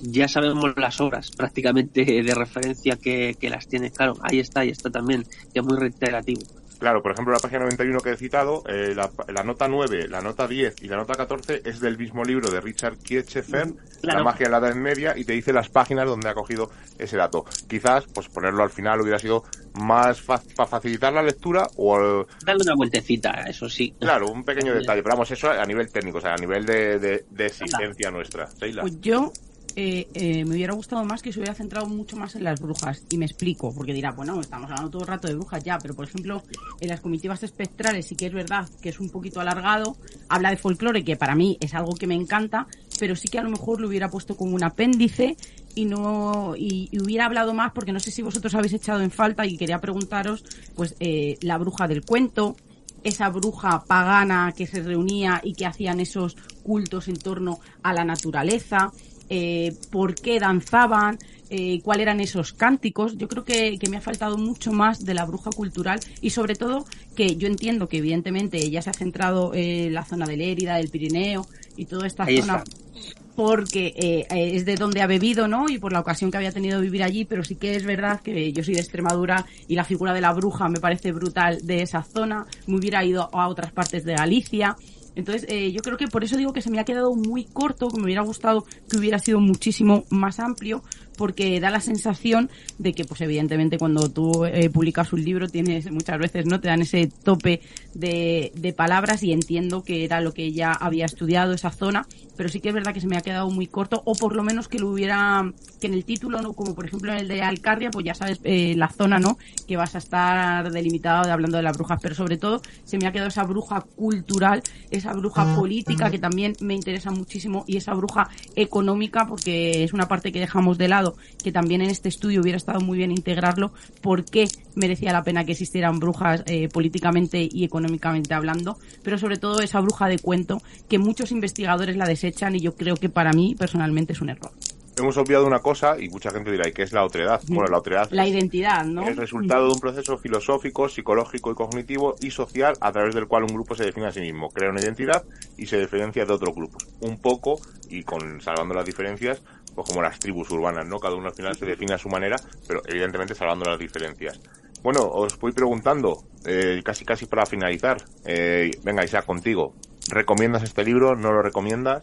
ya 0.00 0.28
sabemos 0.28 0.72
las 0.78 0.98
obras 1.02 1.30
prácticamente 1.30 2.02
de 2.06 2.34
referencia 2.34 2.96
que, 2.96 3.36
que 3.38 3.50
las 3.50 3.68
tiene. 3.68 3.90
Claro, 3.90 4.14
ahí 4.22 4.38
está, 4.38 4.60
ahí 4.60 4.70
está 4.70 4.88
también, 4.88 5.24
que 5.52 5.60
es 5.60 5.62
muy 5.62 5.76
reiterativo. 5.76 6.40
Claro, 6.78 7.02
por 7.02 7.12
ejemplo, 7.12 7.32
la 7.32 7.40
página 7.40 7.60
91 7.60 8.00
que 8.00 8.10
he 8.10 8.16
citado, 8.16 8.62
eh, 8.68 8.94
la, 8.94 9.10
la 9.28 9.42
nota 9.42 9.66
9, 9.68 10.08
la 10.08 10.20
nota 10.20 10.46
10 10.46 10.82
y 10.82 10.88
la 10.88 10.96
nota 10.96 11.14
14 11.14 11.62
es 11.64 11.80
del 11.80 11.98
mismo 11.98 12.22
libro 12.24 12.50
de 12.50 12.60
Richard 12.60 12.98
Kirchhofer, 12.98 13.66
Claro. 14.00 14.18
La 14.18 14.24
magia 14.24 14.46
de 14.46 14.52
la 14.52 14.58
Edad 14.58 14.74
Media, 14.76 15.14
y 15.16 15.24
te 15.24 15.32
dice 15.32 15.52
las 15.52 15.68
páginas 15.68 16.06
donde 16.06 16.28
ha 16.28 16.34
cogido 16.34 16.70
ese 16.98 17.16
dato. 17.16 17.44
Quizás, 17.68 18.04
pues 18.14 18.28
ponerlo 18.28 18.62
al 18.62 18.70
final 18.70 19.00
hubiera 19.00 19.18
sido 19.18 19.42
más 19.74 20.22
para 20.22 20.68
facilitar 20.68 21.12
la 21.12 21.22
lectura 21.22 21.66
o, 21.76 21.98
eh, 22.00 22.26
Dale 22.44 22.62
una 22.62 22.74
vueltecita, 22.76 23.30
eso 23.48 23.68
sí. 23.68 23.94
claro, 23.98 24.28
un 24.28 24.44
pequeño 24.44 24.72
detalle. 24.78 25.02
Pero 25.02 25.14
vamos, 25.16 25.30
eso 25.32 25.50
a 25.50 25.64
nivel 25.66 25.90
técnico, 25.90 26.18
o 26.18 26.20
sea, 26.20 26.34
a 26.34 26.36
nivel 26.36 26.64
de, 26.64 26.98
de, 27.00 27.24
de 27.28 27.46
exigencia 27.46 28.10
nuestra. 28.12 28.48
Sheila. 28.60 28.82
Pues 28.82 29.00
yo 29.00 29.32
eh, 29.80 30.08
eh, 30.12 30.44
me 30.44 30.56
hubiera 30.56 30.74
gustado 30.74 31.04
más 31.04 31.22
que 31.22 31.32
se 31.32 31.38
hubiera 31.38 31.54
centrado 31.54 31.86
mucho 31.86 32.16
más 32.16 32.34
en 32.34 32.42
las 32.42 32.60
brujas. 32.60 33.04
Y 33.10 33.16
me 33.16 33.26
explico, 33.26 33.72
porque 33.72 33.92
dirá, 33.92 34.10
bueno, 34.10 34.40
estamos 34.40 34.68
hablando 34.68 34.90
todo 34.90 35.02
el 35.02 35.06
rato 35.06 35.28
de 35.28 35.36
brujas 35.36 35.62
ya, 35.62 35.78
pero 35.78 35.94
por 35.94 36.04
ejemplo, 36.04 36.42
en 36.80 36.88
las 36.88 37.00
comitivas 37.00 37.44
espectrales 37.44 38.06
sí 38.06 38.16
que 38.16 38.26
es 38.26 38.32
verdad 38.32 38.68
que 38.82 38.88
es 38.88 38.98
un 38.98 39.08
poquito 39.08 39.38
alargado. 39.38 39.96
Habla 40.28 40.50
de 40.50 40.56
folclore, 40.56 41.04
que 41.04 41.14
para 41.14 41.36
mí 41.36 41.58
es 41.60 41.74
algo 41.74 41.94
que 41.94 42.08
me 42.08 42.16
encanta, 42.16 42.66
pero 42.98 43.14
sí 43.14 43.28
que 43.28 43.38
a 43.38 43.44
lo 43.44 43.50
mejor 43.50 43.80
lo 43.80 43.86
hubiera 43.86 44.10
puesto 44.10 44.36
como 44.36 44.56
un 44.56 44.64
apéndice 44.64 45.36
y 45.76 45.84
no 45.84 46.56
y, 46.56 46.90
hubiera 47.00 47.26
hablado 47.26 47.54
más 47.54 47.70
porque 47.70 47.92
no 47.92 48.00
sé 48.00 48.10
si 48.10 48.20
vosotros 48.20 48.56
habéis 48.56 48.72
echado 48.72 49.00
en 49.00 49.12
falta 49.12 49.46
y 49.46 49.56
quería 49.56 49.80
preguntaros 49.80 50.44
pues 50.74 50.96
eh, 50.98 51.38
la 51.40 51.56
bruja 51.56 51.86
del 51.86 52.04
cuento 52.04 52.56
esa 53.04 53.28
bruja 53.28 53.84
pagana 53.86 54.52
que 54.56 54.66
se 54.66 54.82
reunía 54.82 55.40
y 55.44 55.54
que 55.54 55.66
hacían 55.66 56.00
esos 56.00 56.36
cultos 56.64 57.08
en 57.08 57.16
torno 57.16 57.60
a 57.82 57.92
la 57.92 58.04
naturaleza, 58.04 58.92
eh, 59.28 59.74
por 59.90 60.14
qué 60.14 60.38
danzaban, 60.40 61.18
eh, 61.50 61.80
cuáles 61.82 62.02
eran 62.02 62.20
esos 62.20 62.52
cánticos. 62.52 63.16
Yo 63.16 63.26
creo 63.28 63.44
que, 63.44 63.78
que 63.78 63.88
me 63.88 63.96
ha 63.96 64.00
faltado 64.00 64.36
mucho 64.36 64.72
más 64.72 65.04
de 65.04 65.14
la 65.14 65.24
bruja 65.24 65.50
cultural 65.50 65.98
y 66.20 66.30
sobre 66.30 66.54
todo 66.54 66.84
que 67.14 67.36
yo 67.36 67.46
entiendo 67.48 67.88
que 67.88 67.98
evidentemente 67.98 68.58
ella 68.58 68.82
se 68.82 68.90
ha 68.90 68.94
centrado 68.94 69.52
en 69.54 69.94
la 69.94 70.04
zona 70.04 70.26
de 70.26 70.36
Lérida, 70.36 70.76
del 70.76 70.88
Pirineo 70.90 71.46
y 71.76 71.86
toda 71.86 72.06
esta 72.06 72.24
Ahí 72.24 72.40
zona 72.40 72.58
está. 72.64 73.16
porque 73.34 73.94
eh, 73.96 74.26
eh, 74.30 74.56
es 74.56 74.64
de 74.66 74.74
donde 74.74 75.00
ha 75.00 75.06
bebido, 75.06 75.48
¿no? 75.48 75.68
Y 75.70 75.78
por 75.78 75.92
la 75.92 76.00
ocasión 76.00 76.30
que 76.30 76.36
había 76.36 76.52
tenido 76.52 76.78
de 76.78 76.84
vivir 76.84 77.02
allí, 77.02 77.24
pero 77.24 77.42
sí 77.44 77.54
que 77.54 77.76
es 77.76 77.84
verdad 77.84 78.20
que 78.20 78.52
yo 78.52 78.62
soy 78.62 78.74
de 78.74 78.80
Extremadura 78.80 79.46
y 79.68 79.74
la 79.74 79.84
figura 79.84 80.12
de 80.12 80.20
la 80.20 80.32
bruja 80.32 80.68
me 80.68 80.80
parece 80.80 81.12
brutal 81.12 81.58
de 81.64 81.82
esa 81.82 82.02
zona. 82.02 82.46
Me 82.66 82.76
hubiera 82.76 83.04
ido 83.04 83.30
a 83.32 83.48
otras 83.48 83.72
partes 83.72 84.04
de 84.04 84.14
Galicia. 84.14 84.76
Entonces, 85.18 85.46
eh, 85.48 85.72
yo 85.72 85.82
creo 85.82 85.96
que 85.96 86.06
por 86.06 86.22
eso 86.22 86.36
digo 86.36 86.52
que 86.52 86.62
se 86.62 86.70
me 86.70 86.78
ha 86.78 86.84
quedado 86.84 87.12
muy 87.12 87.44
corto, 87.44 87.88
que 87.88 87.96
me 87.96 88.04
hubiera 88.04 88.22
gustado 88.22 88.64
que 88.88 88.98
hubiera 88.98 89.18
sido 89.18 89.40
muchísimo 89.40 90.04
más 90.10 90.38
amplio, 90.38 90.84
porque 91.18 91.60
da 91.60 91.68
la 91.68 91.80
sensación 91.80 92.48
de 92.78 92.94
que, 92.94 93.04
pues 93.04 93.20
evidentemente, 93.20 93.76
cuando 93.76 94.08
tú 94.08 94.46
eh, 94.46 94.70
publicas 94.70 95.12
un 95.12 95.22
libro, 95.22 95.48
tienes 95.48 95.90
muchas 95.90 96.18
veces, 96.18 96.46
¿no? 96.46 96.60
Te 96.60 96.68
dan 96.68 96.80
ese 96.80 97.10
tope 97.22 97.60
de, 97.92 98.52
de 98.54 98.72
palabras 98.72 99.22
y 99.22 99.32
entiendo 99.32 99.82
que 99.82 100.04
era 100.04 100.22
lo 100.22 100.32
que 100.32 100.44
ella 100.44 100.72
había 100.72 101.04
estudiado, 101.04 101.52
esa 101.52 101.70
zona, 101.70 102.06
pero 102.38 102.48
sí 102.48 102.60
que 102.60 102.68
es 102.68 102.74
verdad 102.74 102.94
que 102.94 103.00
se 103.00 103.08
me 103.08 103.16
ha 103.16 103.20
quedado 103.20 103.50
muy 103.50 103.66
corto, 103.66 104.00
o 104.04 104.14
por 104.14 104.34
lo 104.34 104.44
menos 104.44 104.68
que 104.68 104.78
lo 104.78 104.88
hubiera, 104.88 105.52
que 105.80 105.88
en 105.88 105.94
el 105.94 106.04
título, 106.04 106.40
¿no? 106.40 106.52
Como 106.52 106.74
por 106.74 106.86
ejemplo 106.86 107.12
en 107.12 107.18
el 107.18 107.28
de 107.28 107.42
Alcarria, 107.42 107.90
pues 107.90 108.06
ya 108.06 108.14
sabes 108.14 108.40
eh, 108.44 108.74
la 108.76 108.88
zona, 108.88 109.18
¿no? 109.18 109.36
Que 109.66 109.76
vas 109.76 109.96
a 109.96 109.98
estar 109.98 110.70
delimitado 110.70 111.24
de 111.24 111.32
hablando 111.32 111.56
de 111.56 111.64
las 111.64 111.76
brujas, 111.76 111.98
pero 112.00 112.14
sobre 112.14 112.36
todo 112.36 112.62
se 112.84 112.96
me 112.96 113.08
ha 113.08 113.12
quedado 113.12 113.28
esa 113.28 113.42
bruja 113.42 113.80
cultural, 113.80 114.62
esa 114.90 115.12
bruja 115.14 115.56
política 115.56 116.10
que 116.10 116.20
también 116.20 116.54
me 116.60 116.74
interesa 116.74 117.10
muchísimo 117.10 117.64
y 117.66 117.76
esa 117.76 117.92
bruja 117.94 118.28
económica 118.54 119.26
porque 119.26 119.82
es 119.82 119.92
una 119.92 120.06
parte 120.06 120.30
que 120.30 120.38
dejamos 120.38 120.78
de 120.78 120.86
lado 120.86 121.07
que 121.42 121.52
también 121.52 121.82
en 121.82 121.90
este 121.90 122.08
estudio 122.08 122.40
hubiera 122.40 122.56
estado 122.56 122.80
muy 122.80 122.98
bien 122.98 123.10
integrarlo 123.10 123.72
por 124.00 124.24
qué 124.24 124.48
merecía 124.74 125.12
la 125.12 125.22
pena 125.22 125.44
que 125.44 125.52
existieran 125.52 125.98
brujas 125.98 126.42
eh, 126.46 126.68
políticamente 126.68 127.48
y 127.50 127.64
económicamente 127.64 128.34
hablando 128.34 128.78
pero 129.02 129.18
sobre 129.18 129.36
todo 129.36 129.60
esa 129.60 129.80
bruja 129.80 130.08
de 130.08 130.18
cuento 130.18 130.60
que 130.88 130.98
muchos 130.98 131.32
investigadores 131.32 131.96
la 131.96 132.06
desechan 132.06 132.54
y 132.56 132.60
yo 132.60 132.74
creo 132.76 132.96
que 132.96 133.08
para 133.08 133.32
mí 133.32 133.54
personalmente 133.58 134.12
es 134.12 134.20
un 134.20 134.30
error. 134.30 134.50
Hemos 134.96 135.16
obviado 135.16 135.46
una 135.46 135.60
cosa 135.60 135.94
y 135.98 136.08
mucha 136.08 136.30
gente 136.30 136.50
dirá, 136.50 136.68
¿y 136.68 136.72
qué 136.72 136.82
es 136.82 136.92
la 136.92 137.04
otredad? 137.04 137.40
Bueno, 137.46 137.70
la 137.70 137.78
otredad 137.78 138.08
la 138.10 138.26
es 138.26 138.32
identidad 138.32 138.84
no 138.84 139.06
el 139.06 139.16
resultado 139.16 139.66
de 139.66 139.74
un 139.74 139.78
proceso 139.78 140.18
filosófico, 140.18 140.88
psicológico 140.88 141.52
y 141.52 141.54
cognitivo 141.54 142.16
y 142.20 142.32
social 142.32 142.74
a 142.80 142.90
través 142.90 143.14
del 143.14 143.28
cual 143.28 143.44
un 143.44 143.54
grupo 143.54 143.76
se 143.76 143.84
define 143.84 144.08
a 144.08 144.12
sí 144.12 144.20
mismo, 144.20 144.50
crea 144.50 144.70
una 144.70 144.80
identidad 144.80 145.22
y 145.56 145.66
se 145.66 145.78
diferencia 145.78 146.24
de 146.24 146.32
otros 146.32 146.52
grupos. 146.54 146.88
Un 147.00 147.18
poco, 147.18 147.60
y 147.88 148.02
con 148.02 148.40
salvando 148.40 148.74
las 148.74 148.86
diferencias, 148.86 149.40
pues 149.78 149.90
como 149.90 150.02
las 150.02 150.18
tribus 150.18 150.50
urbanas, 150.50 150.88
¿no? 150.88 150.98
Cada 150.98 151.14
uno 151.14 151.28
al 151.28 151.34
final 151.34 151.54
se 151.54 151.64
define 151.64 151.94
a 151.94 151.98
su 151.98 152.08
manera, 152.08 152.34
pero 152.66 152.82
evidentemente 152.84 153.32
salvando 153.32 153.64
las 153.64 153.78
diferencias. 153.78 154.40
Bueno, 154.82 155.02
os 155.04 155.38
voy 155.38 155.52
preguntando, 155.52 156.24
eh, 156.44 156.80
casi 156.84 157.04
casi 157.04 157.26
para 157.26 157.46
finalizar, 157.46 157.98
eh, 158.24 158.72
venga 158.82 159.04
Isaac, 159.04 159.24
contigo. 159.24 159.76
¿Recomiendas 160.08 160.64
este 160.64 160.82
libro? 160.82 161.14
¿No 161.14 161.30
lo 161.30 161.42
recomiendas? 161.42 162.02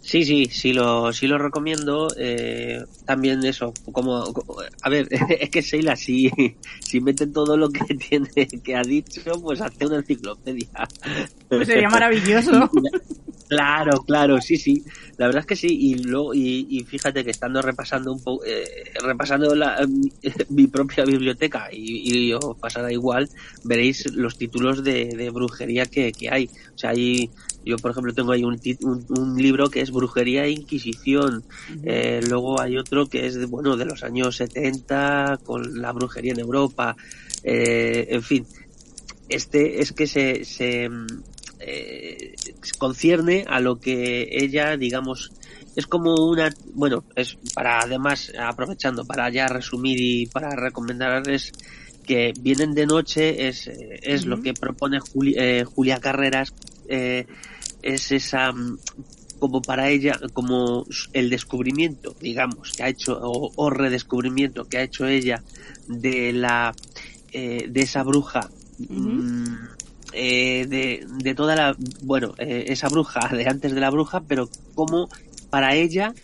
Sí, 0.00 0.24
sí, 0.24 0.46
sí 0.46 0.72
lo, 0.72 1.12
sí 1.12 1.28
lo 1.28 1.38
recomiendo. 1.38 2.08
Eh, 2.18 2.82
también 3.06 3.44
eso, 3.44 3.72
como, 3.92 4.24
a 4.82 4.88
ver, 4.88 5.06
es 5.40 5.48
que 5.48 5.62
Sheila, 5.62 5.94
si, 5.94 6.28
si 6.84 7.00
mete 7.00 7.28
todo 7.28 7.56
lo 7.56 7.68
que 7.70 7.94
tiene, 8.10 8.48
que 8.64 8.74
ha 8.74 8.82
dicho, 8.82 9.22
pues 9.40 9.60
hace 9.60 9.86
una 9.86 9.98
enciclopedia. 9.98 10.88
pues 11.48 11.68
sería 11.68 11.88
maravilloso 11.88 12.68
Claro, 13.52 14.02
claro, 14.04 14.40
sí, 14.40 14.56
sí. 14.56 14.82
La 15.18 15.26
verdad 15.26 15.40
es 15.40 15.46
que 15.46 15.56
sí. 15.56 15.66
Y 15.78 15.94
luego, 16.04 16.32
y, 16.32 16.66
y 16.70 16.84
fíjate 16.84 17.22
que 17.22 17.30
estando 17.30 17.60
repasando 17.60 18.10
un 18.12 18.22
poco, 18.22 18.44
eh, 18.46 18.64
repasando 19.02 19.54
la, 19.54 19.86
mi 20.48 20.68
propia 20.68 21.04
biblioteca 21.04 21.68
y, 21.70 22.28
y 22.28 22.32
os 22.32 22.56
pasará 22.58 22.90
igual, 22.90 23.28
veréis 23.62 24.10
los 24.14 24.38
títulos 24.38 24.82
de, 24.82 25.06
de 25.16 25.30
brujería 25.30 25.84
que, 25.86 26.12
que 26.12 26.30
hay. 26.30 26.46
O 26.74 26.78
sea, 26.78 26.90
hay, 26.90 27.30
yo 27.64 27.76
por 27.76 27.90
ejemplo 27.90 28.14
tengo 28.14 28.32
ahí 28.32 28.42
un, 28.44 28.58
tit- 28.58 28.82
un, 28.82 29.04
un 29.08 29.36
libro 29.36 29.68
que 29.68 29.82
es 29.82 29.90
Brujería 29.90 30.44
e 30.44 30.52
Inquisición. 30.52 31.44
Eh, 31.82 32.20
luego 32.26 32.58
hay 32.60 32.78
otro 32.78 33.06
que 33.06 33.26
es 33.26 33.34
de, 33.34 33.44
bueno 33.46 33.76
de 33.76 33.84
los 33.84 34.02
años 34.02 34.36
70 34.36 35.38
con 35.44 35.80
la 35.82 35.92
brujería 35.92 36.32
en 36.32 36.40
Europa. 36.40 36.96
Eh, 37.42 38.06
en 38.10 38.22
fin, 38.22 38.46
este 39.28 39.80
es 39.80 39.92
que 39.92 40.06
se, 40.06 40.44
se 40.44 40.88
eh, 41.64 42.34
concierne 42.78 43.44
a 43.48 43.60
lo 43.60 43.78
que 43.80 44.28
ella, 44.30 44.76
digamos, 44.76 45.32
es 45.76 45.86
como 45.86 46.14
una, 46.28 46.52
bueno, 46.74 47.04
es 47.16 47.36
para 47.54 47.80
además, 47.80 48.32
aprovechando 48.38 49.04
para 49.04 49.30
ya 49.30 49.48
resumir 49.48 49.98
y 50.00 50.26
para 50.26 50.50
recomendarles 50.54 51.52
que 52.04 52.32
vienen 52.40 52.74
de 52.74 52.86
noche, 52.86 53.46
es, 53.48 53.68
eh, 53.68 54.00
es 54.02 54.26
lo 54.26 54.42
que 54.42 54.54
propone 54.54 54.98
Juli- 55.00 55.34
eh, 55.38 55.64
Julia 55.64 55.98
Carreras, 56.00 56.52
eh, 56.88 57.26
es 57.80 58.10
esa, 58.12 58.52
mm, 58.52 58.78
como 59.38 59.62
para 59.62 59.88
ella, 59.88 60.20
como 60.32 60.84
el 61.12 61.30
descubrimiento, 61.30 62.14
digamos, 62.20 62.72
que 62.72 62.82
ha 62.82 62.88
hecho, 62.88 63.18
o, 63.22 63.50
o 63.56 63.70
redescubrimiento 63.70 64.64
que 64.66 64.78
ha 64.78 64.82
hecho 64.82 65.06
ella 65.06 65.42
de 65.88 66.32
la, 66.32 66.74
eh, 67.32 67.66
de 67.68 67.80
esa 67.80 68.02
bruja 68.02 68.50
eh, 70.12 70.66
de, 70.68 71.06
de 71.22 71.34
toda 71.34 71.56
la, 71.56 71.76
bueno, 72.02 72.34
eh, 72.38 72.64
esa 72.68 72.88
bruja 72.88 73.28
de 73.32 73.48
antes 73.48 73.74
de 73.74 73.80
la 73.80 73.90
bruja, 73.90 74.22
pero 74.26 74.48
cómo 74.74 75.08
para 75.50 75.74
ella 75.74 76.14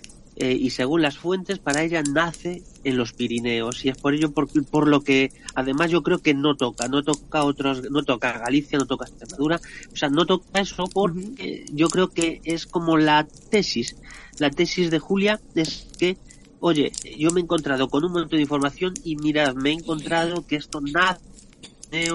eh, 0.40 0.52
y 0.52 0.70
según 0.70 1.02
las 1.02 1.18
fuentes, 1.18 1.58
para 1.58 1.82
ella 1.82 2.00
nace 2.02 2.62
en 2.84 2.96
los 2.96 3.12
Pirineos. 3.12 3.84
Y 3.84 3.88
es 3.88 3.98
por 3.98 4.14
ello 4.14 4.30
por, 4.30 4.48
por, 4.66 4.86
lo 4.86 5.00
que 5.00 5.32
además 5.56 5.90
yo 5.90 6.04
creo 6.04 6.18
que 6.18 6.32
no 6.32 6.54
toca, 6.54 6.86
no 6.86 7.02
toca 7.02 7.42
otros, 7.42 7.90
no 7.90 8.04
toca 8.04 8.38
Galicia, 8.38 8.78
no 8.78 8.86
toca 8.86 9.06
Extremadura, 9.06 9.60
o 9.92 9.96
sea, 9.96 10.08
no 10.10 10.26
toca 10.26 10.60
eso 10.60 10.84
porque 10.92 11.64
yo 11.72 11.88
creo 11.88 12.10
que 12.10 12.40
es 12.44 12.66
como 12.66 12.96
la 12.96 13.26
tesis, 13.50 13.96
la 14.38 14.50
tesis 14.50 14.92
de 14.92 15.00
Julia 15.00 15.40
es 15.56 15.88
que, 15.98 16.16
oye, 16.60 16.92
yo 17.18 17.32
me 17.32 17.40
he 17.40 17.42
encontrado 17.42 17.88
con 17.88 18.04
un 18.04 18.12
montón 18.12 18.36
de 18.36 18.42
información 18.42 18.94
y 19.02 19.16
mirad, 19.16 19.54
me 19.56 19.70
he 19.70 19.72
encontrado 19.72 20.46
que 20.46 20.54
esto 20.54 20.80
nace 20.80 22.12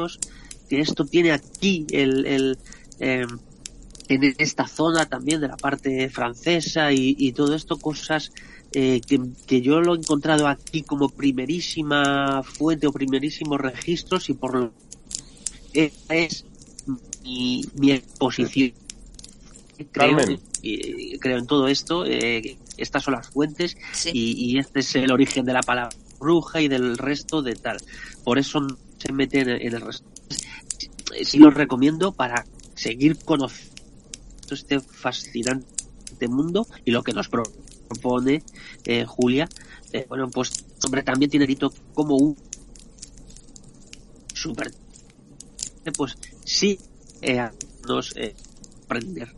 que 0.73 0.81
esto 0.81 1.05
tiene 1.05 1.31
aquí 1.31 1.85
el, 1.91 2.25
el 2.25 2.57
eh, 2.99 3.27
en 4.07 4.35
esta 4.39 4.65
zona 4.65 5.05
también 5.05 5.39
de 5.39 5.47
la 5.47 5.55
parte 5.55 6.09
francesa 6.09 6.91
y, 6.91 7.15
y 7.19 7.31
todo 7.31 7.53
esto, 7.53 7.77
cosas 7.77 8.31
eh, 8.71 8.99
que, 9.05 9.21
que, 9.45 9.61
yo 9.61 9.81
lo 9.81 9.93
he 9.93 9.99
encontrado 9.99 10.47
aquí 10.47 10.81
como 10.81 11.09
primerísima 11.09 12.41
fuente 12.41 12.87
o 12.87 12.91
primerísimos 12.91 13.61
registros 13.61 14.31
y 14.31 14.33
por 14.33 14.55
lo 14.55 14.73
esta 15.73 16.15
es 16.15 16.43
mi, 17.23 17.63
mi 17.75 17.91
exposición. 17.91 18.73
Creo, 19.91 20.17
y, 20.63 21.19
creo 21.19 21.37
en 21.37 21.45
todo 21.45 21.67
esto, 21.67 22.03
eh, 22.07 22.57
estas 22.77 23.03
son 23.03 23.13
las 23.13 23.29
fuentes 23.29 23.77
sí. 23.91 24.09
y, 24.11 24.53
y, 24.53 24.57
este 24.57 24.79
es 24.79 24.95
el 24.95 25.11
origen 25.11 25.45
de 25.45 25.53
la 25.53 25.61
palabra 25.61 25.95
bruja 26.19 26.61
y 26.61 26.67
del 26.67 26.97
resto 26.97 27.43
de 27.43 27.53
tal. 27.53 27.77
Por 28.23 28.39
eso 28.39 28.59
no 28.59 28.75
se 28.97 29.13
mete 29.13 29.41
en, 29.41 29.49
en 29.49 29.75
el 29.75 29.81
resto. 29.81 30.13
Sí 31.23 31.37
lo 31.37 31.49
recomiendo 31.49 32.11
para 32.11 32.45
seguir 32.75 33.17
conociendo 33.23 33.73
este 34.51 34.79
fascinante 34.79 36.27
mundo 36.27 36.67
y 36.85 36.91
lo 36.91 37.03
que 37.03 37.13
nos 37.13 37.27
propone 37.27 38.43
eh, 38.85 39.05
Julia, 39.05 39.49
eh, 39.91 40.05
bueno, 40.07 40.29
pues 40.29 40.65
hombre, 40.85 41.03
también 41.03 41.29
tiene 41.31 41.45
grito 41.45 41.73
como 41.93 42.15
un 42.15 42.37
super 44.33 44.71
pues 45.91 46.17
sí 46.45 46.79
eh, 47.21 47.49
nos 47.87 48.15
eh, 48.15 48.35
aprender. 48.85 49.29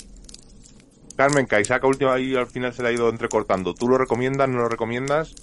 Carmen, 1.16 1.46
Kaisaca 1.46 1.88
última 1.88 2.20
y 2.20 2.36
al 2.36 2.48
final 2.48 2.74
se 2.74 2.84
le 2.84 2.90
ha 2.90 2.92
ido 2.92 3.10
entrecortando. 3.10 3.74
¿Tú 3.74 3.88
lo 3.88 3.98
recomiendas, 3.98 4.50
no 4.50 4.58
lo 4.58 4.70
recomiendas? 4.70 5.34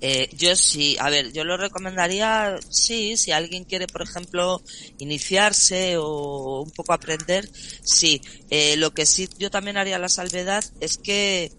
Eh, 0.00 0.28
yo 0.36 0.54
sí, 0.54 0.96
a 1.00 1.10
ver, 1.10 1.32
yo 1.32 1.44
lo 1.44 1.56
recomendaría, 1.56 2.56
sí, 2.70 3.16
si 3.16 3.32
alguien 3.32 3.64
quiere, 3.64 3.86
por 3.86 4.02
ejemplo, 4.02 4.62
iniciarse 4.98 5.96
o 5.96 6.62
un 6.62 6.70
poco 6.70 6.92
aprender, 6.92 7.48
sí. 7.82 8.20
Eh, 8.50 8.76
lo 8.76 8.92
que 8.92 9.06
sí 9.06 9.28
yo 9.38 9.50
también 9.50 9.76
haría 9.76 9.98
la 9.98 10.08
salvedad 10.08 10.64
es 10.80 10.98
que, 10.98 11.50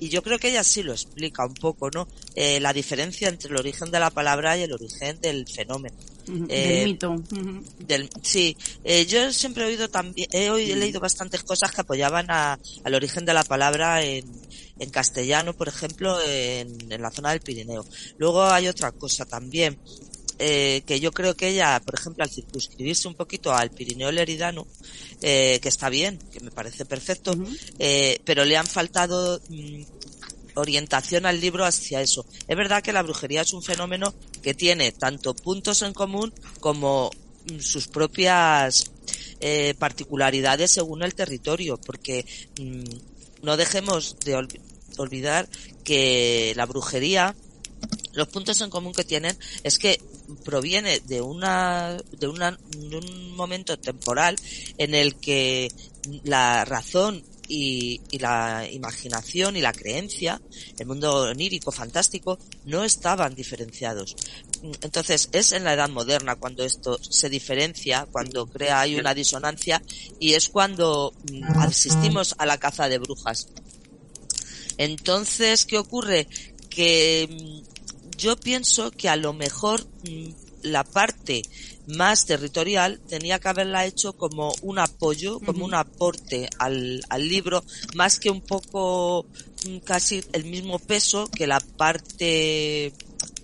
y 0.00 0.08
yo 0.08 0.22
creo 0.22 0.38
que 0.38 0.48
ella 0.48 0.64
sí 0.64 0.82
lo 0.82 0.92
explica 0.92 1.46
un 1.46 1.54
poco, 1.54 1.90
¿no? 1.90 2.08
Eh, 2.34 2.60
la 2.60 2.72
diferencia 2.72 3.28
entre 3.28 3.50
el 3.50 3.56
origen 3.56 3.90
de 3.90 4.00
la 4.00 4.10
palabra 4.10 4.56
y 4.56 4.62
el 4.62 4.72
origen 4.72 5.20
del 5.20 5.46
fenómeno. 5.46 5.96
Uh 6.28 6.32
-huh. 6.32 6.46
del 6.46 6.84
mito. 6.88 7.10
Uh 7.10 7.16
-huh. 7.16 7.62
del, 7.78 8.10
sí, 8.22 8.56
yo 9.08 9.32
siempre 9.32 9.64
he 9.64 9.68
oído 9.68 9.88
también, 9.88 10.28
he, 10.32 10.50
oído, 10.50 10.74
he 10.74 10.78
leído 10.78 11.00
bastantes 11.00 11.42
cosas 11.44 11.72
que 11.72 11.82
apoyaban 11.82 12.26
a, 12.30 12.58
al 12.84 12.94
origen 12.94 13.24
de 13.24 13.34
la 13.34 13.44
palabra 13.44 14.02
en, 14.02 14.24
en 14.78 14.90
castellano, 14.90 15.54
por 15.54 15.68
ejemplo, 15.68 16.18
en, 16.22 16.92
en, 16.92 17.02
la 17.02 17.10
zona 17.10 17.30
del 17.30 17.40
Pirineo. 17.40 17.84
Luego 18.18 18.44
hay 18.44 18.68
otra 18.68 18.92
cosa 18.92 19.24
también, 19.24 19.78
eh, 20.38 20.82
que 20.86 21.00
yo 21.00 21.12
creo 21.12 21.34
que 21.34 21.48
ella, 21.48 21.80
por 21.84 21.94
ejemplo, 21.94 22.22
al 22.22 22.30
circunscribirse 22.30 23.08
un 23.08 23.14
poquito 23.14 23.54
al 23.54 23.70
Pirineo 23.70 24.12
Leridano, 24.12 24.66
eh, 25.22 25.58
que 25.62 25.68
está 25.68 25.88
bien, 25.88 26.18
que 26.30 26.40
me 26.40 26.50
parece 26.50 26.84
perfecto, 26.84 27.32
uh 27.32 27.36
-huh. 27.36 27.58
eh, 27.78 28.20
pero 28.24 28.44
le 28.44 28.56
han 28.56 28.66
faltado 28.66 29.40
mmm, 29.48 29.82
orientación 30.56 31.26
al 31.26 31.40
libro 31.40 31.64
hacia 31.64 32.00
eso. 32.00 32.26
Es 32.48 32.56
verdad 32.56 32.82
que 32.82 32.92
la 32.92 33.02
brujería 33.02 33.42
es 33.42 33.52
un 33.52 33.62
fenómeno 33.62 34.14
que 34.42 34.54
tiene 34.54 34.92
tanto 34.92 35.34
puntos 35.34 35.82
en 35.82 35.92
común 35.92 36.32
como 36.60 37.10
mmm, 37.50 37.58
sus 37.60 37.88
propias 37.88 38.90
eh, 39.40 39.74
particularidades 39.78 40.70
según 40.70 41.02
el 41.02 41.14
territorio, 41.14 41.78
porque 41.78 42.26
mmm, 42.60 42.84
no 43.42 43.56
dejemos 43.56 44.18
de 44.24 44.36
ol 44.36 44.48
olvidar 44.98 45.46
que 45.84 46.54
la 46.56 46.64
brujería, 46.64 47.36
los 48.14 48.28
puntos 48.28 48.60
en 48.62 48.70
común 48.70 48.94
que 48.94 49.04
tienen 49.04 49.36
es 49.62 49.78
que 49.78 50.00
proviene 50.42 51.00
de 51.00 51.20
una, 51.20 51.98
de 52.18 52.28
una, 52.28 52.58
de 52.70 52.96
un 52.96 53.36
momento 53.36 53.78
temporal 53.78 54.36
en 54.78 54.94
el 54.94 55.16
que 55.16 55.70
la 56.24 56.64
razón 56.64 57.22
y, 57.48 58.00
y, 58.10 58.18
la 58.18 58.68
imaginación 58.70 59.56
y 59.56 59.60
la 59.60 59.72
creencia, 59.72 60.40
el 60.78 60.86
mundo 60.86 61.30
onírico, 61.30 61.72
fantástico, 61.72 62.38
no 62.64 62.84
estaban 62.84 63.34
diferenciados. 63.34 64.16
Entonces 64.82 65.28
es 65.32 65.52
en 65.52 65.64
la 65.64 65.74
edad 65.74 65.88
moderna 65.88 66.36
cuando 66.36 66.64
esto 66.64 66.98
se 67.02 67.28
diferencia, 67.28 68.06
cuando 68.10 68.46
crea 68.46 68.80
hay 68.80 68.96
una 68.98 69.14
disonancia 69.14 69.82
y 70.18 70.34
es 70.34 70.48
cuando 70.48 71.12
mm, 71.30 71.58
asistimos 71.60 72.34
a 72.38 72.46
la 72.46 72.58
caza 72.58 72.88
de 72.88 72.98
brujas. 72.98 73.48
Entonces, 74.78 75.64
¿qué 75.64 75.78
ocurre? 75.78 76.28
Que 76.68 77.28
mm, 77.30 78.16
yo 78.16 78.36
pienso 78.36 78.90
que 78.90 79.08
a 79.08 79.16
lo 79.16 79.32
mejor 79.32 79.86
mm, 80.08 80.45
la 80.66 80.84
parte 80.84 81.42
más 81.86 82.26
territorial 82.26 83.00
tenía 83.08 83.38
que 83.38 83.48
haberla 83.48 83.86
hecho 83.86 84.14
como 84.14 84.52
un 84.62 84.78
apoyo, 84.78 85.38
como 85.40 85.60
uh 85.60 85.62
-huh. 85.62 85.68
un 85.68 85.74
aporte 85.74 86.48
al, 86.58 87.02
al, 87.08 87.28
libro, 87.28 87.64
más 87.94 88.18
que 88.18 88.30
un 88.30 88.40
poco 88.40 89.26
mm, 89.68 89.78
casi 89.78 90.22
el 90.32 90.44
mismo 90.44 90.78
peso 90.78 91.28
que 91.30 91.46
la 91.46 91.60
parte 91.60 92.92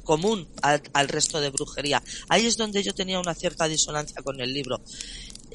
común 0.03 0.49
al, 0.63 0.83
al, 0.93 1.09
resto 1.09 1.41
de 1.41 1.51
brujería. 1.51 2.03
Ahí 2.29 2.47
es 2.47 2.57
donde 2.57 2.83
yo 2.83 2.93
tenía 2.93 3.21
una 3.21 3.35
cierta 3.35 3.69
disonancia 3.69 4.21
con 4.23 4.41
el 4.41 4.53
libro. 4.53 4.81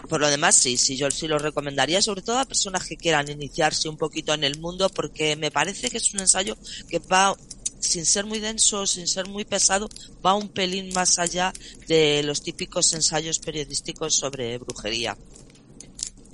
Por 0.10 0.21
lo 0.21 0.30
demás, 0.30 0.56
sí, 0.56 0.77
sí, 0.77 0.95
yo 0.95 1.10
sí 1.12 1.27
lo 1.27 1.39
recomendaría, 1.39 2.01
sobre 2.01 2.21
todo 2.21 2.38
a 2.38 2.45
personas 2.45 2.86
que 2.88 2.95
quieran 2.95 3.30
iniciarse 3.30 3.89
un 3.89 3.97
poquito 3.97 4.34
en 4.34 4.43
el 4.43 4.60
mundo, 4.60 4.89
porque 4.89 5.36
me 5.36 5.51
parece 5.51 5.89
que 5.89 5.97
es 5.97 6.13
un 6.13 6.21
ensayo 6.21 6.56
que 6.88 6.99
va 6.99 7.36
sin 7.80 8.06
ser 8.06 8.26
muy 8.26 8.40
denso, 8.40 8.86
sin 8.86 9.08
ser 9.08 9.28
muy 9.28 9.46
pesado, 9.46 9.90
va 10.26 10.34
un 10.34 10.50
pelín 10.50 10.94
más 10.94 11.20
allá 11.20 11.54
de 11.88 12.24
los 12.24 12.42
típicos 12.42 12.94
ensayos 12.94 13.40
periodísticos 13.40 14.16
sobre 14.16 14.58
brujería. 14.58 15.18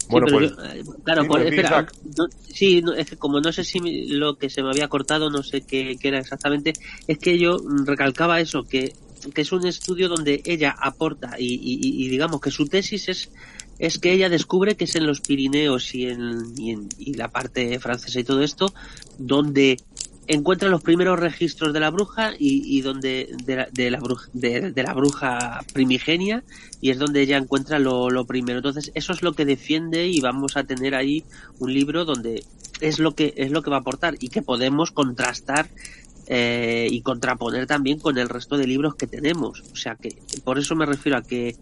Bueno, 0.10 0.28
sí, 0.28 0.34
pues, 0.34 0.52
yo, 0.52 0.64
eh, 0.64 0.84
claro, 1.04 1.22
sí, 1.24 1.28
por, 1.28 1.42
espera, 1.42 1.88
no, 2.18 2.26
sí, 2.54 2.82
no, 2.82 2.94
es 2.94 3.10
que 3.10 3.18
como 3.18 3.40
no 3.40 3.52
sé 3.52 3.64
si 3.64 3.80
lo 4.08 4.38
que 4.38 4.50
se 4.50 4.62
me 4.62 4.70
había 4.70 4.88
cortado, 4.88 5.30
no 5.30 5.44
sé 5.44 5.62
qué, 5.62 5.98
qué 6.00 6.10
era 6.10 6.20
exactamente, 6.20 6.74
es 7.08 7.18
que 7.18 7.40
yo 7.40 7.58
recalcaba 7.86 8.40
eso, 8.40 8.64
que, 8.64 8.94
que 9.34 9.42
es 9.42 9.52
un 9.52 9.66
estudio 9.66 10.10
donde 10.10 10.42
ella 10.46 10.76
aporta 10.78 11.36
y, 11.40 11.54
y, 11.54 12.06
y 12.06 12.10
digamos 12.10 12.42
que 12.42 12.52
su 12.52 12.68
tesis 12.68 13.10
es 13.10 13.30
es 13.80 13.98
que 13.98 14.14
ella 14.14 14.30
descubre 14.30 14.76
que 14.76 14.86
es 14.86 14.96
en 14.96 15.06
los 15.06 15.22
Pirineos 15.22 15.96
y 15.96 16.06
en, 16.08 16.54
y 16.58 16.72
en 16.72 16.90
y 16.98 17.16
la 17.16 17.30
parte 17.30 17.80
francesa 17.80 18.20
y 18.20 18.24
todo 18.24 18.42
esto 18.42 18.74
donde 19.18 19.78
encuentra 20.28 20.70
los 20.70 20.82
primeros 20.82 21.20
registros 21.20 21.74
de 21.74 21.80
la 21.80 21.90
bruja 21.90 22.34
y, 22.38 22.78
y 22.78 22.82
donde 22.82 23.36
de 23.44 23.56
la, 23.56 23.68
de 23.72 23.92
la 23.92 24.00
bruja 24.00 24.30
de, 24.34 24.72
de, 24.72 24.84
la 24.84 24.94
bruja 24.94 25.62
primigenia 25.74 26.44
y 26.82 26.92
es 26.92 27.00
donde 27.00 27.22
ella 27.22 27.38
encuentra 27.38 27.80
lo, 27.80 28.10
lo, 28.10 28.26
primero. 28.26 28.60
Entonces 28.60 28.92
eso 28.96 29.14
es 29.14 29.22
lo 29.22 29.34
que 29.34 29.46
defiende 29.46 30.08
y 30.08 30.20
vamos 30.22 30.56
a 30.58 30.64
tener 30.64 30.96
ahí 30.96 31.24
un 31.60 31.74
libro 31.74 32.06
donde 32.06 32.44
es 32.82 33.00
lo 33.00 33.16
que 33.16 33.34
es 33.38 33.52
lo 33.52 33.62
que 33.62 33.70
va 33.70 33.78
a 33.78 33.80
aportar 33.82 34.16
y 34.20 34.30
que 34.30 34.42
podemos 34.42 34.92
contrastar 34.92 35.70
eh, 36.28 36.88
y 36.90 37.02
contraponer 37.02 37.68
también 37.68 38.00
con 38.00 38.18
el 38.18 38.30
resto 38.30 38.58
de 38.58 38.68
libros 38.68 38.96
que 38.96 39.08
tenemos. 39.08 39.64
O 39.72 39.76
sea 39.76 39.96
que 39.96 40.16
por 40.44 40.58
eso 40.58 40.76
me 40.76 40.86
refiero 40.86 41.18
a 41.18 41.22
que 41.22 41.56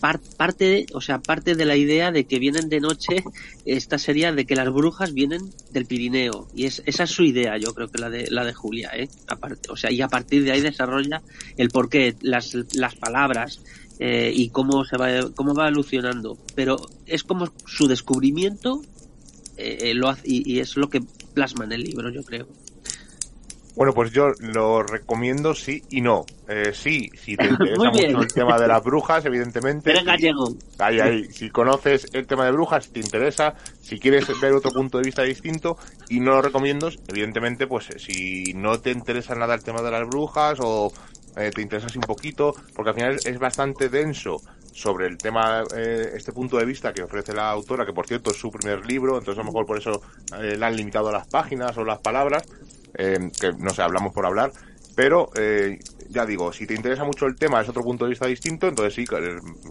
parte, 0.00 0.86
o 0.92 1.00
sea, 1.00 1.18
parte 1.18 1.54
de 1.54 1.64
la 1.64 1.76
idea 1.76 2.10
de 2.10 2.24
que 2.24 2.38
vienen 2.38 2.68
de 2.68 2.80
noche, 2.80 3.22
esta 3.64 3.98
sería 3.98 4.32
de 4.32 4.46
que 4.46 4.56
las 4.56 4.70
brujas 4.72 5.12
vienen 5.12 5.42
del 5.72 5.86
Pirineo. 5.86 6.48
Y 6.54 6.64
es, 6.64 6.82
esa 6.86 7.04
es 7.04 7.10
su 7.10 7.22
idea, 7.22 7.56
yo 7.58 7.74
creo 7.74 7.88
que 7.88 7.98
la 7.98 8.10
de, 8.10 8.30
la 8.30 8.44
de 8.44 8.52
Julia, 8.52 8.90
¿eh? 8.94 9.08
Aparte, 9.28 9.70
o 9.70 9.76
sea, 9.76 9.90
y 9.90 10.00
a 10.00 10.08
partir 10.08 10.44
de 10.44 10.52
ahí 10.52 10.60
desarrolla 10.60 11.22
el 11.56 11.68
porqué, 11.70 12.16
las, 12.22 12.56
las 12.74 12.96
palabras, 12.96 13.62
eh, 13.98 14.32
y 14.34 14.48
cómo 14.48 14.84
se 14.84 14.96
va, 14.96 15.30
cómo 15.34 15.54
va 15.54 15.68
evolucionando. 15.68 16.38
Pero 16.54 16.76
es 17.06 17.22
como 17.22 17.52
su 17.66 17.86
descubrimiento, 17.86 18.82
eh, 19.56 19.92
lo 19.94 20.08
hace, 20.08 20.22
y, 20.24 20.54
y 20.54 20.60
es 20.60 20.76
lo 20.76 20.88
que 20.88 21.02
plasma 21.34 21.64
en 21.64 21.72
el 21.72 21.82
libro, 21.82 22.10
yo 22.10 22.24
creo. 22.24 22.48
Bueno, 23.76 23.92
pues 23.94 24.10
yo 24.10 24.32
lo 24.40 24.82
recomiendo 24.82 25.54
sí 25.54 25.82
y 25.90 26.00
no. 26.00 26.24
Eh, 26.48 26.72
sí, 26.74 27.10
si 27.14 27.36
te 27.36 27.46
interesa 27.48 27.84
mucho 27.84 28.20
el 28.20 28.32
tema 28.32 28.58
de 28.58 28.68
las 28.68 28.82
brujas, 28.82 29.24
evidentemente. 29.26 29.92
Pero 29.92 30.04
gallego. 30.04 30.54
Ahí, 30.78 31.00
ahí. 31.00 31.24
Si 31.32 31.50
conoces 31.50 32.08
el 32.12 32.26
tema 32.26 32.44
de 32.44 32.52
brujas, 32.52 32.88
te 32.88 33.00
interesa, 33.00 33.54
si 33.80 33.98
quieres 33.98 34.26
ver 34.40 34.52
otro 34.52 34.70
punto 34.70 34.98
de 34.98 35.04
vista 35.04 35.22
distinto, 35.22 35.76
y 36.08 36.20
no 36.20 36.32
lo 36.32 36.42
recomiendo, 36.42 36.90
evidentemente, 37.08 37.66
pues 37.66 37.88
si 37.96 38.52
no 38.54 38.80
te 38.80 38.90
interesa 38.90 39.34
nada 39.34 39.54
el 39.54 39.62
tema 39.62 39.82
de 39.82 39.90
las 39.90 40.06
brujas 40.08 40.58
o 40.60 40.92
eh, 41.36 41.50
te 41.54 41.62
interesa 41.62 41.86
así 41.86 41.98
un 41.98 42.04
poquito, 42.04 42.54
porque 42.74 42.90
al 42.90 42.96
final 42.96 43.16
es 43.24 43.38
bastante 43.38 43.88
denso 43.88 44.40
sobre 44.72 45.06
el 45.06 45.18
tema, 45.18 45.64
eh, 45.76 46.12
este 46.14 46.32
punto 46.32 46.56
de 46.56 46.64
vista 46.64 46.92
que 46.92 47.02
ofrece 47.02 47.32
la 47.32 47.50
autora, 47.50 47.84
que 47.84 47.92
por 47.92 48.06
cierto 48.06 48.30
es 48.30 48.36
su 48.36 48.50
primer 48.50 48.86
libro, 48.86 49.18
entonces 49.18 49.38
a 49.38 49.44
lo 49.44 49.52
mejor 49.52 49.66
por 49.66 49.78
eso 49.78 50.02
eh, 50.40 50.56
le 50.56 50.64
han 50.64 50.76
limitado 50.76 51.10
las 51.12 51.26
páginas 51.28 51.76
o 51.76 51.84
las 51.84 51.98
palabras, 51.98 52.44
eh, 53.00 53.30
que 53.40 53.52
no 53.52 53.70
sé, 53.70 53.82
hablamos 53.82 54.12
por 54.12 54.26
hablar, 54.26 54.52
pero 54.94 55.30
eh, 55.36 55.78
ya 56.08 56.26
digo, 56.26 56.52
si 56.52 56.66
te 56.66 56.74
interesa 56.74 57.04
mucho 57.04 57.26
el 57.26 57.36
tema, 57.36 57.60
es 57.60 57.68
otro 57.68 57.82
punto 57.82 58.04
de 58.04 58.10
vista 58.10 58.26
distinto, 58.26 58.66
entonces 58.68 58.94
sí, 58.94 59.04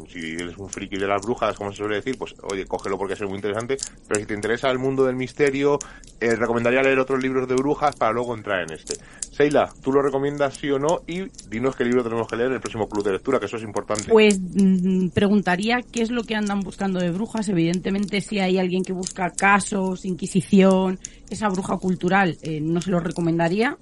si 0.08 0.34
eres 0.36 0.58
un 0.58 0.70
friki 0.70 0.98
de 0.98 1.08
las 1.08 1.22
brujas, 1.22 1.56
como 1.58 1.72
se 1.72 1.78
suele 1.78 1.96
decir, 1.96 2.18
pues 2.18 2.34
oye, 2.44 2.66
cógelo 2.66 2.98
porque 2.98 3.14
es 3.14 3.22
muy 3.22 3.36
interesante, 3.36 3.78
pero 4.08 4.20
si 4.20 4.26
te 4.26 4.34
interesa 4.34 4.70
el 4.70 4.80
mundo 4.80 5.06
del 5.06 5.16
misterio, 5.16 5.80
eh, 6.20 6.36
recomendaría 6.36 6.82
leer 6.82 7.00
otros 7.00 7.22
libros 7.22 7.48
de 7.48 7.56
brujas 7.56 7.96
para 7.96 8.14
luego 8.14 8.36
entrar 8.36 8.64
en 8.64 8.74
este. 8.74 8.96
Seila, 9.32 9.70
¿tú 9.82 9.92
lo 9.92 10.02
recomiendas 10.02 10.56
sí 10.56 10.70
o 10.70 10.80
no? 10.80 11.02
Y 11.08 11.24
dinos 11.50 11.76
qué 11.76 11.86
libro 11.86 12.04
tenemos 12.04 12.28
que 12.28 12.36
leer 12.36 12.50
en 12.50 12.56
el 12.56 12.62
próximo 12.62 12.90
club 12.90 13.06
de 13.06 13.14
lectura, 13.14 13.40
que 13.40 13.46
eso 13.46 13.58
es 13.58 13.64
importante. 13.64 14.10
Pues 14.10 14.40
mm, 14.40 15.10
preguntaría 15.10 15.80
qué 15.92 16.02
es 16.02 16.12
lo 16.12 16.24
que 16.24 16.36
andan 16.36 16.60
buscando 16.60 17.00
de 17.00 17.12
brujas. 17.12 17.48
Evidentemente, 17.48 18.22
si 18.22 18.40
hay 18.40 18.58
alguien 18.58 18.84
que 18.84 18.92
busca 18.92 19.30
casos, 19.30 20.04
inquisición, 20.04 21.00
esa 21.30 21.48
bruja 21.48 21.78
cultural, 21.78 22.38
eh, 22.42 22.60
no 22.62 22.82
se 22.82 22.92
lo 22.92 23.00
recomendaría. 23.00 23.78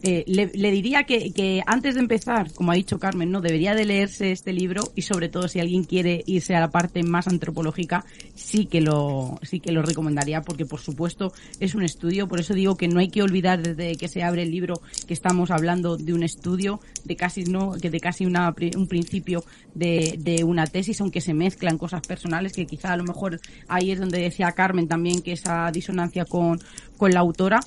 Eh, 0.00 0.22
le, 0.28 0.50
le 0.54 0.70
diría 0.70 1.02
que, 1.04 1.32
que 1.32 1.60
antes 1.66 1.94
de 1.96 2.00
empezar, 2.00 2.52
como 2.52 2.70
ha 2.70 2.76
dicho 2.76 3.00
Carmen, 3.00 3.32
no 3.32 3.40
debería 3.40 3.74
de 3.74 3.84
leerse 3.84 4.30
este 4.30 4.52
libro 4.52 4.82
y 4.94 5.02
sobre 5.02 5.28
todo 5.28 5.48
si 5.48 5.58
alguien 5.58 5.82
quiere 5.82 6.22
irse 6.26 6.54
a 6.54 6.60
la 6.60 6.70
parte 6.70 7.02
más 7.02 7.26
antropológica, 7.26 8.04
sí 8.36 8.66
que 8.66 8.80
lo 8.80 9.40
sí 9.42 9.58
que 9.58 9.72
lo 9.72 9.82
recomendaría 9.82 10.42
porque 10.42 10.64
por 10.66 10.80
supuesto 10.80 11.32
es 11.58 11.74
un 11.74 11.82
estudio, 11.82 12.28
por 12.28 12.38
eso 12.38 12.54
digo 12.54 12.76
que 12.76 12.86
no 12.86 13.00
hay 13.00 13.08
que 13.08 13.22
olvidar 13.22 13.60
desde 13.60 13.96
que 13.96 14.06
se 14.06 14.22
abre 14.22 14.42
el 14.42 14.52
libro 14.52 14.80
que 15.08 15.14
estamos 15.14 15.50
hablando 15.50 15.96
de 15.96 16.12
un 16.12 16.22
estudio, 16.22 16.80
de 17.04 17.16
casi 17.16 17.42
no 17.44 17.72
que 17.72 17.90
de 17.90 17.98
casi 17.98 18.24
una, 18.24 18.54
un 18.76 18.86
principio 18.86 19.42
de, 19.74 20.14
de 20.18 20.44
una 20.44 20.66
tesis, 20.66 21.00
aunque 21.00 21.20
se 21.20 21.34
mezclan 21.34 21.76
cosas 21.76 22.06
personales 22.06 22.52
que 22.52 22.66
quizá 22.66 22.92
a 22.92 22.96
lo 22.96 23.04
mejor 23.04 23.40
ahí 23.66 23.90
es 23.90 23.98
donde 23.98 24.20
decía 24.20 24.52
Carmen 24.52 24.86
también 24.86 25.22
que 25.22 25.32
esa 25.32 25.72
disonancia 25.72 26.24
con 26.24 26.60
la 27.00 27.18
autora 27.20 27.58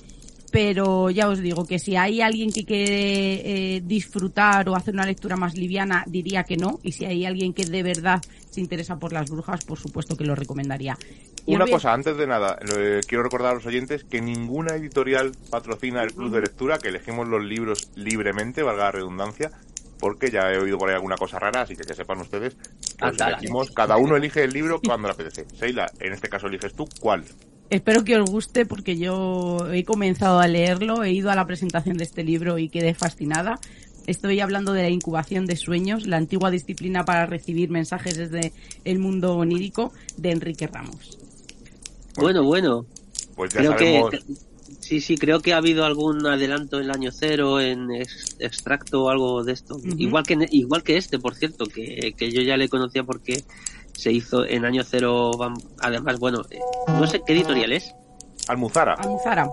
pero 0.51 1.09
ya 1.09 1.29
os 1.29 1.39
digo 1.39 1.65
que 1.65 1.79
si 1.79 1.95
hay 1.95 2.21
alguien 2.21 2.51
que 2.51 2.65
quiere 2.65 3.75
eh, 3.75 3.81
disfrutar 3.81 4.67
o 4.67 4.75
hacer 4.75 4.93
una 4.93 5.05
lectura 5.05 5.37
más 5.37 5.55
liviana, 5.55 6.03
diría 6.07 6.43
que 6.43 6.57
no. 6.57 6.79
Y 6.83 6.91
si 6.91 7.05
hay 7.05 7.25
alguien 7.25 7.53
que 7.53 7.65
de 7.65 7.81
verdad 7.81 8.21
se 8.49 8.59
interesa 8.59 8.99
por 8.99 9.13
las 9.13 9.29
brujas, 9.29 9.63
por 9.63 9.79
supuesto 9.79 10.17
que 10.17 10.25
lo 10.25 10.35
recomendaría. 10.35 10.97
Y 11.45 11.55
Una 11.55 11.65
cosa, 11.65 11.93
antes 11.93 12.17
de 12.17 12.27
nada, 12.27 12.59
eh, 12.77 12.99
quiero 13.07 13.23
recordar 13.23 13.51
a 13.51 13.55
los 13.55 13.65
oyentes 13.65 14.03
que 14.03 14.21
ninguna 14.21 14.75
editorial 14.75 15.31
patrocina 15.49 16.03
el 16.03 16.13
club 16.13 16.31
de 16.31 16.41
lectura, 16.41 16.77
que 16.77 16.89
elegimos 16.89 17.27
los 17.27 17.43
libros 17.43 17.89
libremente, 17.95 18.61
valga 18.61 18.83
la 18.83 18.91
redundancia, 18.91 19.51
porque 19.99 20.29
ya 20.29 20.51
he 20.51 20.57
oído 20.57 20.77
por 20.77 20.89
ahí 20.89 20.95
alguna 20.95 21.15
cosa 21.15 21.39
rara, 21.39 21.61
así 21.61 21.75
que 21.75 21.83
que 21.83 21.93
sepan 21.93 22.19
ustedes 22.19 22.55
que 22.55 23.11
la 23.17 23.29
elegimos, 23.29 23.71
cada 23.71 23.97
uno 23.97 24.17
elige 24.17 24.43
el 24.43 24.51
libro 24.51 24.81
cuando 24.85 25.07
le 25.07 25.13
apetece. 25.13 25.45
Seila, 25.55 25.87
en 25.99 26.13
este 26.13 26.27
caso 26.27 26.47
eliges 26.47 26.73
tú, 26.73 26.87
¿cuál? 26.99 27.23
Espero 27.71 28.03
que 28.03 28.17
os 28.19 28.29
guste 28.29 28.65
porque 28.65 28.97
yo 28.97 29.57
he 29.71 29.85
comenzado 29.85 30.39
a 30.39 30.47
leerlo, 30.47 31.03
he 31.03 31.13
ido 31.13 31.31
a 31.31 31.35
la 31.35 31.47
presentación 31.47 31.97
de 31.97 32.03
este 32.03 32.23
libro 32.23 32.59
y 32.59 32.67
quedé 32.67 32.93
fascinada. 32.93 33.59
Estoy 34.07 34.41
hablando 34.41 34.73
de 34.73 34.81
la 34.81 34.89
incubación 34.89 35.45
de 35.45 35.55
sueños, 35.55 36.05
la 36.05 36.17
antigua 36.17 36.51
disciplina 36.51 37.05
para 37.05 37.27
recibir 37.27 37.69
mensajes 37.69 38.17
desde 38.17 38.51
el 38.83 38.99
mundo 38.99 39.37
onírico 39.37 39.93
de 40.17 40.31
Enrique 40.31 40.67
Ramos. 40.67 41.17
Bueno, 42.17 42.43
bueno. 42.43 42.85
Pues 43.35 43.53
ya 43.53 43.59
Creo 43.61 43.77
sabemos... 43.77 44.09
que 44.11 44.19
sí, 44.81 44.99
sí, 44.99 45.15
creo 45.17 45.39
que 45.39 45.53
ha 45.53 45.57
habido 45.57 45.85
algún 45.85 46.27
adelanto 46.27 46.77
en 46.77 46.83
el 46.85 46.91
año 46.91 47.11
cero, 47.13 47.61
en 47.61 47.89
ex- 47.91 48.35
extracto 48.39 49.03
o 49.03 49.09
algo 49.09 49.45
de 49.45 49.53
esto. 49.53 49.75
Ujú. 49.77 49.95
Igual 49.97 50.25
que 50.25 50.37
igual 50.51 50.83
que 50.83 50.97
este, 50.97 51.19
por 51.19 51.35
cierto, 51.35 51.65
que, 51.67 52.13
que 52.17 52.31
yo 52.31 52.41
ya 52.41 52.57
le 52.57 52.67
conocía 52.67 53.03
porque 53.05 53.43
se 54.01 54.11
hizo 54.11 54.45
en 54.45 54.65
año 54.65 54.83
cero. 54.83 55.31
Además, 55.79 56.19
bueno, 56.19 56.41
eh, 56.49 56.59
no 56.87 57.05
sé 57.05 57.21
qué 57.25 57.33
editorial 57.33 57.71
es. 57.71 57.93
Almuzara. 58.47 58.95
Almuzara. 58.95 59.47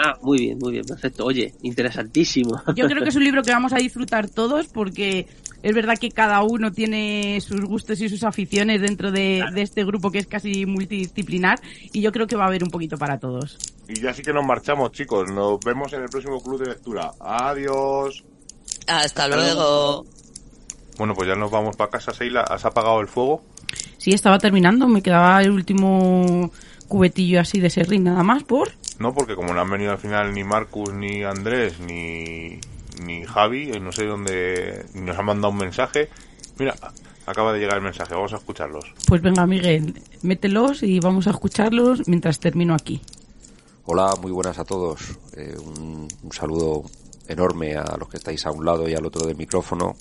Ah, 0.00 0.16
muy 0.22 0.38
bien, 0.38 0.58
muy 0.58 0.72
bien, 0.74 0.84
perfecto. 0.84 1.24
Oye, 1.24 1.52
interesantísimo. 1.62 2.62
Yo 2.76 2.86
creo 2.86 3.02
que 3.02 3.08
es 3.08 3.16
un 3.16 3.24
libro 3.24 3.42
que 3.42 3.50
vamos 3.50 3.72
a 3.72 3.78
disfrutar 3.78 4.28
todos 4.28 4.68
porque 4.68 5.26
es 5.64 5.74
verdad 5.74 5.98
que 5.98 6.10
cada 6.10 6.40
uno 6.44 6.70
tiene 6.70 7.40
sus 7.40 7.60
gustos 7.62 8.00
y 8.00 8.08
sus 8.08 8.22
aficiones 8.22 8.80
dentro 8.80 9.10
de, 9.10 9.44
de 9.52 9.62
este 9.62 9.84
grupo 9.84 10.12
que 10.12 10.18
es 10.18 10.28
casi 10.28 10.64
multidisciplinar 10.66 11.58
y 11.92 12.00
yo 12.00 12.12
creo 12.12 12.28
que 12.28 12.36
va 12.36 12.44
a 12.44 12.46
haber 12.46 12.62
un 12.62 12.70
poquito 12.70 12.96
para 12.96 13.18
todos. 13.18 13.58
Y 13.88 14.00
ya 14.00 14.14
sí 14.14 14.22
que 14.22 14.32
nos 14.32 14.46
marchamos, 14.46 14.92
chicos. 14.92 15.28
Nos 15.32 15.58
vemos 15.58 15.92
en 15.92 16.02
el 16.02 16.08
próximo 16.08 16.40
club 16.40 16.60
de 16.60 16.66
lectura. 16.66 17.10
Adiós. 17.18 18.22
Hasta 18.86 19.26
luego. 19.26 20.06
Bueno, 20.96 21.14
pues 21.14 21.28
ya 21.28 21.34
nos 21.34 21.50
vamos 21.50 21.76
para 21.76 21.90
casa, 21.90 22.12
Seila. 22.12 22.42
¿Has 22.42 22.64
apagado 22.64 23.00
el 23.00 23.08
fuego? 23.08 23.42
Sí, 23.98 24.12
estaba 24.12 24.38
terminando, 24.38 24.88
me 24.88 25.02
quedaba 25.02 25.42
el 25.42 25.50
último 25.50 26.50
cubetillo 26.86 27.40
así 27.40 27.60
de 27.60 27.68
serrín 27.68 28.04
nada 28.04 28.22
más 28.22 28.44
por... 28.44 28.70
No, 28.98 29.12
porque 29.12 29.36
como 29.36 29.52
no 29.52 29.60
han 29.60 29.70
venido 29.70 29.92
al 29.92 29.98
final 29.98 30.32
ni 30.32 30.42
Marcus, 30.42 30.92
ni 30.92 31.22
Andrés, 31.22 31.78
ni, 31.80 32.58
ni 33.04 33.24
Javi, 33.24 33.70
eh, 33.70 33.80
no 33.80 33.92
sé 33.92 34.06
dónde, 34.06 34.86
ni 34.94 35.02
nos 35.02 35.18
han 35.18 35.24
mandado 35.24 35.52
un 35.52 35.58
mensaje. 35.58 36.08
Mira, 36.58 36.74
acaba 37.26 37.52
de 37.52 37.60
llegar 37.60 37.76
el 37.76 37.84
mensaje, 37.84 38.14
vamos 38.14 38.32
a 38.32 38.36
escucharlos. 38.36 38.92
Pues 39.06 39.22
venga 39.22 39.46
Miguel, 39.46 40.00
mételos 40.22 40.82
y 40.82 40.98
vamos 40.98 41.26
a 41.28 41.30
escucharlos 41.30 42.08
mientras 42.08 42.40
termino 42.40 42.74
aquí. 42.74 43.00
Hola, 43.84 44.14
muy 44.20 44.32
buenas 44.32 44.58
a 44.58 44.64
todos. 44.64 45.18
Eh, 45.36 45.54
un, 45.64 46.08
un 46.22 46.32
saludo 46.32 46.84
enorme 47.28 47.76
a 47.76 47.96
los 47.96 48.08
que 48.08 48.16
estáis 48.16 48.44
a 48.46 48.50
un 48.50 48.64
lado 48.64 48.88
y 48.88 48.94
al 48.94 49.06
otro 49.06 49.26
del 49.26 49.36
micrófono. 49.36 49.96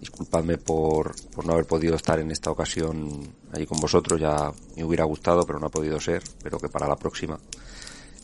Disculpadme 0.00 0.58
por, 0.58 1.14
por 1.30 1.44
no 1.44 1.52
haber 1.52 1.66
podido 1.66 1.96
estar 1.96 2.20
en 2.20 2.30
esta 2.30 2.50
ocasión 2.50 3.34
ahí 3.52 3.66
con 3.66 3.78
vosotros. 3.80 4.20
Ya 4.20 4.52
me 4.76 4.84
hubiera 4.84 5.04
gustado, 5.04 5.44
pero 5.44 5.58
no 5.58 5.66
ha 5.66 5.70
podido 5.70 6.00
ser. 6.00 6.22
Pero 6.42 6.58
que 6.58 6.68
para 6.68 6.86
la 6.86 6.96
próxima. 6.96 7.38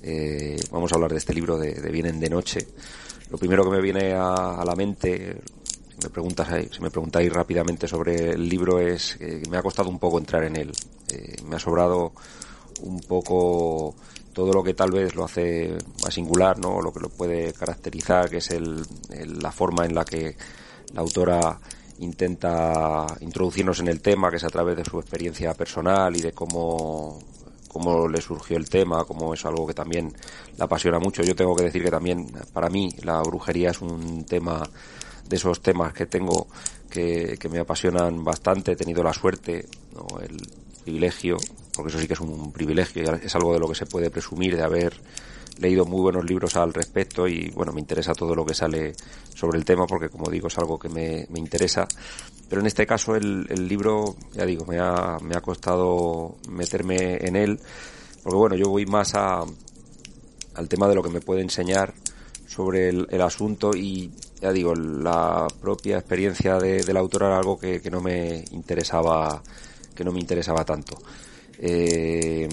Eh, 0.03 0.57
vamos 0.71 0.93
a 0.93 0.95
hablar 0.95 1.11
de 1.11 1.19
este 1.19 1.35
libro 1.35 1.59
de, 1.59 1.91
Vienen 1.91 2.21
de 2.21 2.31
Noche. 2.31 2.69
Lo 3.31 3.39
primero 3.39 3.65
que 3.65 3.71
me 3.71 3.81
viene 3.81 4.13
a, 4.13 4.61
a 4.61 4.65
la 4.65 4.77
mente, 4.77 5.41
si 5.91 5.97
me, 6.05 6.11
preguntas, 6.11 6.49
si 6.71 6.81
me 6.81 6.91
preguntáis 6.91 7.33
rápidamente 7.33 7.89
sobre 7.89 8.33
el 8.33 8.49
libro, 8.49 8.79
es 8.79 9.17
que 9.17 9.43
me 9.51 9.57
ha 9.57 9.63
costado 9.63 9.89
un 9.89 9.99
poco 9.99 10.19
entrar 10.19 10.45
en 10.45 10.57
él. 10.57 10.73
Eh, 11.11 11.37
me 11.45 11.57
ha 11.57 11.59
sobrado 11.59 12.13
un 12.83 13.01
poco 13.01 13.97
todo 14.35 14.53
lo 14.53 14.63
que 14.63 14.75
tal 14.75 14.91
vez 14.91 15.15
lo 15.15 15.25
hace 15.25 15.79
más 16.03 16.13
singular, 16.13 16.59
¿no? 16.59 16.83
Lo 16.83 16.93
que 16.93 17.01
lo 17.01 17.09
puede 17.09 17.53
caracterizar, 17.53 18.29
que 18.29 18.39
es 18.39 18.51
el, 18.51 18.83
la 19.41 19.51
forma 19.51 19.87
en 19.87 19.95
la 19.95 20.05
que 20.05 20.37
la 20.93 21.01
autora 21.01 21.59
intenta 22.01 23.07
introducirnos 23.21 23.81
en 23.81 23.89
el 23.89 24.03
tema, 24.03 24.31
que 24.31 24.37
es 24.37 24.45
a 24.45 24.51
través 24.51 24.77
de 24.77 24.85
su 24.85 24.99
experiencia 24.99 25.55
personal 25.55 26.15
y 26.17 26.21
de 26.21 26.33
cómo, 26.33 27.19
cómo 27.69 28.09
le 28.09 28.21
surgió 28.21 28.57
el 28.57 28.69
tema, 28.69 29.05
cómo 29.05 29.33
es 29.33 29.45
algo 29.47 29.67
que 29.67 29.75
también 29.75 30.13
la 30.59 30.65
apasiona 30.65 30.99
mucho. 30.99 31.23
Yo 31.23 31.37
tengo 31.37 31.55
que 31.55 31.65
decir 31.65 31.83
que 31.83 31.91
también, 31.91 32.27
para 32.53 32.69
mí, 32.69 32.91
la 33.03 33.23
brujería 33.23 33.71
es 33.71 33.81
un 33.81 34.25
tema 34.25 34.69
de 35.29 35.37
esos 35.37 35.63
temas 35.63 35.93
que 35.95 36.07
tengo 36.07 36.49
que, 36.91 37.39
que 37.39 37.49
me 37.49 37.61
apasionan 37.61 38.25
bastante. 38.25 38.73
He 38.73 38.77
tenido 38.77 39.05
la 39.05 39.15
suerte, 39.15 39.67
¿no? 39.95 40.21
el 40.21 40.37
privilegio, 40.83 41.37
porque 41.75 41.91
eso 41.91 41.99
sí 41.99 42.07
que 42.07 42.15
es 42.15 42.21
un 42.21 42.53
privilegio, 42.53 43.15
es 43.15 43.35
algo 43.35 43.53
de 43.53 43.59
lo 43.59 43.69
que 43.69 43.75
se 43.75 43.87
puede 43.87 44.11
presumir 44.11 44.57
de 44.57 44.63
haber 44.63 44.95
leído 45.59 45.85
muy 45.85 46.01
buenos 46.01 46.25
libros 46.25 46.57
al 46.57 46.73
respecto 46.73 47.29
y 47.29 47.51
bueno, 47.51 47.73
me 47.73 47.81
interesa 47.81 48.13
todo 48.13 48.35
lo 48.35 48.45
que 48.45 48.55
sale 48.55 48.93
sobre 49.35 49.59
el 49.59 49.65
tema 49.65 49.87
porque 49.87 50.09
como 50.09 50.31
digo 50.31 50.49
es 50.49 50.59
algo 50.59 50.79
que 50.79 50.89
me, 50.89 51.27
me 51.31 51.39
interesa. 51.39 51.87
Pero 52.49 52.61
en 52.61 52.67
este 52.67 52.87
caso 52.87 53.17
el, 53.17 53.47
el 53.49 53.67
libro, 53.69 54.17
ya 54.33 54.45
digo, 54.45 54.65
me 54.67 54.79
ha, 54.79 55.19
me 55.23 55.37
ha 55.37 55.41
costado 55.41 56.37
meterme 56.49 57.17
en 57.27 57.37
él 57.37 57.61
porque 58.23 58.37
bueno, 58.37 58.57
yo 58.57 58.69
voy 58.69 58.87
más 58.87 59.15
a, 59.15 59.45
al 60.55 60.69
tema 60.69 60.89
de 60.89 60.95
lo 60.95 61.03
que 61.03 61.11
me 61.11 61.21
puede 61.21 61.43
enseñar 61.43 61.95
sobre 62.47 62.89
el, 62.89 63.21
asunto 63.21 63.73
y 63.75 64.13
ya 64.41 64.53
digo, 64.53 64.75
la 64.75 65.47
propia 65.61 65.99
experiencia 65.99 66.59
de, 66.59 66.85
de 66.85 66.93
la 66.93 67.01
autora 67.01 67.27
era 67.27 67.39
algo 67.39 67.59
que 67.59 67.81
no 67.91 68.01
me 68.01 68.45
interesaba 68.53 69.43
que 69.95 70.05
no 70.05 70.13
me 70.13 70.21
interesaba 70.21 70.65
tanto. 70.65 70.99
Eh, 71.59 72.49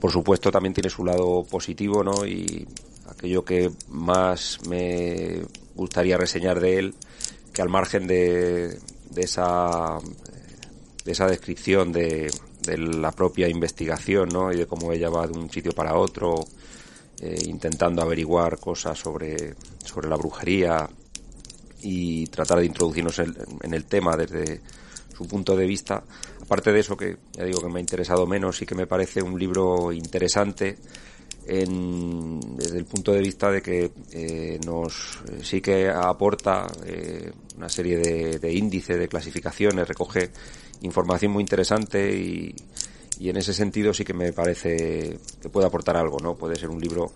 por 0.00 0.10
supuesto 0.10 0.50
también 0.50 0.74
tiene 0.74 0.90
su 0.90 1.04
lado 1.04 1.44
positivo, 1.48 2.02
¿no? 2.02 2.26
Y 2.26 2.66
aquello 3.08 3.44
que 3.44 3.70
más 3.88 4.58
me 4.68 5.42
gustaría 5.74 6.16
reseñar 6.16 6.60
de 6.60 6.78
él, 6.78 6.94
que 7.52 7.62
al 7.62 7.68
margen 7.68 8.06
de, 8.06 8.78
de 9.10 9.22
esa 9.22 9.98
de 11.04 11.12
esa 11.12 11.26
descripción 11.26 11.92
de, 11.92 12.30
la 12.66 13.10
propia 13.10 13.48
investigación, 13.48 14.28
¿no? 14.28 14.52
Y 14.52 14.56
de 14.56 14.66
cómo 14.66 14.92
ella 14.92 15.08
va 15.08 15.26
de 15.26 15.36
un 15.36 15.50
sitio 15.50 15.72
para 15.72 15.96
otro, 15.96 16.44
eh, 17.20 17.36
intentando 17.46 18.02
averiguar 18.02 18.58
cosas 18.60 18.98
sobre, 18.98 19.54
sobre 19.84 20.08
la 20.08 20.16
brujería 20.16 20.88
y 21.82 22.26
tratar 22.28 22.60
de 22.60 22.66
introducirnos 22.66 23.18
en 23.18 23.74
el 23.74 23.84
tema 23.86 24.16
desde 24.16 24.60
su 25.16 25.26
punto 25.26 25.56
de 25.56 25.66
vista. 25.66 26.02
Aparte 26.40 26.72
de 26.72 26.80
eso, 26.80 26.96
que 26.96 27.16
ya 27.32 27.44
digo 27.44 27.60
que 27.60 27.68
me 27.68 27.78
ha 27.78 27.80
interesado 27.80 28.26
menos 28.26 28.60
y 28.62 28.66
que 28.66 28.74
me 28.74 28.86
parece 28.86 29.22
un 29.22 29.38
libro 29.38 29.92
interesante, 29.92 30.78
desde 31.44 32.78
el 32.78 32.84
punto 32.84 33.12
de 33.12 33.20
vista 33.20 33.50
de 33.50 33.62
que 33.62 33.90
eh, 34.12 34.60
nos 34.64 35.18
sí 35.42 35.60
que 35.60 35.88
aporta 35.88 36.66
eh, 36.86 37.32
una 37.56 37.68
serie 37.68 37.98
de, 37.98 38.52
índices, 38.52 38.98
de 38.98 39.08
clasificaciones, 39.08 39.88
recoge 39.88 40.30
información 40.82 41.32
muy 41.32 41.42
interesante 41.42 42.14
y, 42.14 42.54
en 43.20 43.36
ese 43.36 43.54
sentido 43.54 43.94
sí 43.94 44.04
que 44.04 44.14
me 44.14 44.32
parece 44.32 45.18
que 45.40 45.48
puede 45.48 45.66
aportar 45.66 45.96
algo, 45.96 46.18
¿no? 46.18 46.34
Puede 46.34 46.56
ser 46.56 46.68
un 46.70 46.80
libro 46.80 47.12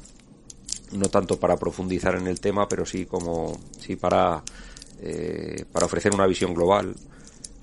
no 0.93 1.09
tanto 1.09 1.41
para 1.41 1.57
profundizar 1.57 2.15
en 2.15 2.29
el 2.29 2.39
tema, 2.41 2.69
pero 2.69 2.87
sí 2.87 3.07
como 3.07 3.59
sí 3.81 3.97
para 3.97 4.43
eh, 5.01 5.65
para 5.73 5.87
ofrecer 5.87 6.15
una 6.15 6.27
visión 6.27 6.55
global 6.55 6.95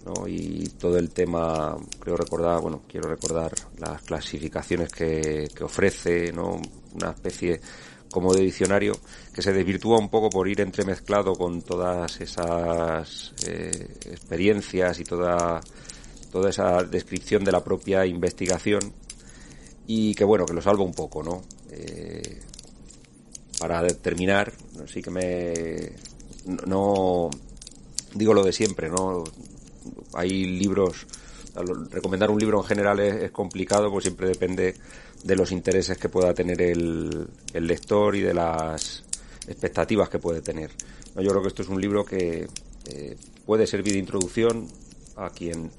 ¿no? 0.05 0.27
y 0.27 0.69
todo 0.79 0.97
el 0.97 1.09
tema 1.11 1.77
creo 1.99 2.17
recordar 2.17 2.61
bueno 2.61 2.81
quiero 2.87 3.09
recordar 3.09 3.53
las 3.77 4.01
clasificaciones 4.01 4.89
que, 4.89 5.49
ofrece 5.61 6.31
no 6.31 6.61
una 6.93 7.11
especie 7.11 7.61
como 8.11 8.33
de 8.33 8.41
diccionario 8.43 8.93
que 9.33 9.41
se 9.41 9.53
desvirtúa 9.53 9.97
un 9.97 10.09
poco 10.09 10.29
por 10.29 10.47
ir 10.47 10.61
entremezclado 10.61 11.33
con 11.33 11.61
todas 11.61 12.21
esas 12.21 13.33
eh, 13.47 13.97
experiencias 14.05 14.99
y 14.99 15.03
toda 15.03 15.61
toda 16.31 16.49
esa 16.49 16.83
descripción 16.83 17.43
de 17.43 17.51
la 17.51 17.63
propia 17.63 18.05
investigación 18.05 18.93
y 19.87 20.13
que 20.15 20.23
bueno 20.23 20.45
que 20.45 20.53
lo 20.53 20.61
salva 20.61 20.83
un 20.83 20.93
poco 20.93 21.23
no 21.23 21.41
eh, 21.71 22.39
para 23.59 23.85
terminar 23.87 24.53
sí 24.85 25.01
que 25.01 25.09
me 25.09 25.93
no 26.67 27.29
digo 28.15 28.33
lo 28.33 28.43
de 28.43 28.53
siempre, 28.53 28.89
¿no? 28.89 29.23
Hay 30.13 30.45
libros, 30.45 31.05
recomendar 31.91 32.29
un 32.29 32.39
libro 32.39 32.59
en 32.59 32.65
general 32.65 32.99
es, 32.99 33.31
complicado, 33.31 33.91
pues 33.91 34.03
siempre 34.03 34.27
depende 34.27 34.75
de 35.23 35.35
los 35.35 35.51
intereses 35.51 35.97
que 35.97 36.09
pueda 36.09 36.33
tener 36.33 36.61
el, 36.61 37.27
el 37.53 37.67
lector 37.67 38.15
y 38.15 38.21
de 38.21 38.33
las 38.33 39.03
expectativas 39.47 40.09
que 40.09 40.19
puede 40.19 40.41
tener. 40.41 40.71
Yo 41.15 41.29
creo 41.29 41.41
que 41.41 41.47
esto 41.47 41.61
es 41.61 41.69
un 41.69 41.79
libro 41.79 42.03
que 42.03 42.47
eh, 42.85 43.17
puede 43.45 43.67
servir 43.67 43.93
de 43.93 43.99
introducción 43.99 44.67
a 45.15 45.29
quien 45.29 45.71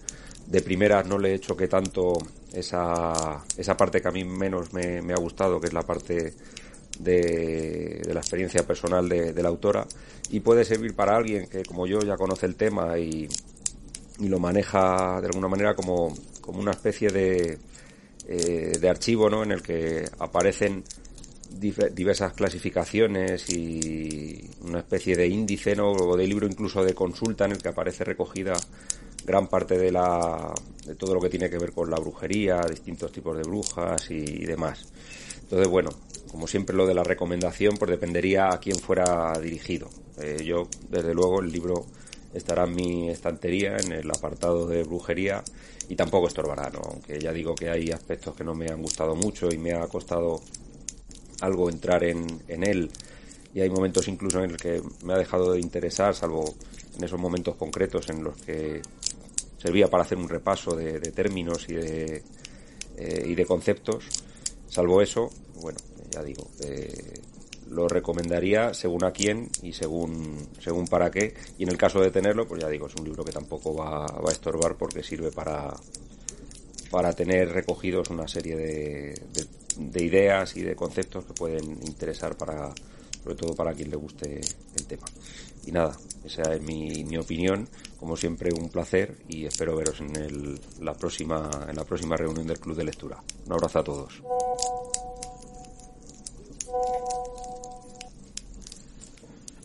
de 0.46 0.60
primeras 0.60 1.06
no 1.06 1.18
le 1.18 1.30
he 1.30 1.34
hecho 1.34 1.56
que 1.56 1.68
tanto 1.68 2.18
esa, 2.52 3.42
esa 3.56 3.76
parte 3.76 4.00
que 4.00 4.08
a 4.08 4.12
mí 4.12 4.24
menos 4.24 4.72
me, 4.72 5.02
me 5.02 5.12
ha 5.12 5.16
gustado, 5.16 5.60
que 5.60 5.68
es 5.68 5.72
la 5.72 5.82
parte 5.82 6.34
de, 6.98 8.02
la 8.12 8.20
experiencia 8.20 8.66
personal 8.66 9.08
de, 9.08 9.42
la 9.42 9.48
autora 9.48 9.86
y 10.30 10.40
puede 10.40 10.64
servir 10.64 10.94
para 10.94 11.16
alguien 11.16 11.46
que 11.48 11.62
como 11.64 11.86
yo 11.86 12.00
ya 12.00 12.16
conoce 12.16 12.46
el 12.46 12.56
tema 12.56 12.98
y, 12.98 13.28
lo 14.20 14.38
maneja 14.38 15.20
de 15.20 15.26
alguna 15.26 15.48
manera 15.48 15.74
como, 15.74 16.14
como 16.40 16.60
una 16.60 16.72
especie 16.72 17.10
de, 17.10 17.58
eh, 18.28 18.78
de 18.80 18.88
archivo 18.88 19.28
¿no? 19.28 19.42
en 19.42 19.52
el 19.52 19.62
que 19.62 20.04
aparecen 20.18 20.84
diversas 21.50 22.32
clasificaciones 22.32 23.48
y 23.50 24.50
una 24.62 24.80
especie 24.80 25.14
de 25.14 25.28
índice 25.28 25.76
¿no? 25.76 25.92
o 25.92 26.16
de 26.16 26.26
libro 26.26 26.46
incluso 26.46 26.84
de 26.84 26.94
consulta 26.94 27.44
en 27.44 27.52
el 27.52 27.58
que 27.58 27.68
aparece 27.68 28.02
recogida 28.02 28.54
gran 29.24 29.46
parte 29.46 29.78
de, 29.78 29.92
la, 29.92 30.52
de 30.84 30.94
todo 30.96 31.14
lo 31.14 31.20
que 31.20 31.30
tiene 31.30 31.48
que 31.48 31.58
ver 31.58 31.72
con 31.72 31.90
la 31.90 31.96
brujería, 31.96 32.60
distintos 32.68 33.12
tipos 33.12 33.36
de 33.36 33.42
brujas 33.42 34.10
y 34.10 34.44
demás. 34.44 34.86
Entonces, 35.42 35.68
bueno, 35.68 35.90
como 36.30 36.46
siempre 36.46 36.74
lo 36.74 36.86
de 36.86 36.94
la 36.94 37.04
recomendación, 37.04 37.76
pues 37.78 37.90
dependería 37.90 38.48
a 38.52 38.58
quién 38.58 38.78
fuera 38.78 39.32
dirigido. 39.40 39.88
Eh, 40.20 40.42
yo, 40.44 40.68
desde 40.90 41.14
luego, 41.14 41.40
el 41.40 41.52
libro 41.52 41.86
estará 42.34 42.64
en 42.64 42.74
mi 42.74 43.08
estantería, 43.08 43.76
en 43.76 43.92
el 43.92 44.10
apartado 44.10 44.66
de 44.66 44.82
brujería, 44.82 45.42
y 45.88 45.96
tampoco 45.96 46.28
estorbará, 46.28 46.70
¿no? 46.70 46.80
Aunque 46.80 47.18
ya 47.18 47.32
digo 47.32 47.54
que 47.54 47.70
hay 47.70 47.90
aspectos 47.90 48.34
que 48.34 48.44
no 48.44 48.54
me 48.54 48.66
han 48.68 48.82
gustado 48.82 49.14
mucho 49.14 49.48
y 49.50 49.58
me 49.58 49.72
ha 49.72 49.86
costado 49.86 50.40
algo 51.40 51.68
entrar 51.68 52.04
en, 52.04 52.42
en 52.48 52.64
él, 52.64 52.90
y 53.54 53.60
hay 53.60 53.70
momentos 53.70 54.08
incluso 54.08 54.42
en 54.42 54.52
los 54.52 54.60
que 54.60 54.82
me 55.04 55.14
ha 55.14 55.18
dejado 55.18 55.52
de 55.52 55.60
interesar, 55.60 56.14
salvo 56.14 56.54
en 56.96 57.04
esos 57.04 57.18
momentos 57.18 57.54
concretos 57.56 58.08
en 58.10 58.24
los 58.24 58.36
que 58.36 58.82
servía 59.58 59.88
para 59.88 60.02
hacer 60.02 60.18
un 60.18 60.28
repaso 60.28 60.76
de, 60.76 61.00
términos 61.12 61.66
y 61.68 61.74
de, 61.74 62.22
eh, 62.96 63.24
y 63.26 63.34
de 63.34 63.46
conceptos. 63.46 64.04
Salvo 64.68 65.00
eso, 65.00 65.30
bueno, 65.60 65.78
ya 66.10 66.22
digo, 66.22 66.48
eh, 66.64 67.14
lo 67.70 67.88
recomendaría 67.88 68.74
según 68.74 69.04
a 69.04 69.10
quién 69.10 69.48
y 69.62 69.72
según, 69.72 70.48
según 70.60 70.86
para 70.86 71.10
qué. 71.10 71.34
Y 71.58 71.64
en 71.64 71.70
el 71.70 71.76
caso 71.76 72.00
de 72.00 72.10
tenerlo, 72.10 72.46
pues 72.46 72.62
ya 72.62 72.68
digo, 72.68 72.86
es 72.86 72.94
un 72.96 73.04
libro 73.04 73.24
que 73.24 73.32
tampoco 73.32 73.74
va, 73.74 74.06
va 74.06 74.28
a 74.28 74.32
estorbar 74.32 74.76
porque 74.76 75.02
sirve 75.02 75.30
para, 75.30 75.74
para 76.90 77.12
tener 77.12 77.50
recogidos 77.50 78.10
una 78.10 78.28
serie 78.28 78.56
de, 78.56 79.20
de, 79.78 80.04
ideas 80.04 80.56
y 80.56 80.62
de 80.62 80.76
conceptos 80.76 81.24
que 81.24 81.32
pueden 81.32 81.64
interesar 81.86 82.36
para, 82.36 82.72
sobre 83.22 83.34
todo 83.36 83.54
para 83.54 83.72
quien 83.72 83.90
le 83.90 83.96
guste 83.96 84.40
el 84.76 84.86
tema. 84.86 85.06
Y 85.66 85.72
nada, 85.72 85.96
esa 86.24 86.54
es 86.54 86.62
mi, 86.62 87.04
mi 87.04 87.16
opinión. 87.16 87.68
Como 87.98 88.16
siempre, 88.16 88.50
un 88.52 88.68
placer 88.68 89.16
y 89.28 89.46
espero 89.46 89.76
veros 89.76 90.00
en, 90.00 90.14
el, 90.16 90.60
la 90.80 90.94
próxima, 90.94 91.48
en 91.68 91.74
la 91.74 91.84
próxima 91.84 92.16
reunión 92.16 92.46
del 92.46 92.60
Club 92.60 92.76
de 92.76 92.84
Lectura. 92.84 93.22
Un 93.46 93.52
abrazo 93.52 93.78
a 93.78 93.84
todos. 93.84 94.22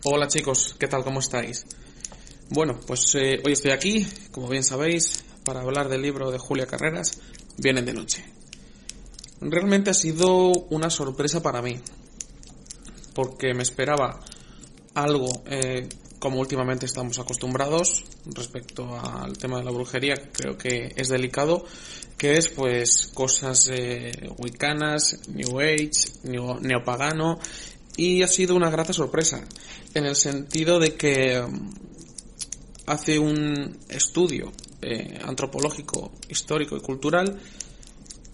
Hola 0.02 0.28
chicos, 0.28 0.76
¿qué 0.78 0.88
tal? 0.88 1.04
¿Cómo 1.04 1.20
estáis? 1.20 1.66
Bueno, 2.48 2.80
pues 2.86 3.14
eh, 3.16 3.38
hoy 3.44 3.52
estoy 3.52 3.72
aquí, 3.72 4.06
como 4.30 4.48
bien 4.48 4.64
sabéis, 4.64 5.22
para 5.44 5.60
hablar 5.60 5.90
del 5.90 6.00
libro 6.00 6.30
de 6.30 6.38
Julia 6.38 6.66
Carreras, 6.66 7.20
Vienen 7.58 7.84
de 7.84 7.92
noche. 7.92 8.24
Realmente 9.42 9.90
ha 9.90 9.94
sido 9.94 10.52
una 10.70 10.88
sorpresa 10.88 11.42
para 11.42 11.60
mí, 11.60 11.78
porque 13.12 13.52
me 13.52 13.62
esperaba 13.62 14.20
algo 14.94 15.28
eh, 15.44 15.86
como 16.18 16.40
últimamente 16.40 16.86
estamos 16.86 17.18
acostumbrados 17.18 18.04
respecto 18.24 18.98
al 18.98 19.36
tema 19.36 19.58
de 19.58 19.64
la 19.64 19.70
brujería, 19.70 20.14
creo 20.32 20.56
que 20.56 20.92
es 20.96 21.08
delicado, 21.10 21.66
que 22.16 22.38
es 22.38 22.48
pues 22.48 23.10
cosas 23.12 23.68
eh, 23.70 24.12
wiccanas, 24.38 25.18
New 25.28 25.60
Age, 25.60 25.90
neopagano, 26.22 27.38
y 27.96 28.22
ha 28.22 28.28
sido 28.28 28.56
una 28.56 28.70
grata 28.70 28.92
sorpresa, 28.92 29.44
en 29.94 30.06
el 30.06 30.16
sentido 30.16 30.78
de 30.78 30.94
que 30.94 31.40
mm, 31.40 31.70
hace 32.86 33.18
un 33.18 33.78
estudio 33.88 34.52
eh, 34.82 35.18
antropológico, 35.22 36.12
histórico 36.28 36.76
y 36.76 36.80
cultural 36.80 37.38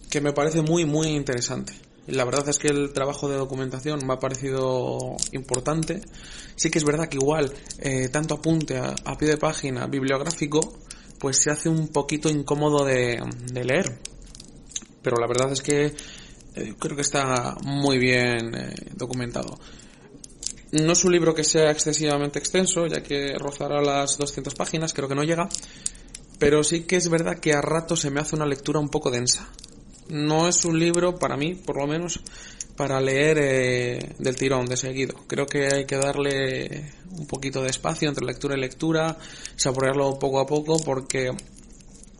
que 0.08 0.20
me 0.20 0.32
parece 0.32 0.62
muy, 0.62 0.84
muy 0.84 1.08
interesante. 1.08 1.74
La 2.06 2.24
verdad 2.24 2.48
es 2.48 2.58
que 2.58 2.68
el 2.68 2.92
trabajo 2.92 3.28
de 3.28 3.36
documentación 3.36 4.06
me 4.06 4.14
ha 4.14 4.18
parecido 4.18 5.16
importante. 5.32 6.00
Sí 6.54 6.70
que 6.70 6.78
es 6.78 6.84
verdad 6.84 7.08
que 7.08 7.16
igual 7.16 7.52
eh, 7.80 8.08
tanto 8.08 8.34
apunte 8.34 8.78
a, 8.78 9.18
pie 9.18 9.28
de 9.28 9.36
página 9.36 9.86
bibliográfico, 9.88 10.60
pues 11.18 11.38
se 11.38 11.50
hace 11.50 11.68
un 11.68 11.88
poquito 11.88 12.28
incómodo 12.28 12.84
de, 12.84 13.20
leer. 13.52 13.98
Pero 15.02 15.16
la 15.16 15.26
verdad 15.26 15.52
es 15.52 15.62
que 15.62 15.94
creo 16.78 16.96
que 16.96 17.02
está 17.02 17.56
muy 17.62 17.98
bien 17.98 18.54
eh, 18.54 18.74
documentado. 18.94 19.58
No 20.72 20.92
es 20.92 21.04
un 21.04 21.12
libro 21.12 21.34
que 21.34 21.44
sea 21.44 21.70
excesivamente 21.70 22.38
extenso, 22.38 22.86
ya 22.86 23.02
que 23.02 23.34
rozará 23.38 23.80
las 23.80 24.18
200 24.18 24.54
páginas, 24.54 24.92
creo 24.92 25.08
que 25.08 25.14
no 25.14 25.22
llega, 25.22 25.48
pero 26.38 26.64
sí 26.64 26.82
que 26.82 26.96
es 26.96 27.08
verdad 27.08 27.38
que 27.38 27.52
a 27.52 27.60
rato 27.60 27.96
se 27.96 28.10
me 28.10 28.20
hace 28.20 28.36
una 28.36 28.46
lectura 28.46 28.80
un 28.80 28.88
poco 28.88 29.10
densa. 29.10 29.48
No 30.08 30.48
es 30.48 30.64
un 30.64 30.78
libro, 30.78 31.16
para 31.16 31.36
mí, 31.36 31.54
por 31.54 31.78
lo 31.78 31.86
menos, 31.86 32.20
para 32.76 33.00
leer 33.00 33.38
eh, 33.40 34.14
del 34.18 34.36
tirón, 34.36 34.66
de 34.66 34.76
seguido. 34.76 35.14
Creo 35.26 35.46
que 35.46 35.68
hay 35.72 35.84
que 35.84 35.96
darle 35.96 36.92
un 37.16 37.26
poquito 37.26 37.62
de 37.62 37.70
espacio 37.70 38.08
entre 38.08 38.24
lectura 38.24 38.56
y 38.56 38.60
lectura, 38.60 39.16
saborearlo 39.56 40.18
poco 40.18 40.40
a 40.40 40.46
poco, 40.46 40.78
porque 40.78 41.30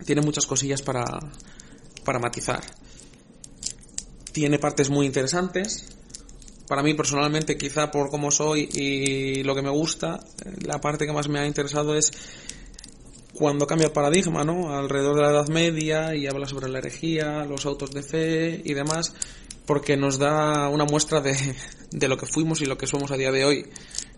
tiene 0.04 0.22
muchas 0.22 0.46
cosillas 0.46 0.82
para, 0.82 1.04
para 2.04 2.18
matizar 2.18 2.62
tiene 4.36 4.58
partes 4.58 4.90
muy 4.90 5.06
interesantes. 5.06 5.86
Para 6.68 6.82
mí 6.82 6.92
personalmente, 6.92 7.56
quizá 7.56 7.90
por 7.90 8.10
cómo 8.10 8.30
soy 8.30 8.68
y 8.70 9.42
lo 9.44 9.54
que 9.54 9.62
me 9.62 9.70
gusta, 9.70 10.20
la 10.60 10.78
parte 10.78 11.06
que 11.06 11.12
más 11.14 11.26
me 11.30 11.38
ha 11.38 11.46
interesado 11.46 11.96
es 11.96 12.12
cuando 13.32 13.66
cambia 13.66 13.86
el 13.86 13.94
paradigma, 13.94 14.44
¿no? 14.44 14.76
Alrededor 14.76 15.16
de 15.16 15.22
la 15.22 15.30
Edad 15.30 15.48
Media 15.48 16.14
y 16.14 16.26
habla 16.26 16.46
sobre 16.46 16.68
la 16.68 16.80
herejía, 16.80 17.46
los 17.46 17.64
autos 17.64 17.92
de 17.92 18.02
fe 18.02 18.60
y 18.62 18.74
demás, 18.74 19.14
porque 19.64 19.96
nos 19.96 20.18
da 20.18 20.68
una 20.68 20.84
muestra 20.84 21.22
de, 21.22 21.34
de 21.90 22.08
lo 22.08 22.18
que 22.18 22.26
fuimos 22.26 22.60
y 22.60 22.66
lo 22.66 22.76
que 22.76 22.86
somos 22.86 23.10
a 23.12 23.16
día 23.16 23.32
de 23.32 23.46
hoy, 23.46 23.66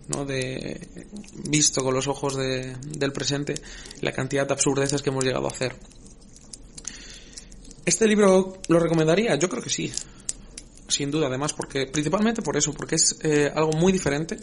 ¿no? 0.09 0.25
De, 0.25 1.05
visto 1.49 1.81
con 1.81 1.93
los 1.93 2.09
ojos 2.09 2.35
de, 2.35 2.75
del 2.89 3.13
presente, 3.13 3.53
la 4.01 4.11
cantidad 4.11 4.45
de 4.45 4.51
absurdeces 4.51 5.01
que 5.01 5.11
hemos 5.11 5.23
llegado 5.23 5.45
a 5.45 5.51
hacer. 5.51 5.77
¿Este 7.85 8.07
libro 8.07 8.57
lo 8.67 8.79
recomendaría? 8.79 9.35
Yo 9.35 9.49
creo 9.49 9.63
que 9.63 9.69
sí. 9.69 9.91
Sin 10.87 11.11
duda, 11.11 11.27
además, 11.27 11.53
porque 11.53 11.85
principalmente 11.87 12.41
por 12.41 12.57
eso, 12.57 12.73
porque 12.73 12.95
es 12.95 13.19
eh, 13.23 13.51
algo 13.53 13.73
muy 13.73 13.91
diferente 13.91 14.37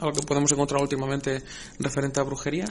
a 0.00 0.06
lo 0.06 0.12
que 0.12 0.22
podemos 0.22 0.50
encontrar 0.50 0.82
últimamente 0.82 1.42
referente 1.78 2.18
a 2.20 2.24
brujería 2.24 2.64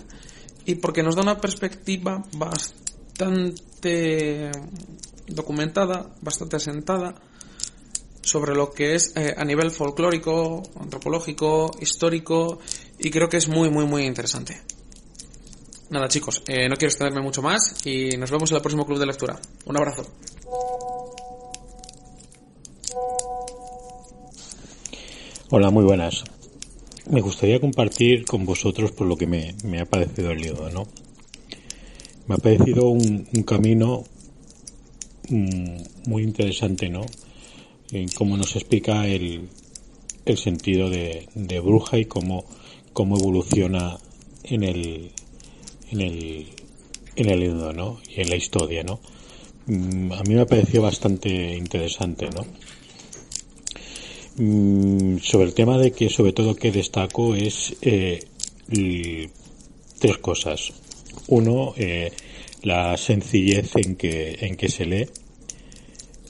y 0.66 0.76
porque 0.76 1.02
nos 1.02 1.16
da 1.16 1.22
una 1.22 1.40
perspectiva 1.40 2.24
bastante 2.34 3.62
documentada, 5.28 6.14
bastante 6.22 6.58
asentada 6.58 7.16
sobre 8.22 8.54
lo 8.54 8.72
que 8.72 8.96
es 8.96 9.14
eh, 9.16 9.34
a 9.36 9.46
nivel 9.46 9.72
folclórico, 9.72 10.62
antropológico, 10.80 11.72
histórico 11.80 12.60
y 13.00 13.10
creo 13.10 13.30
que 13.30 13.38
es 13.38 13.48
muy 13.48 13.70
muy 13.70 13.86
muy 13.86 14.06
interesante. 14.06 14.62
Nada 15.92 16.08
chicos, 16.08 16.42
eh, 16.48 16.70
no 16.70 16.78
quiero 16.78 16.88
extenderme 16.88 17.22
mucho 17.22 17.42
más 17.42 17.86
y 17.86 18.16
nos 18.16 18.32
vemos 18.32 18.50
en 18.50 18.56
el 18.56 18.62
próximo 18.62 18.86
club 18.86 18.98
de 18.98 19.06
lectura. 19.06 19.38
Un 19.66 19.76
abrazo. 19.76 20.08
Hola, 25.50 25.70
muy 25.70 25.84
buenas. 25.84 26.24
Me 27.10 27.20
gustaría 27.20 27.60
compartir 27.60 28.24
con 28.24 28.46
vosotros 28.46 28.94
por 28.94 29.06
lo 29.06 29.18
que 29.18 29.28
me, 29.28 29.54
me 29.66 29.82
ha 29.82 29.86
parecido 29.86 30.32
el 30.32 30.40
libro, 30.40 30.70
¿no? 30.70 30.88
Me 32.28 32.36
ha 32.36 32.38
parecido 32.38 32.88
un, 32.88 33.28
un 33.36 33.44
camino 33.44 34.06
mm, 35.28 36.08
muy 36.08 36.24
interesante, 36.24 36.88
¿no? 36.88 37.06
En 37.92 38.08
cómo 38.08 38.38
nos 38.38 38.56
explica 38.56 39.06
el, 39.08 39.50
el 40.24 40.38
sentido 40.38 40.90
de, 40.90 41.28
de 41.36 41.60
bruja 41.60 41.98
y 41.98 42.06
cómo, 42.06 42.46
cómo 42.94 43.18
evoluciona 43.18 43.98
en 44.46 44.64
el, 44.64 45.12
en 45.92 46.02
el, 46.02 46.48
en 47.16 47.30
el 47.30 47.76
¿no? 47.76 48.02
Y 48.10 48.22
en 48.22 48.30
la 48.30 48.36
historia, 48.36 48.84
¿no? 48.84 49.00
Mm, 49.68 50.12
A 50.14 50.24
mí 50.24 50.36
me 50.36 50.42
ha 50.42 50.46
parecido 50.46 50.84
bastante 50.84 51.56
interesante, 51.56 52.30
¿no? 52.30 52.46
Mm, 54.38 55.20
sobre 55.20 55.46
el 55.46 55.54
tema 55.54 55.78
de 55.78 55.92
que 55.92 56.10
sobre 56.10 56.34
todo 56.34 56.56
que 56.56 56.72
destaco 56.72 57.36
es 57.36 57.76
eh, 57.82 58.20
tres 60.00 60.18
cosas. 60.18 60.72
Uno, 61.28 61.74
eh, 61.78 62.12
la 62.64 62.96
sencillez 62.98 63.76
en 63.76 63.96
que, 63.96 64.38
en 64.42 64.56
que 64.56 64.70
se 64.70 64.86
lee. 64.86 65.08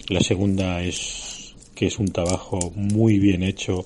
La 0.10 0.22
segunda 0.22 0.84
es 0.84 1.56
que 1.76 1.88
es 1.88 2.00
un 2.00 2.08
trabajo 2.12 2.72
muy 2.76 3.20
bien 3.20 3.44
hecho 3.44 3.86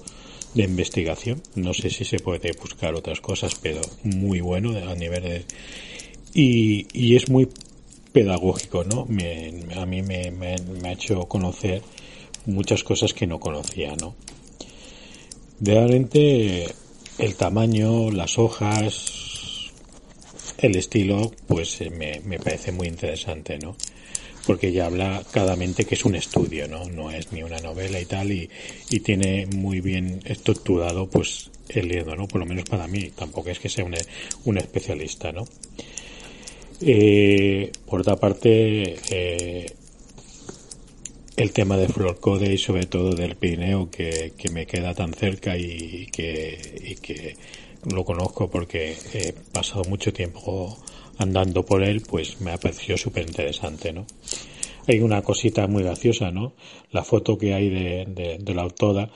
de 0.56 0.64
investigación. 0.64 1.42
No 1.56 1.74
sé 1.74 1.90
si 1.92 2.06
se 2.06 2.20
puede 2.20 2.52
buscar 2.60 2.96
otras 2.96 3.22
cosas, 3.22 3.54
pero 3.56 3.82
muy 4.04 4.40
bueno 4.42 4.72
a 4.90 4.96
nivel 4.96 5.24
de... 5.24 5.46
Y, 6.34 6.88
y 6.94 7.16
es 7.16 7.30
muy 7.30 7.48
pedagógico, 8.12 8.84
¿no? 8.84 9.06
Me, 9.06 9.54
a 9.76 9.86
mí 9.86 10.02
me, 10.02 10.32
me- 10.32 10.56
ha 10.84 10.92
hecho 10.92 11.26
conocer 11.26 11.82
muchas 12.46 12.84
cosas 12.84 13.14
que 13.14 13.28
no 13.28 13.40
conocía, 13.40 13.96
¿no? 13.96 14.16
Realmente 15.60 16.68
el 17.18 17.36
tamaño, 17.36 18.12
las 18.12 18.38
hojas, 18.38 19.72
el 20.58 20.76
estilo, 20.76 21.32
pues 21.48 21.80
eh, 21.82 21.90
me, 21.90 22.20
me 22.26 22.40
parece 22.40 22.72
muy 22.72 22.88
interesante, 22.88 23.58
¿no? 23.60 23.76
Porque 24.46 24.72
ya 24.72 24.86
habla 24.86 25.24
claramente 25.32 25.86
que 25.86 25.96
es 25.96 26.06
un 26.06 26.16
estudio, 26.16 26.68
¿no? 26.68 26.86
No 26.86 27.12
es 27.12 27.32
ni 27.32 27.44
una 27.44 27.60
novela 27.60 28.00
y 28.00 28.06
tal, 28.06 28.32
y, 28.32 28.50
y 28.90 29.00
tiene 29.00 29.48
muy 29.48 29.82
bien 29.82 30.22
estructurado, 30.26 31.08
pues, 31.10 31.50
el 31.70 31.88
libro, 31.88 32.16
¿no? 32.16 32.28
Por 32.28 32.40
lo 32.40 32.46
menos 32.46 32.66
para 32.66 32.88
mí, 32.88 33.12
tampoco 33.16 33.50
es 33.50 33.60
que 33.60 33.70
sea 33.70 33.86
un, 33.86 33.96
un 34.46 34.58
especialista, 34.58 35.32
¿no? 35.32 35.46
Eh, 36.82 37.72
por 37.86 38.02
otra 38.02 38.18
parte, 38.18 38.96
eh, 39.10 39.66
el 41.38 41.52
tema 41.52 41.78
de 41.78 41.88
Florcode 41.88 42.54
y 42.54 42.58
sobre 42.58 42.86
todo 42.86 43.14
del 43.14 43.36
Pirineo 43.36 43.90
que, 43.90 44.34
que 44.38 44.50
me 44.50 44.66
queda 44.66 44.94
tan 44.94 45.14
cerca 45.14 45.58
y 45.58 46.08
que, 46.08 46.82
y 46.84 46.96
que 46.96 47.36
lo 47.94 48.04
conozco 48.04 48.50
porque 48.50 48.96
he 49.14 49.34
pasado 49.52 49.84
mucho 49.86 50.14
tiempo 50.14 50.78
andando 51.18 51.66
por 51.66 51.84
él, 51.84 52.02
pues 52.02 52.42
me 52.42 52.52
ha 52.52 52.58
parecido 52.58 52.98
súper 52.98 53.28
interesante, 53.28 53.94
¿no? 53.94 54.06
Hay 54.88 55.00
una 55.00 55.22
cosita 55.22 55.68
muy 55.68 55.84
graciosa, 55.84 56.32
¿no? 56.32 56.54
La 56.92 57.04
foto 57.04 57.38
que 57.38 57.54
hay 57.54 57.70
de, 57.70 58.38
de, 58.40 58.54
la 58.54 58.62
autora, 58.62 59.10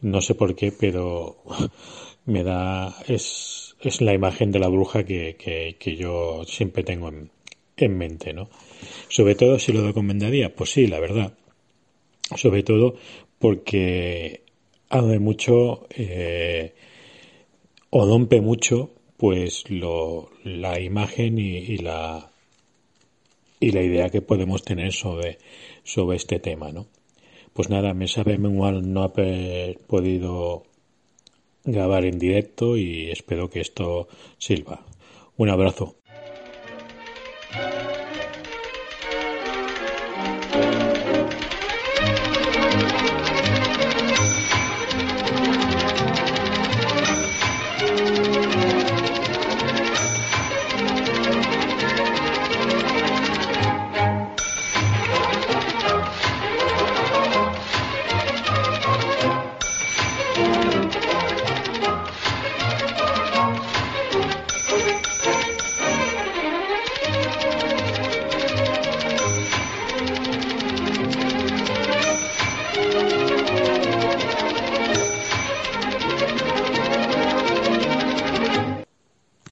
no 0.00 0.20
sé 0.20 0.34
por 0.34 0.54
qué, 0.56 0.72
pero 0.72 1.36
me 2.26 2.42
da, 2.42 2.96
es, 3.06 3.76
es 3.80 4.00
la 4.00 4.14
imagen 4.14 4.50
de 4.50 4.58
la 4.58 4.68
bruja 4.68 5.04
que, 5.04 5.36
que, 5.78 5.96
yo 5.96 6.42
siempre 6.46 6.82
tengo 6.82 7.08
en, 7.08 7.30
en 7.76 7.96
mente, 7.96 8.32
¿no? 8.32 8.48
Sobre 9.08 9.34
todo 9.34 9.58
si 9.58 9.72
lo 9.72 9.86
recomendaría, 9.86 10.54
pues 10.54 10.70
sí, 10.70 10.86
la 10.86 10.98
verdad 10.98 11.32
sobre 12.36 12.62
todo 12.62 12.96
porque 13.38 14.44
hace 14.88 15.18
mucho 15.18 15.86
eh, 15.90 16.74
o 17.90 18.06
rompe 18.06 18.40
mucho 18.40 18.90
pues 19.24 19.70
lo, 19.70 20.28
la 20.44 20.78
imagen 20.78 21.38
y, 21.38 21.78
la 21.78 22.30
y 23.58 23.70
la 23.70 23.80
idea 23.80 24.10
que 24.10 24.20
podemos 24.20 24.62
tener 24.62 24.92
sobre 24.92 25.38
sobre 25.82 26.18
este 26.18 26.38
tema 26.40 26.72
no 26.72 26.88
pues 27.54 27.70
nada 27.70 27.94
me 27.94 28.06
sabe 28.06 28.36
mal 28.36 28.92
no 28.92 29.02
haber 29.02 29.78
podido 29.78 30.64
grabar 31.64 32.04
en 32.04 32.18
directo 32.18 32.76
y 32.76 33.10
espero 33.10 33.48
que 33.48 33.60
esto 33.60 34.08
sirva. 34.36 34.84
Un 35.38 35.48
abrazo 35.48 35.96